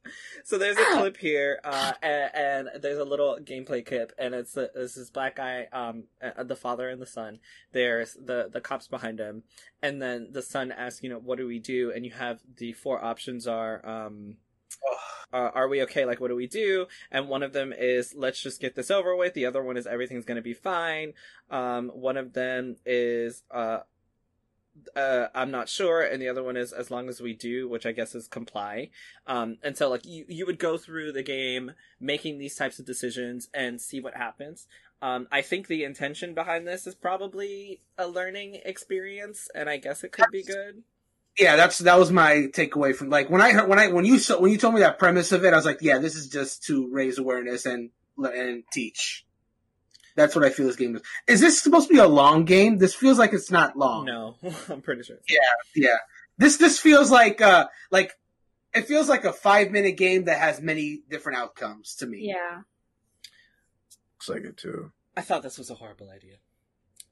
[0.45, 4.53] so there's a clip here, uh, and, and there's a little gameplay clip, and it's
[4.53, 7.41] the, this this black guy, um, uh, the father and the son.
[7.73, 9.43] There's the the cops behind him,
[9.83, 11.91] and then the son asks, you know, what do we do?
[11.95, 14.37] And you have the four options are, um,
[15.33, 16.05] uh, are we okay?
[16.05, 16.87] Like, what do we do?
[17.11, 19.35] And one of them is, let's just get this over with.
[19.35, 21.15] The other one is, everything's gonna be fine.
[21.51, 23.81] Um, one of them is, uh,
[24.97, 27.87] uh, I'm not sure, and the other one is as long as we do, which
[27.87, 28.91] I guess is comply.
[29.27, 32.87] Um, and so like you, you would go through the game making these types of
[32.87, 34.67] decisions and see what happens.
[35.03, 40.03] Um, I think the intention behind this is probably a learning experience, and I guess
[40.03, 40.83] it could be good.
[41.39, 44.19] Yeah, that's that was my takeaway from like when I heard when I when you
[44.19, 46.29] saw when you told me that premise of it, I was like, yeah, this is
[46.29, 49.27] just to raise awareness and and teach.
[50.17, 51.03] That's what I feel this game is.
[51.27, 52.79] Is this supposed to be a long game?
[52.79, 54.05] This feels like it's not long.
[54.05, 54.37] No,
[54.69, 55.17] I'm pretty sure.
[55.17, 55.37] it's-
[55.75, 55.97] Yeah.
[56.39, 58.13] This this feels like uh like
[58.75, 62.29] it feels like a five minute game that has many different outcomes to me.
[62.29, 62.63] yeah.
[64.15, 64.93] Looks like it too.
[65.17, 66.37] I thought this was a horrible idea.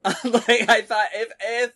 [0.23, 1.71] like I thought if if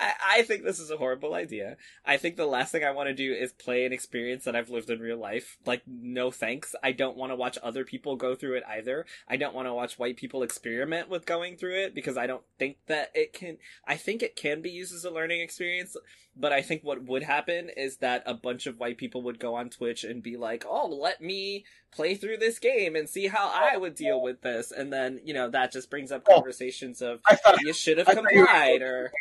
[0.00, 1.76] I, I think this is a horrible idea.
[2.04, 4.70] I think the last thing I want to do is play an experience that I've
[4.70, 5.58] lived in real life.
[5.64, 6.74] Like no thanks.
[6.82, 9.06] I don't want to watch other people go through it either.
[9.28, 12.42] I don't want to watch white people experiment with going through it because I don't
[12.58, 15.96] think that it can I think it can be used as a learning experience,
[16.38, 19.54] but I think what would happen is that a bunch of white people would go
[19.56, 23.50] on Twitch and be like, "Oh, let me play through this game and see how
[23.52, 26.34] I would deal with this." And then, you know, that just brings up Oh.
[26.36, 29.12] conversations of I thought you should have I thought you complied or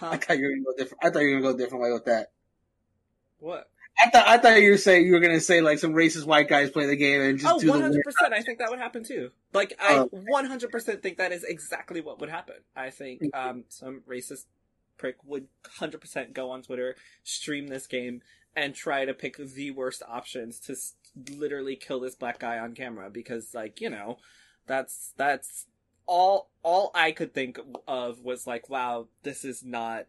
[0.00, 1.04] I thought you were gonna go different.
[1.04, 2.32] I thought you were gonna go a different way with that.
[3.38, 3.68] What?
[3.96, 6.48] I thought I thought you were saying you were gonna say like some racist white
[6.48, 8.32] guys play the game and just Oh, do the 100%.
[8.32, 9.30] I think that would happen too.
[9.52, 10.10] Like, I Oh.
[10.12, 12.56] 100% think that is exactly what would happen.
[12.74, 14.46] I think um, some racist
[14.96, 15.48] prick would
[15.78, 18.22] 100% go on Twitter, stream this game,
[18.56, 20.94] and try to pick the worst options to s-
[21.30, 24.18] literally kill this black guy on camera because, like, you know,
[24.66, 25.66] that's that's
[26.06, 30.06] all all I could think of was like, wow, this is not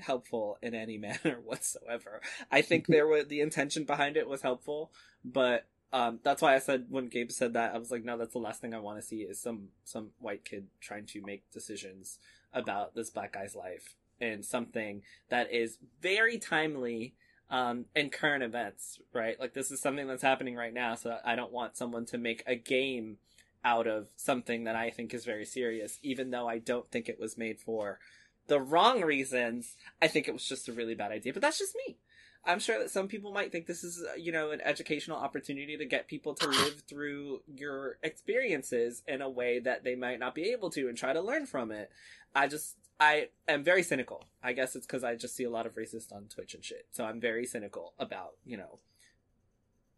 [0.00, 2.20] helpful in any manner whatsoever.
[2.50, 4.92] I think there was the intention behind it was helpful,
[5.24, 8.32] but um, that's why I said when Gabe said that I was like, no, that's
[8.32, 11.50] the last thing I want to see is some some white kid trying to make
[11.50, 12.18] decisions
[12.52, 17.14] about this black guy's life and something that is very timely
[17.50, 19.38] um, in current events, right?
[19.38, 22.42] Like this is something that's happening right now, so I don't want someone to make
[22.46, 23.18] a game
[23.64, 27.20] out of something that I think is very serious, even though I don't think it
[27.20, 27.98] was made for
[28.46, 29.76] the wrong reasons.
[30.00, 31.98] I think it was just a really bad idea, but that's just me.
[32.44, 35.76] I'm sure that some people might think this is, uh, you know, an educational opportunity
[35.76, 40.34] to get people to live through your experiences in a way that they might not
[40.34, 41.90] be able to and try to learn from it.
[42.34, 44.26] I just, I am very cynical.
[44.42, 46.86] I guess it's because I just see a lot of racist on Twitch and shit.
[46.90, 48.78] So I'm very cynical about, you know,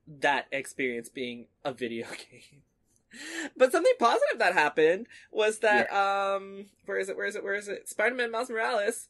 [0.06, 2.62] that experience being a video game.
[3.56, 7.54] But something positive that happened was that um where is it where is it where
[7.54, 9.08] is it Spider-Man Miles Morales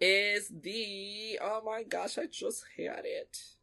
[0.00, 3.55] is the oh my gosh I just had it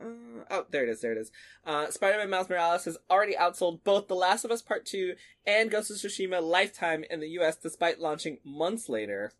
[0.00, 1.30] uh, oh there it is there it is
[1.66, 5.14] uh Spider-Man Miles Morales has already outsold both The Last of Us Part 2
[5.46, 9.32] and Ghost of Tsushima Lifetime in the US despite launching months later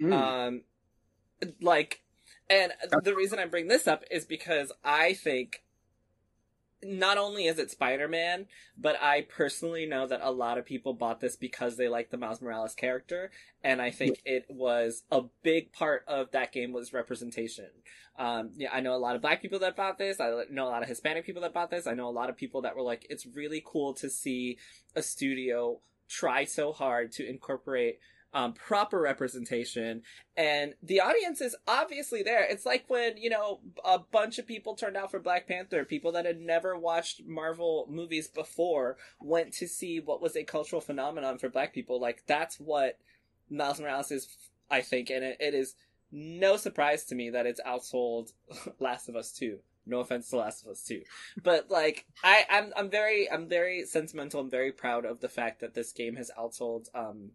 [0.00, 0.12] Mm.
[0.12, 0.62] um,
[1.60, 2.02] like,
[2.50, 2.72] and
[3.02, 5.62] the reason I bring this up is because I think
[6.82, 8.46] not only is it Spider-Man,
[8.76, 12.16] but I personally know that a lot of people bought this because they like the
[12.16, 13.30] Miles Morales character,
[13.64, 17.66] and I think it was a big part of that game was representation.
[18.18, 20.20] Um, yeah, I know a lot of black people that bought this.
[20.20, 21.86] I know a lot of Hispanic people that bought this.
[21.86, 24.58] I know a lot of people that were like, it's really cool to see
[24.94, 27.98] a studio try so hard to incorporate
[28.34, 30.02] um, proper representation
[30.36, 32.44] and the audience is obviously there.
[32.44, 35.84] It's like when you know a bunch of people turned out for black panther.
[35.84, 40.80] People that had never watched marvel movies before went to see what was a cultural
[40.80, 42.00] phenomenon for black people.
[42.00, 42.98] Like that's what
[43.50, 44.36] miles morales is
[44.70, 45.74] i think and it, it is
[46.12, 48.32] no surprise to me that it's outsold
[48.80, 49.58] last of us 2
[49.88, 51.02] no offense to Last of Us 2.
[51.44, 55.60] But like I, I'm I'm very I'm very sentimental and very proud of the fact
[55.60, 57.30] that this game has outsold um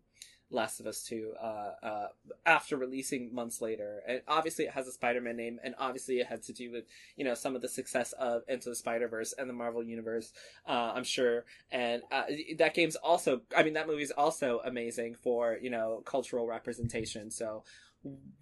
[0.51, 2.07] Last of Us 2 uh, uh,
[2.45, 4.01] after releasing months later.
[4.07, 7.25] And obviously it has a Spider-Man name, and obviously it had to do with, you
[7.25, 10.33] know, some of the success of Into the Spider-Verse and the Marvel Universe,
[10.67, 11.45] uh, I'm sure.
[11.71, 12.23] And uh,
[12.57, 17.31] that game's also, I mean, that movie's also amazing for, you know, cultural representation.
[17.31, 17.63] So,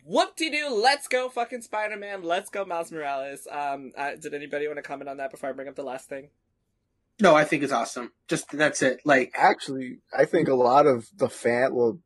[0.03, 3.48] whoop-de-doo, let's go fucking Spider-Man, let's go Miles Morales.
[3.52, 6.10] Um, uh, did anybody want to comment on that before I bring up the last
[6.10, 6.30] thing?
[7.21, 8.11] No, I think it's awesome.
[8.29, 9.01] Just that's it.
[9.03, 11.99] Like Actually, I think a lot of the fan, well,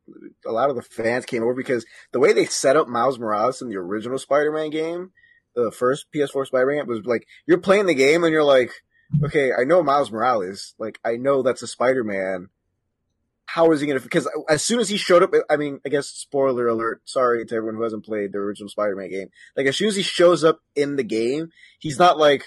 [0.44, 3.62] a lot of the fans came over because the way they set up Miles Morales
[3.62, 5.12] in the original Spider-Man game,
[5.54, 8.72] the first PS4 Spider-Man was like, you're playing the game and you're like,
[9.22, 10.74] okay, I know Miles Morales.
[10.78, 12.48] Like, I know that's a Spider-Man.
[13.46, 16.08] How is he gonna, because as soon as he showed up, I mean, I guess
[16.08, 19.28] spoiler alert, sorry to everyone who hasn't played the original Spider-Man game.
[19.56, 22.46] Like, as soon as he shows up in the game, he's not like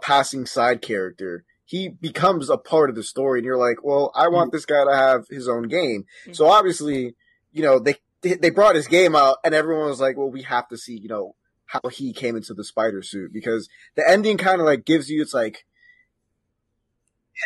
[0.00, 4.26] passing side character he becomes a part of the story and you're like, well, I
[4.26, 6.04] want this guy to have his own game.
[6.32, 7.14] So obviously,
[7.52, 10.66] you know, they, they brought his game out and everyone was like, well, we have
[10.70, 11.36] to see, you know,
[11.66, 15.22] how he came into the spider suit because the ending kind of like gives you,
[15.22, 15.64] it's like,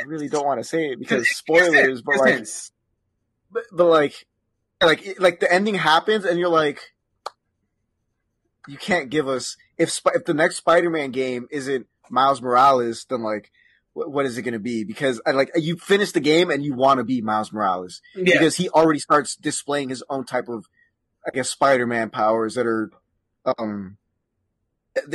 [0.01, 2.47] I really don't want to say it because spoilers, but like,
[3.53, 4.27] but, but like,
[4.83, 6.95] like, like the ending happens and you're like,
[8.69, 13.51] you can't give us, if, if the next Spider-Man game isn't Miles Morales, then like,
[13.95, 14.85] what is it going to be?
[14.85, 18.25] Because I like you finish the game and you want to be Miles Morales yeah.
[18.25, 20.67] because he already starts displaying his own type of,
[21.27, 22.91] I guess, Spider-Man powers that are,
[23.59, 23.97] um,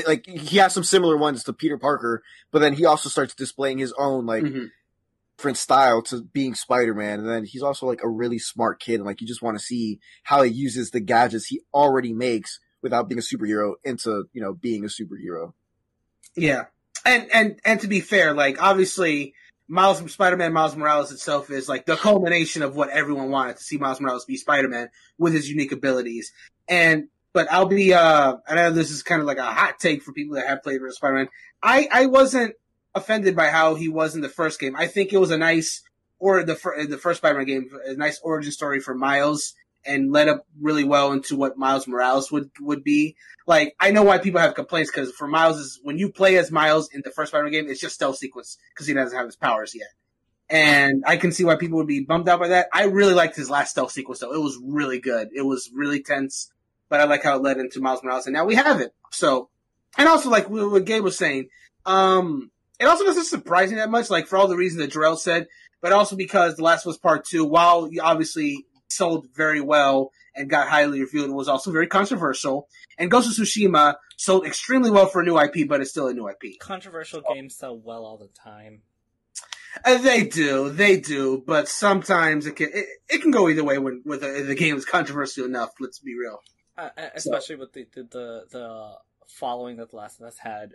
[0.07, 3.77] like he has some similar ones to Peter Parker, but then he also starts displaying
[3.77, 4.71] his own like Mhm.
[5.37, 9.05] different style to being Spider-Man, and then he's also like a really smart kid, and
[9.05, 13.07] like you just want to see how he uses the gadgets he already makes without
[13.09, 15.53] being a superhero into you know being a superhero.
[16.35, 16.65] Yeah,
[17.05, 19.33] and and and to be fair, like obviously,
[19.67, 23.77] Miles Spider-Man Miles Morales itself is like the culmination of what everyone wanted to see
[23.77, 26.31] Miles Morales be Spider-Man with his unique abilities.
[26.67, 30.03] And but I'll be uh, I know this is kind of like a hot take
[30.03, 31.29] for people that have played with Spider-Man.
[31.61, 32.55] I I wasn't
[32.95, 34.75] offended by how he was in the first game.
[34.75, 35.83] I think it was a nice
[36.17, 39.53] or the fir- the first Spider-Man game, a nice origin story for Miles
[39.85, 43.15] and led up really well into what Miles Morales would would be.
[43.47, 46.51] Like I know why people have complaints because for Miles is when you play as
[46.51, 49.35] Miles in the first Spider-Man game, it's just stealth sequence because he doesn't have his
[49.35, 49.89] powers yet.
[50.49, 52.69] And I can see why people would be bummed out by that.
[52.73, 54.33] I really liked his last stealth sequence though.
[54.33, 55.29] It was really good.
[55.33, 56.51] It was really tense,
[56.89, 58.93] but I like how it led into Miles Morales and now we have it.
[59.11, 59.49] So,
[59.97, 61.49] and also like what Gabe was saying,
[61.85, 65.17] um, it also doesn't surprise me that much, like for all the reasons that Jarrell
[65.17, 65.47] said,
[65.81, 70.49] but also because The Last Us Part 2, while you obviously sold very well and
[70.49, 72.67] got highly reviewed, and was also very controversial.
[72.97, 76.13] And Ghost of Tsushima sold extremely well for a new IP, but it's still a
[76.13, 76.59] new IP.
[76.59, 78.81] Controversial games sell well all the time.
[79.85, 83.77] Uh, they do, they do, but sometimes it can it, it can go either way
[83.77, 85.69] when with a, the game is controversial enough.
[85.79, 86.39] Let's be real.
[86.77, 87.59] Uh, especially so.
[87.59, 88.91] with the, the, the the
[89.27, 90.73] following that The Last of Us had.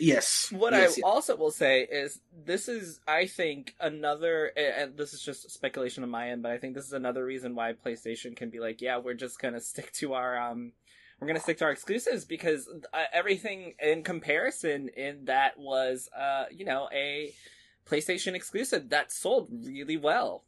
[0.00, 0.48] Yes.
[0.50, 1.00] What yes, I yes.
[1.04, 6.10] also will say is this is, I think, another, and this is just speculation on
[6.10, 8.98] my end, but I think this is another reason why PlayStation can be like, yeah,
[8.98, 10.72] we're just gonna stick to our, um,
[11.20, 16.44] we're gonna stick to our exclusives because uh, everything in comparison in that was, uh,
[16.50, 17.32] you know, a
[17.88, 20.44] PlayStation exclusive that sold really well.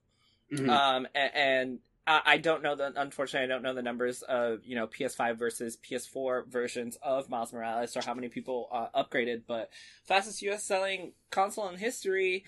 [0.52, 0.68] Mhm.
[0.68, 1.78] Um, and, and
[2.08, 5.76] I don't know the unfortunately I don't know the numbers of you know PS5 versus
[5.76, 9.70] PS4 versions of Miles Morales or how many people uh, upgraded, but
[10.04, 10.62] fastest U.S.
[10.62, 12.44] selling console in history.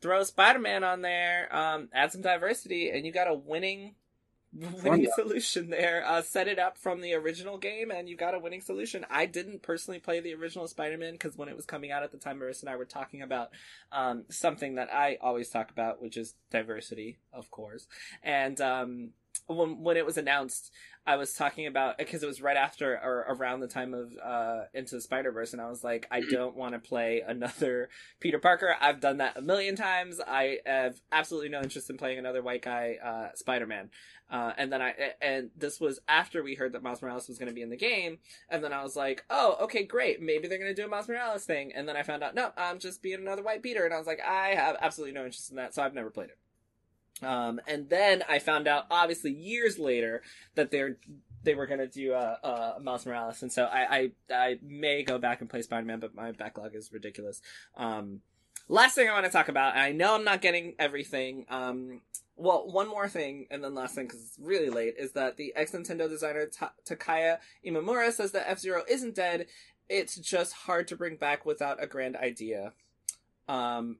[0.00, 3.96] Throw Spider-Man on there, um, add some diversity, and you got a winning,
[4.52, 5.10] winning Wonder.
[5.14, 6.04] solution there.
[6.06, 9.06] Uh, set it up from the original game, and you got a winning solution.
[9.08, 12.18] I didn't personally play the original Spider-Man because when it was coming out at the
[12.18, 13.50] time, Marissa and I were talking about
[13.92, 17.86] um, something that I always talk about, which is diversity, of course.
[18.22, 19.10] And um,
[19.56, 20.72] when when it was announced,
[21.06, 24.64] I was talking about because it was right after or around the time of uh,
[24.74, 27.88] Into the Spider Verse, and I was like, I don't want to play another
[28.20, 28.76] Peter Parker.
[28.80, 30.20] I've done that a million times.
[30.26, 33.90] I have absolutely no interest in playing another white guy uh, Spider Man.
[34.30, 37.48] Uh, and then I and this was after we heard that Miles Morales was going
[37.48, 38.18] to be in the game,
[38.48, 41.08] and then I was like, oh, okay, great, maybe they're going to do a Miles
[41.08, 41.72] Morales thing.
[41.74, 44.06] And then I found out, no, I'm just being another white Peter, and I was
[44.06, 46.38] like, I have absolutely no interest in that, so I've never played it.
[47.22, 50.22] Um, and then I found out, obviously, years later,
[50.54, 50.96] that they're
[51.42, 55.02] they were gonna do a, uh uh, Miles Morales, and so I, I I may
[55.02, 57.40] go back and play Spider Man, but my backlog is ridiculous.
[57.76, 58.20] Um,
[58.68, 61.46] last thing I want to talk about, I know I'm not getting everything.
[61.48, 62.02] Um,
[62.36, 65.52] well, one more thing, and then last thing because it's really late, is that the
[65.56, 69.46] ex Nintendo designer Ta- Takaya Imamura says that F Zero isn't dead.
[69.88, 72.72] It's just hard to bring back without a grand idea.
[73.48, 73.96] Um,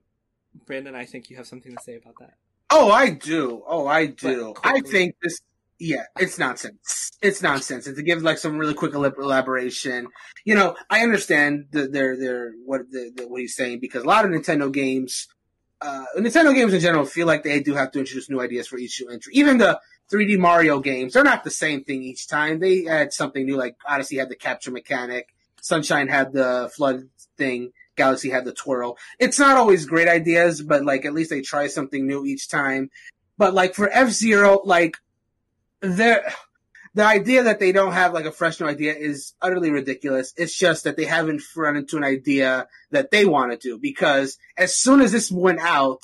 [0.67, 2.35] Brandon, I think you have something to say about that.
[2.71, 3.63] Oh, I do.
[3.67, 4.55] Oh, I do.
[4.63, 5.41] I think this.
[5.79, 7.13] Yeah, it's nonsense.
[7.23, 7.87] It's nonsense.
[7.87, 10.09] And to give like some really quick elaboration,
[10.45, 14.07] you know, I understand the, their their what the, the, what he's saying because a
[14.07, 15.27] lot of Nintendo games,
[15.81, 18.79] uh, Nintendo games in general feel like they do have to introduce new ideas for
[18.79, 19.33] each new entry.
[19.35, 19.81] Even the
[20.13, 22.61] 3D Mario games, they're not the same thing each time.
[22.61, 23.57] They add something new.
[23.57, 25.29] Like Odyssey had the capture mechanic,
[25.63, 30.85] Sunshine had the flood thing, Galaxy had the twirl it's not always great ideas, but
[30.85, 32.91] like at least they try something new each time.
[33.39, 34.97] But like for F Zero, like
[35.81, 36.23] the
[36.95, 40.33] the idea that they don't have like a fresh new idea is utterly ridiculous.
[40.37, 44.39] It's just that they haven't run into an idea that they want to do because
[44.57, 46.01] as soon as this went out,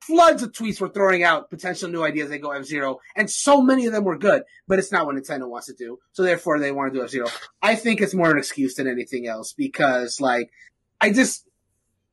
[0.00, 2.28] floods of tweets were throwing out potential new ideas.
[2.28, 5.16] They go F Zero, and so many of them were good, but it's not what
[5.16, 5.98] Nintendo wants to do.
[6.12, 7.28] So therefore, they want to do F Zero.
[7.62, 10.50] I think it's more an excuse than anything else because like
[11.00, 11.44] I just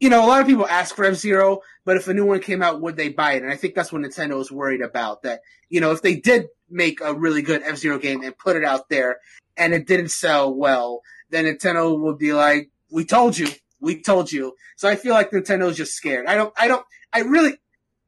[0.02, 2.42] you know, a lot of people ask for F Zero, but if a new one
[2.42, 3.44] came out, would they buy it?
[3.44, 5.22] And I think that's what Nintendo is worried about.
[5.22, 8.56] That you know, if they did make a really good F Zero game and put
[8.56, 9.20] it out there,
[9.56, 13.50] and it didn't sell well, then Nintendo would be like, "We told you,
[13.80, 16.26] we told you." So I feel like Nintendo's just scared.
[16.26, 17.54] I don't, I don't, I really.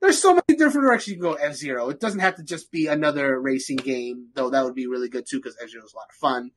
[0.02, 1.90] There's so many different directions you can go F Zero.
[1.90, 5.28] It doesn't have to just be another racing game, though that would be really good
[5.30, 6.52] too because F Zero is a lot of fun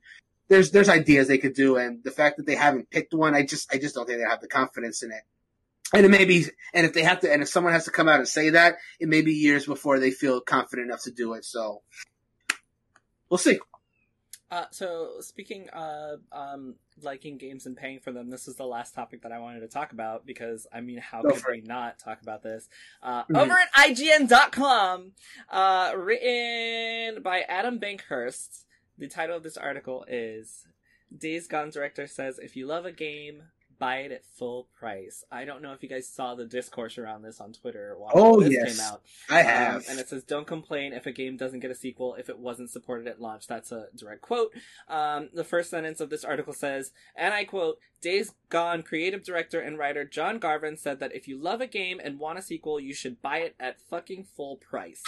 [0.49, 3.43] there's there's ideas they could do, and the fact that they haven't picked one, I
[3.43, 5.21] just I just don't think they have the confidence in it.
[5.93, 8.09] And it may be, and if they have to, and if someone has to come
[8.09, 11.33] out and say that, it may be years before they feel confident enough to do
[11.33, 11.45] it.
[11.45, 11.81] So
[13.29, 13.59] we'll see.
[14.49, 18.95] Uh, so speaking of um, liking games and paying for them, this is the last
[18.95, 21.99] topic that I wanted to talk about because I mean, how Go could we not
[21.99, 22.69] talk about this?
[23.01, 23.37] Uh, Mhm.
[23.37, 25.11] Over at IGN.com,
[25.49, 28.63] uh, written by Adam Bankhurst.
[28.97, 30.65] The title of this article is
[31.15, 33.43] Days Gone director says if you love a game,
[33.79, 35.23] buy it at full price.
[35.31, 38.41] I don't know if you guys saw the discourse around this on Twitter while Oh,
[38.41, 38.75] this yes.
[38.75, 39.03] came out.
[39.29, 39.85] I Um, have.
[39.87, 42.71] and it says, "Don't complain if a game doesn't get a sequel if it wasn't
[42.71, 44.51] supported at launch." That's a direct quote.
[44.87, 49.59] Um, the first sentence of this article says, and I quote: "Days Gone creative director
[49.59, 52.79] and writer John Garvin said that if you love a game and want a sequel,
[52.79, 55.03] you should buy it at fucking full price."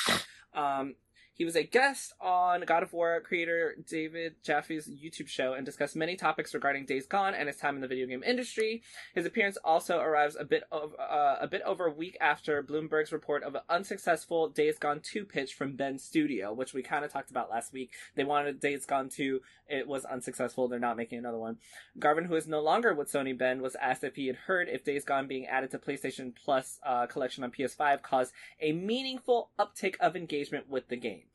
[0.53, 0.95] Um,
[1.39, 5.95] He was a guest on God of War creator David Jaffe's YouTube show and discussed
[5.95, 8.83] many topics regarding Days Gone and his time in the video game industry.
[9.15, 13.13] His appearance also arrives a bit of uh, a bit over a week after Bloomberg's
[13.13, 17.13] report of an unsuccessful Days Gone 2 pitch from Bend Studio, which we kind of
[17.13, 17.91] talked about last week.
[18.15, 19.39] They wanted Days Gone 2,
[19.69, 20.67] it was unsuccessful.
[20.67, 21.57] They're not making another one.
[21.97, 24.83] Garvin, who is no longer with Sony Bend, was asked if he had heard if
[24.83, 29.95] Days Gone being added to PlayStation Plus uh, collection on PS5 caused a meaningful uptick
[30.01, 31.28] of engagement with the game.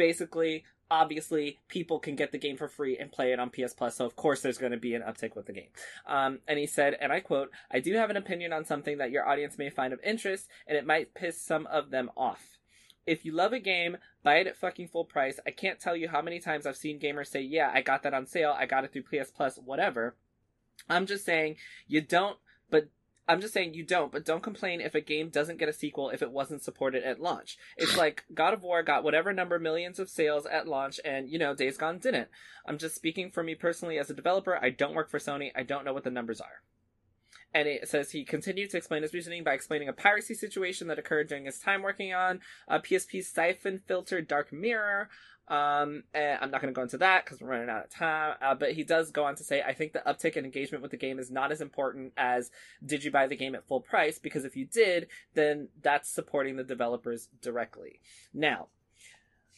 [0.00, 3.96] Basically, obviously, people can get the game for free and play it on PS Plus,
[3.96, 5.68] so of course there's going to be an uptick with the game.
[6.06, 9.10] Um, and he said, and I quote, I do have an opinion on something that
[9.10, 12.56] your audience may find of interest, and it might piss some of them off.
[13.06, 15.38] If you love a game, buy it at fucking full price.
[15.46, 18.14] I can't tell you how many times I've seen gamers say, yeah, I got that
[18.14, 20.16] on sale, I got it through PS Plus, whatever.
[20.88, 21.56] I'm just saying,
[21.86, 22.38] you don't,
[22.70, 22.88] but
[23.30, 26.10] I'm just saying you don't, but don't complain if a game doesn't get a sequel
[26.10, 27.58] if it wasn't supported at launch.
[27.76, 31.38] It's like God of War got whatever number millions of sales at launch and, you
[31.38, 32.28] know, Days Gone didn't.
[32.66, 34.58] I'm just speaking for me personally as a developer.
[34.60, 35.52] I don't work for Sony.
[35.54, 36.62] I don't know what the numbers are.
[37.54, 40.98] And it says he continued to explain his reasoning by explaining a piracy situation that
[40.98, 45.08] occurred during his time working on a PSP Siphon Filter Dark Mirror,
[45.50, 48.36] um, I'm not going to go into that because we're running out of time.
[48.40, 50.92] Uh, but he does go on to say, I think the uptick in engagement with
[50.92, 52.52] the game is not as important as
[52.86, 54.20] did you buy the game at full price?
[54.20, 58.00] Because if you did, then that's supporting the developers directly.
[58.32, 58.68] Now,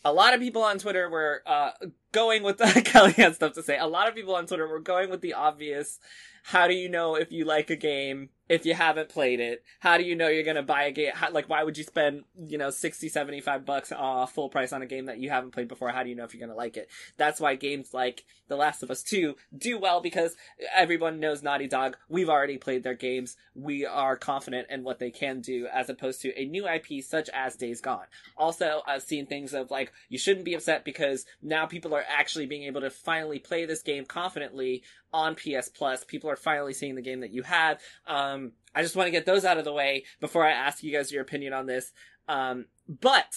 [0.03, 1.73] a lot of people on Twitter were uh,
[2.13, 3.79] going with the Kelly has stuff to say.
[3.79, 5.99] A lot of people on Twitter were going with the obvious.
[6.45, 9.63] How do you know if you like a game if you haven't played it?
[9.79, 11.13] How do you know you're gonna buy a game?
[11.15, 14.83] How, like, why would you spend, you know, 60, 75 bucks uh, full price on
[14.83, 15.91] a game that you haven't played before?
[15.91, 16.89] How do you know if you're gonna like it?
[17.17, 20.37] That's why games like The Last of Us 2 do well because
[20.75, 21.97] everyone knows Naughty Dog.
[22.09, 23.37] We've already played their games.
[23.55, 27.31] We are confident in what they can do as opposed to a new IP such
[27.33, 28.07] as Days Gone.
[28.37, 32.47] Also, I've seen things of like, you shouldn't be upset because now people are actually
[32.47, 36.05] being able to finally play this game confidently on PS Plus.
[36.05, 37.79] People are finally seeing the game that you have.
[38.07, 40.93] Um, I just want to get those out of the way before I ask you
[40.93, 41.93] guys your opinion on this.
[42.29, 43.35] Um, but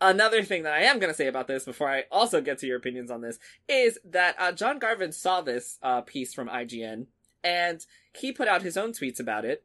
[0.00, 2.66] another thing that I am going to say about this before I also get to
[2.66, 7.06] your opinions on this is that uh, John Garvin saw this uh, piece from IGN
[7.42, 7.84] and
[8.16, 9.64] he put out his own tweets about it.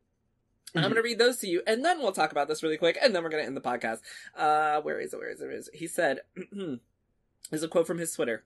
[0.70, 0.80] Mm-hmm.
[0.80, 2.98] I'm going to read those to you, and then we'll talk about this really quick,
[3.02, 3.99] and then we're going to end the podcast.
[4.36, 5.18] Uh, where is it?
[5.18, 5.45] Where is it?
[5.45, 5.76] Where is it?
[5.76, 6.22] He said,
[7.49, 8.44] "There's a quote from his Twitter."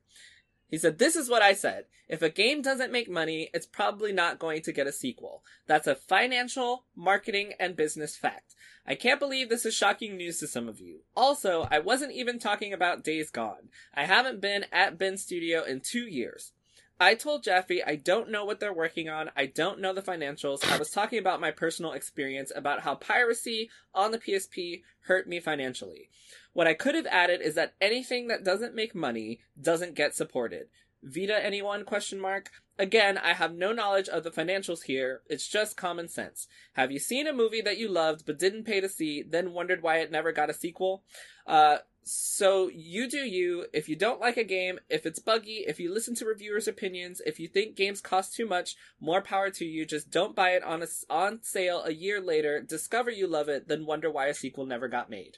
[0.69, 1.85] He said, This is what I said.
[2.09, 5.43] If a game doesn't make money, it's probably not going to get a sequel.
[5.65, 8.55] That's a financial, marketing, and business fact.
[8.85, 11.01] I can't believe this is shocking news to some of you.
[11.15, 13.69] Also, I wasn't even talking about Days Gone.
[13.93, 16.53] I haven't been at Bend Studio in two years.
[16.99, 19.29] I told Jaffe I don't know what they're working on.
[19.35, 20.69] I don't know the financials.
[20.69, 25.39] I was talking about my personal experience about how piracy on the PSP hurt me
[25.39, 26.09] financially.
[26.57, 30.69] What I could have added is that anything that doesn't make money doesn't get supported.
[31.03, 32.49] Vita anyone question mark?
[32.79, 35.21] Again, I have no knowledge of the financials here.
[35.27, 36.47] It's just common sense.
[36.73, 39.83] Have you seen a movie that you loved but didn't pay to see, then wondered
[39.83, 41.03] why it never got a sequel?
[41.45, 43.67] Uh, so you do you.
[43.71, 47.21] If you don't like a game, if it's buggy, if you listen to reviewers' opinions,
[47.23, 49.85] if you think games cost too much, more power to you.
[49.85, 53.67] Just don't buy it on a, on sale a year later, discover you love it,
[53.67, 55.37] then wonder why a sequel never got made.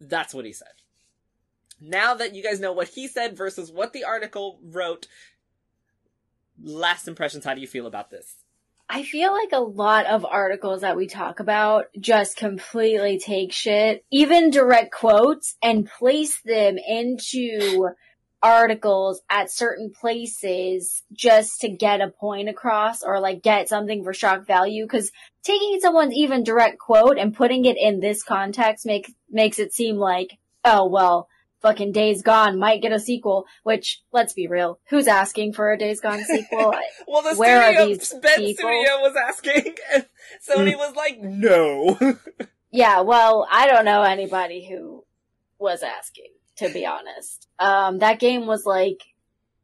[0.00, 0.68] That's what he said.
[1.80, 5.06] Now that you guys know what he said versus what the article wrote,
[6.62, 8.36] last impressions, how do you feel about this?
[8.92, 14.04] I feel like a lot of articles that we talk about just completely take shit,
[14.10, 17.90] even direct quotes, and place them into
[18.42, 24.14] articles at certain places just to get a point across or like get something for
[24.14, 24.86] shock value.
[24.86, 25.10] Cause
[25.42, 29.96] taking someone's even direct quote and putting it in this context make, makes it seem
[29.96, 31.28] like, oh, well,
[31.60, 35.78] fucking Days Gone might get a sequel, which, let's be real, who's asking for a
[35.78, 36.74] Days Gone sequel?
[37.08, 38.68] well, the Where studio, are these Bend people?
[38.68, 40.06] Studio was asking, and
[40.48, 41.98] Sony was like, no.
[42.70, 45.04] yeah, well, I don't know anybody who
[45.58, 47.48] was asking to be honest.
[47.58, 49.02] Um, that game was like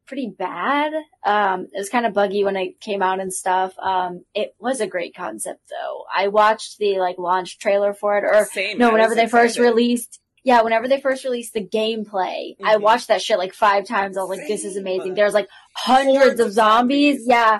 [0.07, 0.93] pretty bad.
[1.25, 3.77] Um, it was kind of buggy when it came out and stuff.
[3.77, 6.05] Um, it was a great concept though.
[6.13, 9.47] I watched the like launch trailer for it or Same, no, whenever they excited.
[9.47, 12.65] first released, yeah, whenever they first released the gameplay, mm-hmm.
[12.65, 14.17] I watched that shit like five times.
[14.17, 15.13] I was like, this is amazing.
[15.13, 17.17] There's like hundreds of zombies.
[17.17, 17.27] zombies.
[17.27, 17.59] Yeah.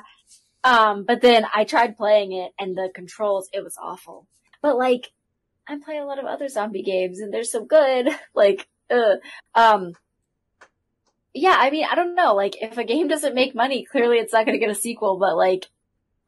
[0.63, 4.27] Um, but then I tried playing it and the controls, it was awful.
[4.61, 5.11] But like,
[5.67, 8.09] I play a lot of other zombie games and they're so good.
[8.33, 9.17] Like, uh,
[9.55, 9.93] um,
[11.33, 12.33] yeah, I mean, I don't know.
[12.33, 15.17] Like, if a game doesn't make money, clearly it's not going to get a sequel.
[15.17, 15.67] But like,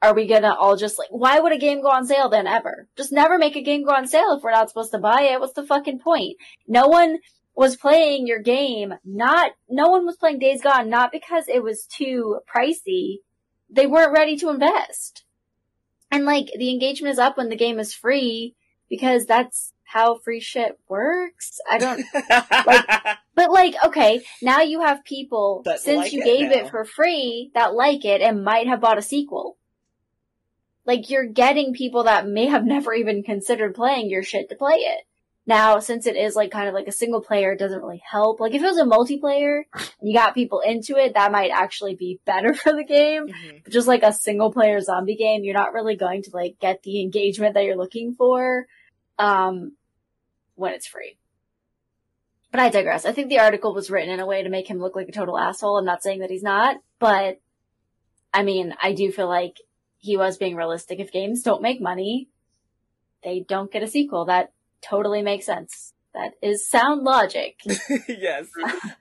[0.01, 2.87] are we gonna all just like, why would a game go on sale then ever?
[2.95, 5.39] Just never make a game go on sale if we're not supposed to buy it.
[5.39, 6.37] What's the fucking point?
[6.67, 7.19] No one
[7.55, 11.85] was playing your game, not, no one was playing Days Gone, not because it was
[11.85, 13.17] too pricey.
[13.69, 15.25] They weren't ready to invest.
[16.09, 18.55] And like, the engagement is up when the game is free
[18.89, 21.59] because that's how free shit works.
[21.69, 22.05] I don't,
[23.35, 26.57] but like, okay, now you have people, That since like you it gave now.
[26.65, 29.57] it for free, that like it and might have bought a sequel.
[30.85, 34.75] Like, you're getting people that may have never even considered playing your shit to play
[34.75, 35.05] it.
[35.47, 38.39] Now, since it is like kind of like a single player, it doesn't really help.
[38.39, 41.95] Like, if it was a multiplayer, and you got people into it, that might actually
[41.95, 43.27] be better for the game.
[43.27, 43.63] Mhm.
[43.63, 46.83] But just like a single player zombie game, you're not really going to like get
[46.83, 48.67] the engagement that you're looking for,
[49.17, 49.73] um,
[50.59, 51.17] when it's free.
[52.51, 53.05] But I digress.
[53.05, 55.11] I think the article was written in a way to make him look like a
[55.11, 55.77] total asshole.
[55.77, 57.39] I'm not saying that he's not, but
[58.33, 59.57] I mean, I do feel like
[59.97, 60.99] he was being realistic.
[60.99, 62.29] If games don't make money,
[63.23, 64.25] they don't get a sequel.
[64.25, 65.93] That totally makes sense.
[66.21, 67.59] That is sound logic.
[68.07, 68.47] yes.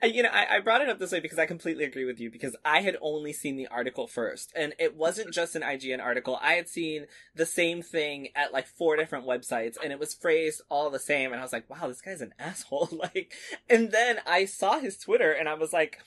[0.02, 2.20] I- You know, I, I brought it up this way because I completely agree with
[2.20, 4.52] you because I had only seen the article first.
[4.54, 6.38] And it wasn't just an IGN article.
[6.40, 10.62] I had seen the same thing at like four different websites and it was phrased
[10.68, 11.32] all the same.
[11.32, 12.88] And I was like, wow, this guy's an asshole.
[12.92, 13.32] like,
[13.68, 15.98] and then I saw his Twitter and I was like,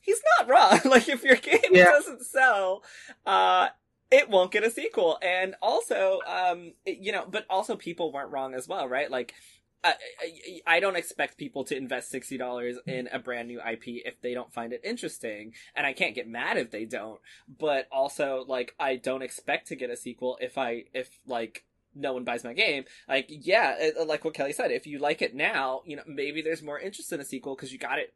[0.00, 0.80] he's not wrong.
[0.90, 1.86] like, if your game Yeah.
[1.86, 2.82] doesn't sell,
[3.26, 3.68] uh,
[4.10, 5.18] it won't get a sequel.
[5.22, 9.10] And also, um, it- you know, but also people weren't wrong as well, right?
[9.10, 9.34] Like,
[9.82, 14.04] I, I, I don't expect people to invest sixty dollars in a brand new IP
[14.04, 17.20] if they don't find it interesting, and I can't get mad if they don't.
[17.58, 22.12] But also, like, I don't expect to get a sequel if I if like no
[22.12, 22.84] one buys my game.
[23.08, 26.42] Like, yeah, it, like what Kelly said, if you like it now, you know, maybe
[26.42, 28.14] there's more interest in a sequel because you got it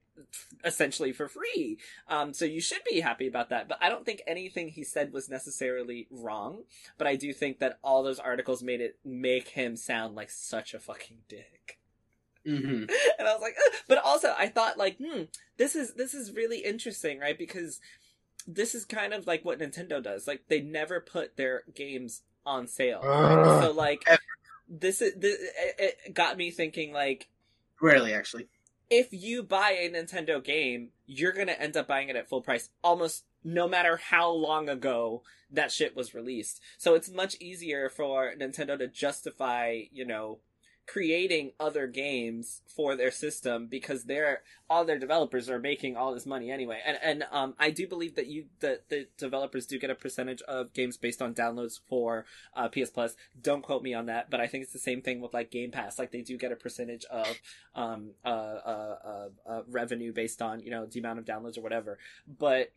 [0.64, 1.78] essentially for free.
[2.08, 3.68] Um, so you should be happy about that.
[3.68, 6.62] But I don't think anything he said was necessarily wrong.
[6.98, 10.74] But I do think that all those articles made it make him sound like such
[10.74, 11.78] a fucking dick.
[12.46, 12.84] hmm
[13.18, 15.22] And I was like, "Ugh." but also I thought like, hmm,
[15.56, 17.38] this is this is really interesting, right?
[17.38, 17.80] Because
[18.46, 20.26] this is kind of like what Nintendo does.
[20.26, 23.00] Like they never put their games on sale.
[23.02, 23.62] Ugh.
[23.62, 24.20] So like, Ever.
[24.68, 27.28] this is this, it, it got me thinking like,
[27.80, 28.46] Rarely, actually.
[28.90, 32.70] if you buy a Nintendo game, you're gonna end up buying it at full price
[32.82, 36.60] almost no matter how long ago that shit was released.
[36.78, 40.38] So it's much easier for Nintendo to justify, you know,
[40.86, 46.26] creating other games for their system because they're all their developers are making all this
[46.26, 46.80] money anyway.
[46.84, 50.42] And and um I do believe that you that the developers do get a percentage
[50.42, 53.16] of games based on downloads for uh, PS Plus.
[53.40, 55.70] Don't quote me on that, but I think it's the same thing with like Game
[55.70, 55.98] Pass.
[55.98, 57.38] Like they do get a percentage of
[57.74, 61.62] um uh uh, uh, uh revenue based on you know the amount of downloads or
[61.62, 61.98] whatever.
[62.26, 62.72] But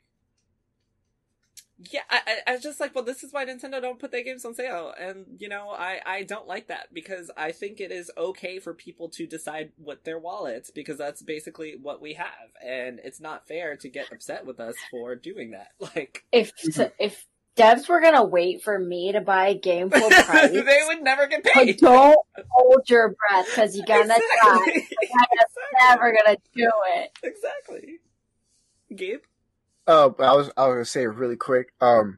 [1.92, 4.24] yeah, I, I I was just like, well, this is why Nintendo don't put their
[4.24, 7.92] games on sale, and you know, I I don't like that because I think it
[7.92, 12.50] is okay for people to decide what their wallets because that's basically what we have,
[12.66, 15.68] and it's not fair to get upset with us for doing that.
[15.96, 16.52] Like If
[17.00, 17.26] if
[17.56, 21.28] devs were gonna wait for me to buy a game full price, they would never
[21.28, 21.78] get but paid.
[21.78, 22.18] don't
[22.52, 24.08] hold your breath because you're gonna
[24.44, 24.66] die.
[24.68, 25.64] exactly.
[25.88, 27.12] Never gonna do it.
[27.24, 28.00] exactly.
[28.96, 29.22] Gabe.
[29.88, 31.68] Uh, I was I was gonna say really quick.
[31.80, 32.18] Um,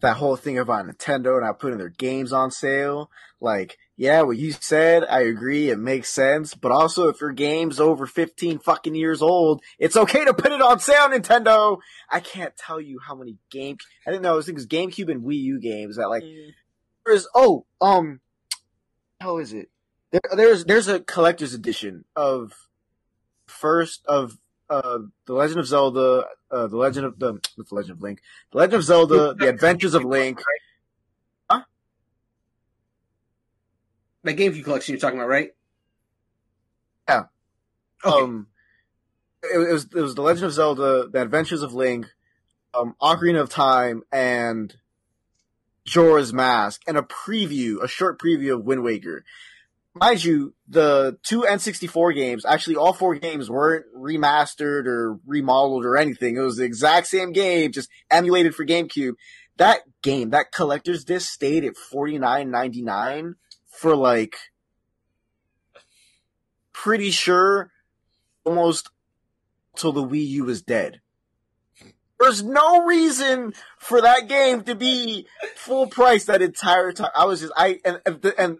[0.00, 3.10] that whole thing about Nintendo and not putting their games on sale.
[3.40, 6.54] Like, yeah, what you said, I agree, it makes sense.
[6.54, 10.60] But also, if your game's over fifteen fucking years old, it's okay to put it
[10.60, 11.08] on sale.
[11.08, 11.78] Nintendo.
[12.10, 13.76] I can't tell you how many game.
[14.06, 14.32] I didn't know.
[14.32, 16.50] I was thinking it was GameCube and Wii U games that like Mm.
[17.06, 18.20] there's oh um
[19.20, 19.68] how is it
[20.10, 22.52] there, there's there's a collector's edition of
[23.46, 24.38] first of
[24.70, 28.20] uh the legend of zelda uh the legend of the the legend of link
[28.52, 30.40] the legend of zelda the adventures of link
[31.50, 31.62] Huh?
[34.22, 35.50] That GameCube collection you're talking about, right?
[37.08, 37.24] Yeah.
[38.04, 38.22] Okay.
[38.22, 38.46] um
[39.42, 42.06] it, it was it was the legend of zelda the adventures of link
[42.72, 44.76] um ocarina of time and
[45.86, 49.24] Majora's Mask and a preview, a short preview of Wind Waker.
[49.96, 55.96] Mind you, the two N64 games, actually all four games weren't remastered or remodeled or
[55.96, 56.36] anything.
[56.36, 59.14] It was the exact same game, just emulated for GameCube.
[59.56, 63.36] That game, that collector's disc stayed at forty nine ninety nine
[63.68, 64.36] for like
[66.72, 67.70] pretty sure
[68.44, 68.90] almost
[69.76, 71.00] till the Wii U was dead.
[72.18, 77.10] There's no reason for that game to be full price that entire time.
[77.14, 78.58] I was just I and and, and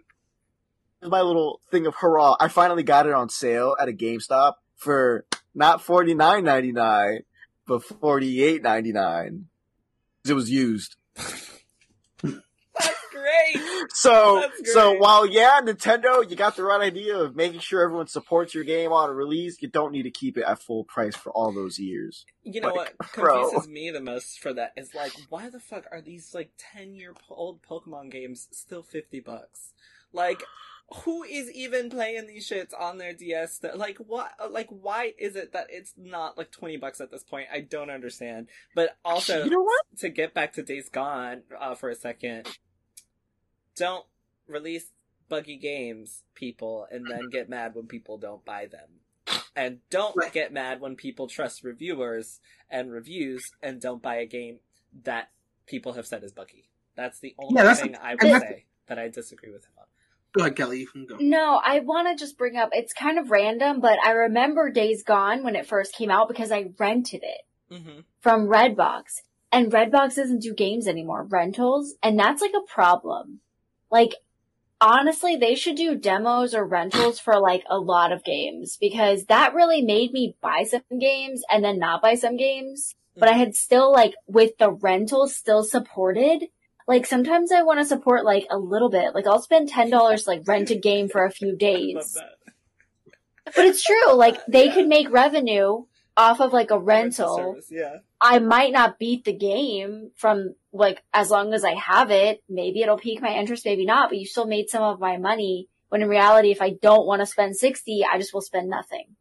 [1.09, 2.35] my little thing of hurrah!
[2.39, 7.19] I finally got it on sale at a GameStop for not forty nine ninety nine,
[7.67, 9.45] but forty eight ninety nine.
[10.27, 10.95] It was used.
[13.93, 15.01] So, That's so great.
[15.01, 18.91] while yeah, Nintendo, you got the right idea of making sure everyone supports your game
[18.91, 19.61] on release.
[19.61, 22.25] You don't need to keep it at full price for all those years.
[22.43, 23.43] You know Like, what bro.
[23.49, 26.95] confuses me the most for that is like, why the fuck are these like ten
[26.95, 29.73] year old Pokemon games still fifty bucks?
[30.11, 30.43] Like,
[30.93, 33.61] who is even playing these shits on their DS?
[33.75, 34.31] Like what?
[34.51, 37.47] Like, why is it that it's not like twenty bucks at this point?
[37.51, 38.49] I don't understand.
[38.75, 39.85] But also, you know what?
[39.99, 42.47] to get back to Days Gone uh, for a second,
[43.75, 44.05] don't
[44.47, 44.91] release
[45.29, 49.01] buggy games, people, and then get mad when people don't buy them.
[49.55, 50.31] And don't Right.
[50.33, 54.59] get mad when people trust reviewers and reviews and don't buy a game
[55.03, 55.31] that
[55.65, 56.69] people have said is buggy.
[56.95, 59.74] That's the only Yeah, thing I would say that I disagree with him.
[60.35, 60.79] Go ahead, Kelly.
[60.81, 61.17] You can go.
[61.19, 65.03] No, I want to just bring up, it's kind of random, but I remember Days
[65.03, 67.41] Gone when it first came out because I rented it
[67.71, 68.01] Mm-hmm.
[68.19, 69.21] from Redbox.
[69.51, 73.39] And Redbox doesn't do games anymore, rentals, and that's like a problem.
[73.89, 74.13] Like,
[74.81, 79.53] honestly, they should do demos or rentals for like a lot of games because that
[79.55, 82.93] really made me buy some games and then not buy some games.
[83.17, 86.47] But I had still like, with the rentals still supported,
[86.87, 89.13] like sometimes I want to support like a little bit.
[89.15, 92.17] Like I'll spend $10 like rent a game for a few days.
[93.45, 94.73] But it's true, like they Yeah.
[94.73, 95.85] could make revenue
[96.17, 97.57] off of like a Rental.
[97.69, 97.97] Yeah.
[98.21, 102.41] I might not beat the game from like as long as I have it.
[102.49, 105.67] Maybe it'll pique my interest, maybe not, but you still made some of my money.
[105.89, 109.15] When in reality, if I don't want to spend 60, I just will spend nothing.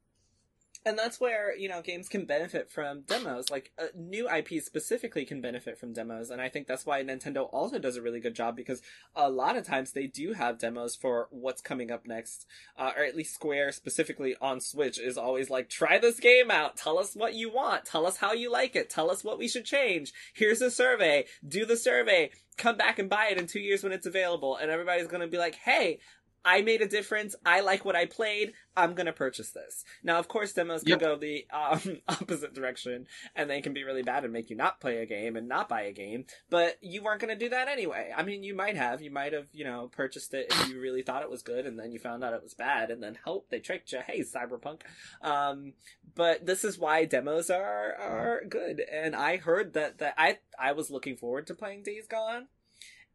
[0.86, 3.50] And that's where, you know, games can benefit from demos.
[3.50, 6.28] Like, uh, new IPs specifically can benefit from demos.
[6.28, 8.82] And I think that's why Nintendo also does a really good job because
[9.16, 12.46] a lot of times they do have demos for what's coming up next.
[12.76, 16.76] Uh, or at least Square specifically on Switch is always like, try this game out.
[16.76, 17.86] Tell us what you want.
[17.86, 18.90] Tell us how you like it.
[18.90, 20.12] Tell us what we should change.
[20.34, 21.24] Here's a survey.
[21.46, 22.30] Do the survey.
[22.58, 24.56] Come back and buy it in two years when it's available.
[24.56, 25.98] And everybody's gonna be like, hey,
[26.44, 27.34] I made a difference.
[27.44, 28.52] I like what I played.
[28.76, 29.84] I'm gonna purchase this.
[30.02, 31.00] Now, of course, demos can Yep.
[31.00, 33.06] go the um, opposite direction,
[33.36, 35.68] and they can be really bad and make you not play a game and not
[35.68, 36.26] buy a game.
[36.50, 38.12] But you weren't gonna do that anyway.
[38.16, 39.00] I mean, you might have.
[39.00, 41.78] You might have, you know, purchased it if you really thought it was good, and
[41.78, 44.00] then you found out it was bad, and then help they tricked you.
[44.06, 44.82] Hey, cyberpunk.
[45.22, 45.74] Um,
[46.14, 48.80] but this is why demos are are good.
[48.80, 52.48] And I heard that that I I was looking forward to playing Days Gone.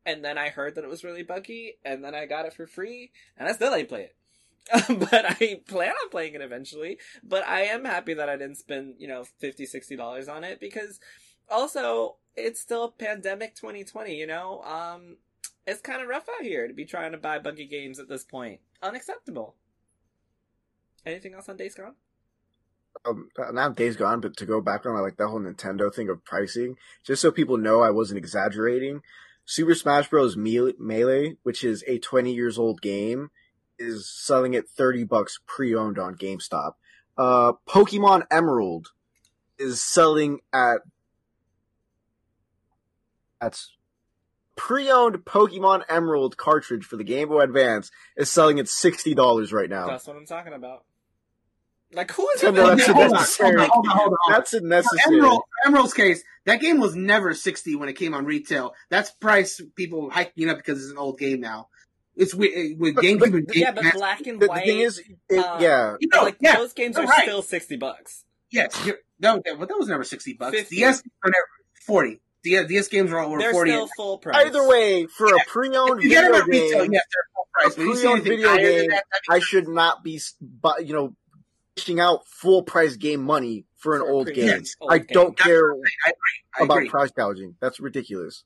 [0.05, 2.65] And then I heard that it was really buggy, and then I got it for
[2.65, 4.15] free, and I still ain't play it.
[5.09, 6.97] but I plan on playing it eventually.
[7.23, 10.99] But I am happy that I didn't spend, you know, 50 $60 on it because
[11.49, 14.61] also it's still pandemic 2020, you know?
[14.61, 15.17] Um,
[15.65, 18.23] it's kind of rough out here to be trying to buy buggy games at this
[18.23, 18.59] point.
[18.81, 19.55] Unacceptable.
[21.05, 21.95] Anything else on Days Gone?
[23.05, 26.23] um, not Days Gone, but to go back on like that whole Nintendo thing of
[26.26, 29.01] pricing, just so people know I wasn't exaggerating.
[29.49, 30.38] Super Smash Bros.
[30.38, 33.31] Mele- Melee, which is a 20 years old game,
[33.80, 36.73] is selling at 30 bucks pre-owned on GameStop.
[37.17, 38.89] Uh, Pokemon Emerald
[39.57, 40.81] is selling at
[43.41, 43.76] that's
[44.55, 49.69] pre-owned Pokemon Emerald cartridge for the Game Boy Advance is selling at sixty dollars right
[49.69, 49.88] now.
[49.88, 50.84] That's what I'm talking about.
[51.91, 54.32] Like, who is Nintendo, even that's hold on, hold on, hold on, hold on.
[54.32, 55.18] That's unnecessary.
[55.18, 58.74] Emerald, Emerald's case, that game was never 60 when it came on retail.
[58.90, 61.70] That's price people hiking up because it's an old game now.
[62.16, 65.40] It's with, with But- GameCube and Yeah, but black and the, the thing is, it,
[65.40, 67.24] uh, yeah, You know, like yeah, those games you're right.
[67.24, 68.24] still sixty bucks.
[68.52, 70.56] yes, you're, no, that, but that was never 60 bucks.
[70.57, 70.76] 50.
[70.76, 71.45] DS were never
[71.88, 72.22] 40.
[72.44, 73.72] DS, DS games were, were They're 40.
[73.72, 74.45] still full price.
[74.45, 77.24] Either way, for a pre-owned If you get them video at retail, game, yes, they're
[77.36, 77.76] full price.
[77.76, 80.22] But you see pre-owned video game, that, that I should not be,
[80.86, 81.16] you know,
[81.80, 84.47] dishing out full price game money for an For old game.
[84.47, 84.76] Yes.
[84.80, 85.73] old I don't That's care
[86.06, 86.89] I about agree.
[86.89, 87.56] price gouging.
[87.60, 88.43] That's ridiculous.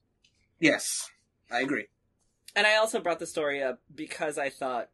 [0.60, 1.10] Yes,
[1.51, 1.88] I agree.
[2.55, 4.89] And I also brought the story up because I thought,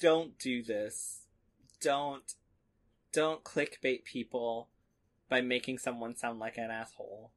[0.00, 1.20] don't do this.
[1.80, 2.22] Don't,
[3.12, 4.68] don't clickbait people
[5.28, 7.30] by making someone sound like an asshole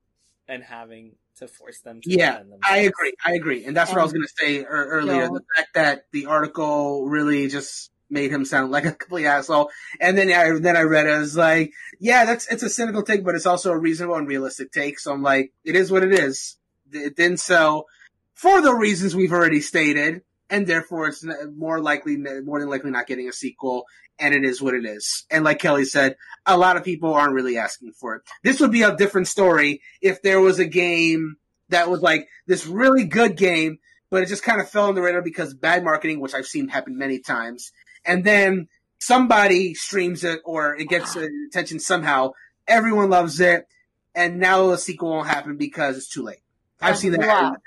[0.47, 3.13] and having to force them to Yeah, defend I agree.
[3.25, 3.65] I agree.
[3.65, 5.27] And that's what I was Um, going to say earlier.
[5.27, 5.33] no.
[5.35, 9.69] The fact that the article really just made him sound like a complete asshole.
[9.99, 13.23] And then I, then I read it as like, yeah, that's, it's a cynical take,
[13.23, 14.99] but it's also a reasonable and realistic take.
[14.99, 16.57] So I'm like, it is what it is.
[16.91, 17.85] It didn't sell
[18.33, 20.21] for the reasons we've already stated.
[20.49, 21.25] And therefore it's
[21.55, 23.83] more likely, more than likely not getting a sequel.
[24.19, 25.25] And it is what it is.
[25.29, 26.15] And like Kelly said,
[26.45, 28.21] a lot of people aren't really asking for it.
[28.43, 31.35] This would be a different story if there was a game
[31.69, 33.77] that was like this really good game,
[34.09, 36.69] but it just kind of fell on the radar because bad marketing, which I've seen
[36.69, 37.71] happen many times.
[38.07, 42.31] And then somebody streams it or it gets attention somehow.
[42.67, 43.67] Everyone loves it.
[44.15, 46.39] And now the sequel won't happen because it's too late.
[46.81, 47.57] I've seen that.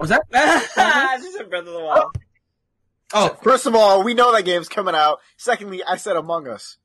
[0.00, 0.22] Was that?
[1.22, 2.16] Just a Breath of the Wild.
[3.12, 5.18] Oh, First of all, we know that game's coming out.
[5.36, 6.78] Secondly, I said Among Us.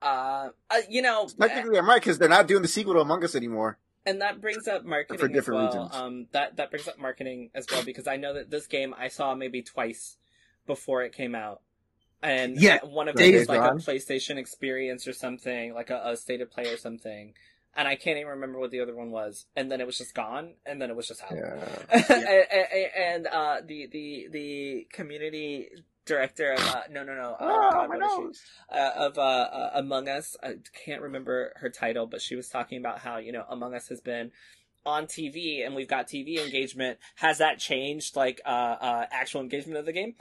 [0.00, 3.22] Uh, uh, you know, Technically, I'm right because they're not doing the sequel to Among
[3.24, 3.78] Us anymore.
[4.04, 5.84] and that brings up marketing For different as well.
[5.84, 6.02] reasons.
[6.02, 9.06] Um, that that brings up marketing as well because I know that this game I
[9.08, 10.16] saw maybe twice
[10.66, 11.60] before it came out,
[12.22, 13.76] and Yeah, one of Days them was like Gone.
[13.78, 17.34] a PlayStation experience or something, like a, a state of play or something,
[17.74, 20.14] and I can't even remember what the other one was, and then it was just
[20.14, 21.32] gone, and then it was just out.
[21.34, 21.68] Yeah.
[22.10, 25.68] and, and uh, the the the community
[26.04, 28.76] director of uh, no no no uh, Oh, God, my what is she?
[28.76, 30.36] uh, of uh, uh, Among Us.
[30.42, 33.88] I can't remember her title, but she was talking about how you know Among Us
[33.88, 34.32] has been
[34.84, 36.98] on TV and we've got TV engagement.
[37.16, 40.14] Has that changed like uh, uh, actual engagement of the game?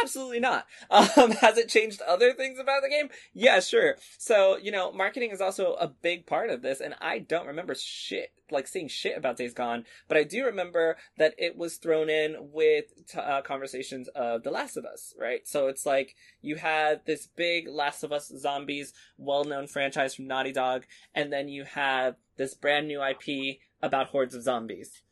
[0.00, 0.66] Absolutely not.
[0.90, 3.08] Um, has it changed other things about the game?
[3.32, 3.96] Yeah, sure.
[4.18, 7.74] So, you know, marketing is also a big part of this, and I don't remember
[7.74, 12.08] shit, like seeing shit about Days Gone, but I do remember that it was thrown
[12.08, 15.46] in with t- uh, conversations of The Last of Us, right?
[15.48, 20.26] So it's like you had this big Last of Us zombies, well known franchise from
[20.26, 20.84] Naughty Dog,
[21.14, 25.02] and then you have this brand new IP about hordes of zombies.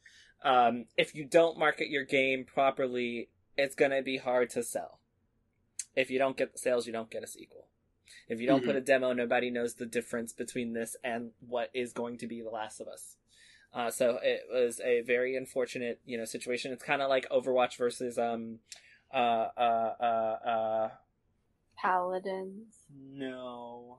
[0.45, 4.99] Um, if you don't market your game properly, it's gonna be hard to sell.
[5.95, 7.67] If you don't get the sales, you don't get a sequel.
[8.29, 8.67] If you don't Mhm.
[8.67, 12.41] put a demo, nobody knows the difference between this and what is going to be
[12.41, 13.17] The Last of Us.
[13.73, 16.73] Uh, so it was a very unfortunate, you know, situation.
[16.73, 18.61] It's kind of like Overwatch versus um,
[19.13, 19.17] uh,
[19.57, 20.91] uh, uh, uh,
[21.77, 22.87] Paladins.
[22.91, 23.99] no.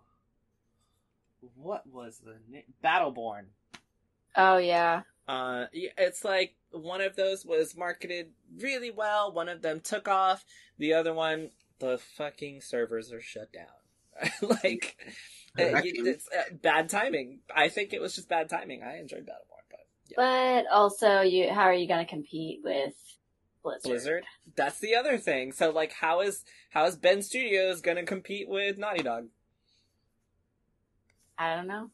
[1.55, 2.73] What was the name?
[2.83, 3.47] Battleborn.
[4.35, 5.03] Oh yeah.
[5.27, 9.31] Uh, it's like one of those was marketed really well.
[9.31, 10.43] One of them took off.
[10.77, 14.29] The other one, the fucking servers are shut down.
[14.63, 14.97] like,
[15.57, 17.39] uh, That you- game- it's uh, bad timing.
[17.55, 18.83] I think it was just bad timing.
[18.83, 19.79] I enjoyed Battleborn, but
[20.09, 20.15] yeah.
[20.65, 22.93] But also, you how are you going to compete with
[23.63, 23.83] Blizzard?
[23.89, 24.23] Blizzard.
[24.55, 25.51] That's the other thing.
[25.53, 29.29] So, like, how is how is Bend Studios gonna compete with Naughty Dog?
[31.37, 31.89] I don't know.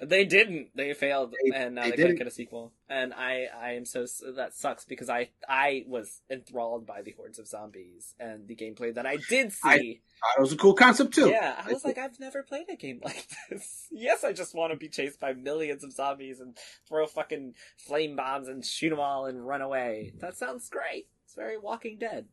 [0.00, 0.68] They didn't.
[0.74, 2.72] They failed, They- and now they they, can't get a sequel.
[2.88, 4.04] And I, I am so
[4.36, 8.94] that sucks because I, I was enthralled by the hordes of zombies and the gameplay
[8.94, 9.60] that I did see.
[9.64, 11.28] I- Thought it was a cool concept too.
[11.30, 13.86] yeah, I was like, I've never played a game like this.
[13.90, 16.56] Yes, I just want to be chased by millions of zombies and
[16.88, 20.12] throw fucking flame bombs and shoot them all and run away.
[20.20, 21.06] That sounds great.
[21.24, 22.26] It's very Walking Dead.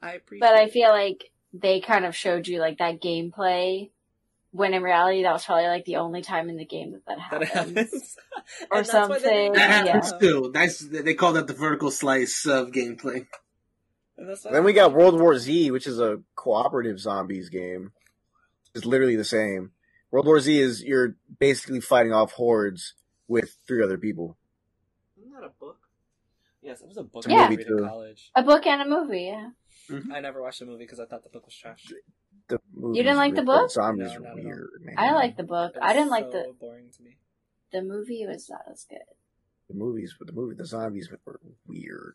[0.00, 0.40] I appreciate.
[0.48, 0.72] But I it.
[0.72, 3.90] feel like they kind of showed you like that gameplay,
[4.52, 7.18] when in reality that was probably like the only time in the game that that
[7.30, 7.76] that happens.
[7.76, 8.16] happens.
[8.70, 9.92] Or And that's why they something, That do it.
[9.92, 10.50] happens too.
[10.54, 10.78] Nice.
[10.80, 13.26] They call that the vertical slice of gameplay.
[14.16, 17.92] And that's why Then we got World War Z, which is a cooperative zombies game.
[18.74, 19.72] It's literally the same.
[20.10, 22.94] World War Z is you're basically fighting off hordes
[23.28, 24.36] with three other people.
[25.18, 25.76] Isn't that a book?
[26.62, 27.24] Yes, it was a book.
[27.24, 27.84] It's a I movie, read in too.
[27.84, 28.30] college.
[28.34, 29.50] A book and a movie, yeah.
[29.90, 30.12] Mm-hmm.
[30.12, 31.92] I never watched the movie because I thought the book was trash.
[32.48, 33.70] The movies didn't like the book?
[33.70, 34.44] Zombies No, are not at all.
[34.44, 34.94] weird, man.
[34.98, 35.72] I like the book.
[35.76, 37.18] It I didn't like the boring to me.
[37.72, 38.98] the movie was not as good.
[39.68, 42.14] the movies, but the movie, the zombies were weird.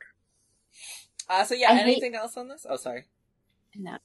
[1.30, 2.66] Uh, so yeah, I hate- anything else on this?
[2.68, 3.06] Oh, sorry.
[3.76, 3.98] No.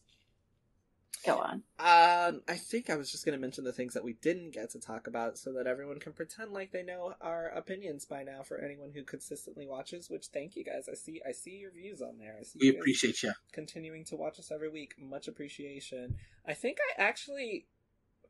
[1.27, 1.63] Go on.
[1.81, 4.71] Um, I think I was just going to mention the things that we didn't get
[4.71, 8.43] to talk about, so that everyone can pretend like they know our opinions by now.
[8.43, 10.89] For anyone who consistently watches, which thank you guys.
[10.91, 12.37] I see, I see your views on there.
[12.41, 13.33] I see We you appreciate you.
[13.53, 14.95] continuing to watch us every week.
[14.99, 16.17] Much appreciation.
[16.47, 17.67] I think I actually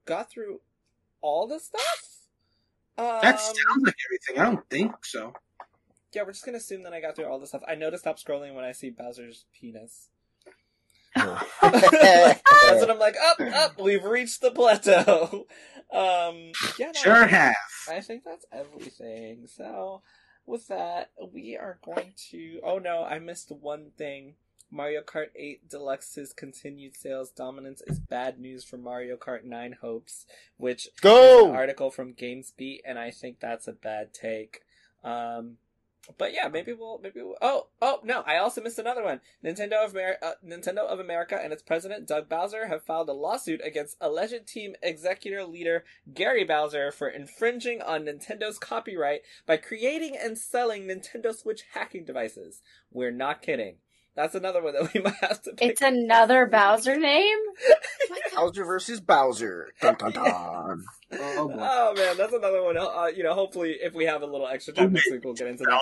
[0.07, 0.61] got through
[1.21, 2.05] all the stuff.
[2.97, 4.39] Um, That sounds like everything.
[4.43, 5.35] I don't think so.
[6.15, 7.63] Yeah, we're just gonna assume that I got through all the stuff.
[7.69, 10.09] I know to stop scrolling when I see Bowser's penis.
[11.19, 15.47] That's when I'm like, up, up, we've reached the plateau.
[15.93, 17.57] Um, yeah, Sure have.
[17.91, 19.47] I think that's everything.
[19.47, 20.03] So,
[20.47, 22.61] with that, we are going to.
[22.63, 24.35] Oh no, I missed one thing.
[24.71, 30.27] Mario Kart 8 Deluxe's continued sales dominance is bad news for Mario Kart 9 hopes,
[30.59, 31.49] which Go!
[31.49, 34.61] an article from GamesBeat, and I think that's a bad take.
[35.03, 35.57] Um,
[36.17, 39.21] but yeah, maybe we'll maybe we'll, oh oh no, I also missed another one.
[39.45, 43.61] Nintendo of uh, Nintendo of America and its president Doug Bowser have filed a lawsuit
[43.65, 50.39] against alleged Team Xecuter leader Gary Bowser for infringing on Nintendo's copyright by creating and
[50.39, 52.63] selling Nintendo Switch hacking devices.
[52.91, 53.77] We're not kidding.
[54.19, 55.71] That's another one that we might have to pick.
[55.71, 57.39] It's another Bowser name?
[58.35, 59.69] Bowser versus Bowser.
[59.81, 60.85] Dun, dun, dun.
[61.13, 61.55] Oh, boy.
[61.57, 62.77] Oh man, that's another one.
[62.77, 65.47] Uh, you know, hopefully, if we have a little extra time next week, we'll get
[65.47, 65.81] into that.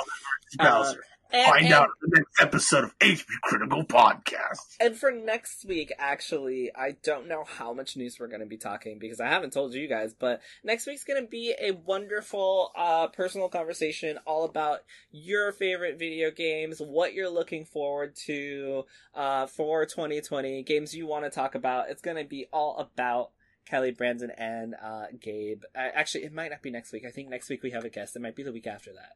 [0.59, 1.03] Bowser.
[1.33, 4.77] And, Find and- out in the next episode of HP Critical Podcast.
[4.81, 8.57] And for next week, actually, I don't know how much news we're going to be
[8.57, 12.71] talking because I haven't told you guys, but next week's going to be a wonderful,
[12.77, 14.81] uh, personal conversation all about
[15.11, 18.85] your favorite video games, what you're looking forward to,
[19.15, 21.91] uh, for 2020, games you want to talk about.
[21.91, 23.31] It's going to be all about
[23.69, 25.63] Kelly, Brandon, and, uh, Gabe.
[25.75, 27.05] Uh, actually, it might not be next week.
[27.05, 28.15] I think next week we have a guest.
[28.15, 29.15] It might be the week after that.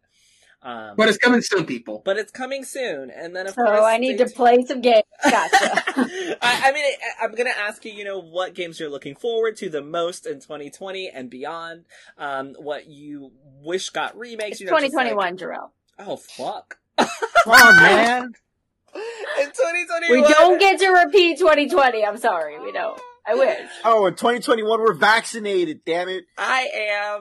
[0.63, 2.03] Um, But it's coming soon, people.
[2.05, 4.83] but it's coming soon, and then of So course I need stay to play some
[4.83, 5.05] games.
[5.25, 5.57] Gotcha.
[6.43, 9.57] I, I mean, I, I'm gonna ask you, you know, what games you're looking forward
[9.59, 11.85] to the most in 2020 and beyond.
[12.19, 13.33] Um, what you
[13.63, 14.53] wish got remakes.
[14.53, 15.71] it's You know, just like- 2021, Jarrell.
[15.99, 16.79] oh fuck!
[16.99, 17.09] Come
[17.53, 18.25] on, man.
[19.41, 22.05] in 2021, We don't get to repeat 2020.
[22.05, 23.01] I'm sorry, we don't.
[23.27, 23.69] I wish.
[23.85, 25.81] Oh, in 2021 we're vaccinated.
[25.87, 26.25] Damn it.
[26.37, 26.69] I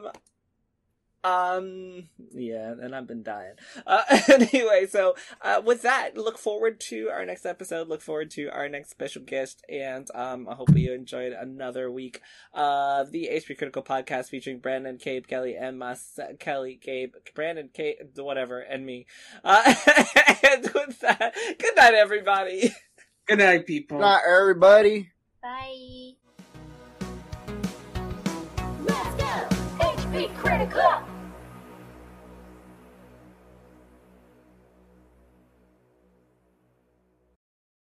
[0.03, 0.11] am.
[1.23, 3.55] Um, yeah, and I've been dying.
[3.85, 8.47] Uh, anyway, so, uh, with that, look forward to our next episode, look forward to
[8.47, 12.21] our next special guest, and, um, I hope you enjoyed another week
[12.53, 17.97] of the HP Critical Podcast featuring Brandon, Cabe, Kelly, and myself, Kelly, Gabe, Brandon, Kate,
[18.15, 19.05] whatever, and me.
[19.43, 19.61] Uh,
[20.49, 22.73] and with that, good night, everybody.
[23.27, 23.99] Good night, people.
[23.99, 25.11] Not everybody.
[25.41, 26.28] Bye.
[30.11, 31.18] HP Critical!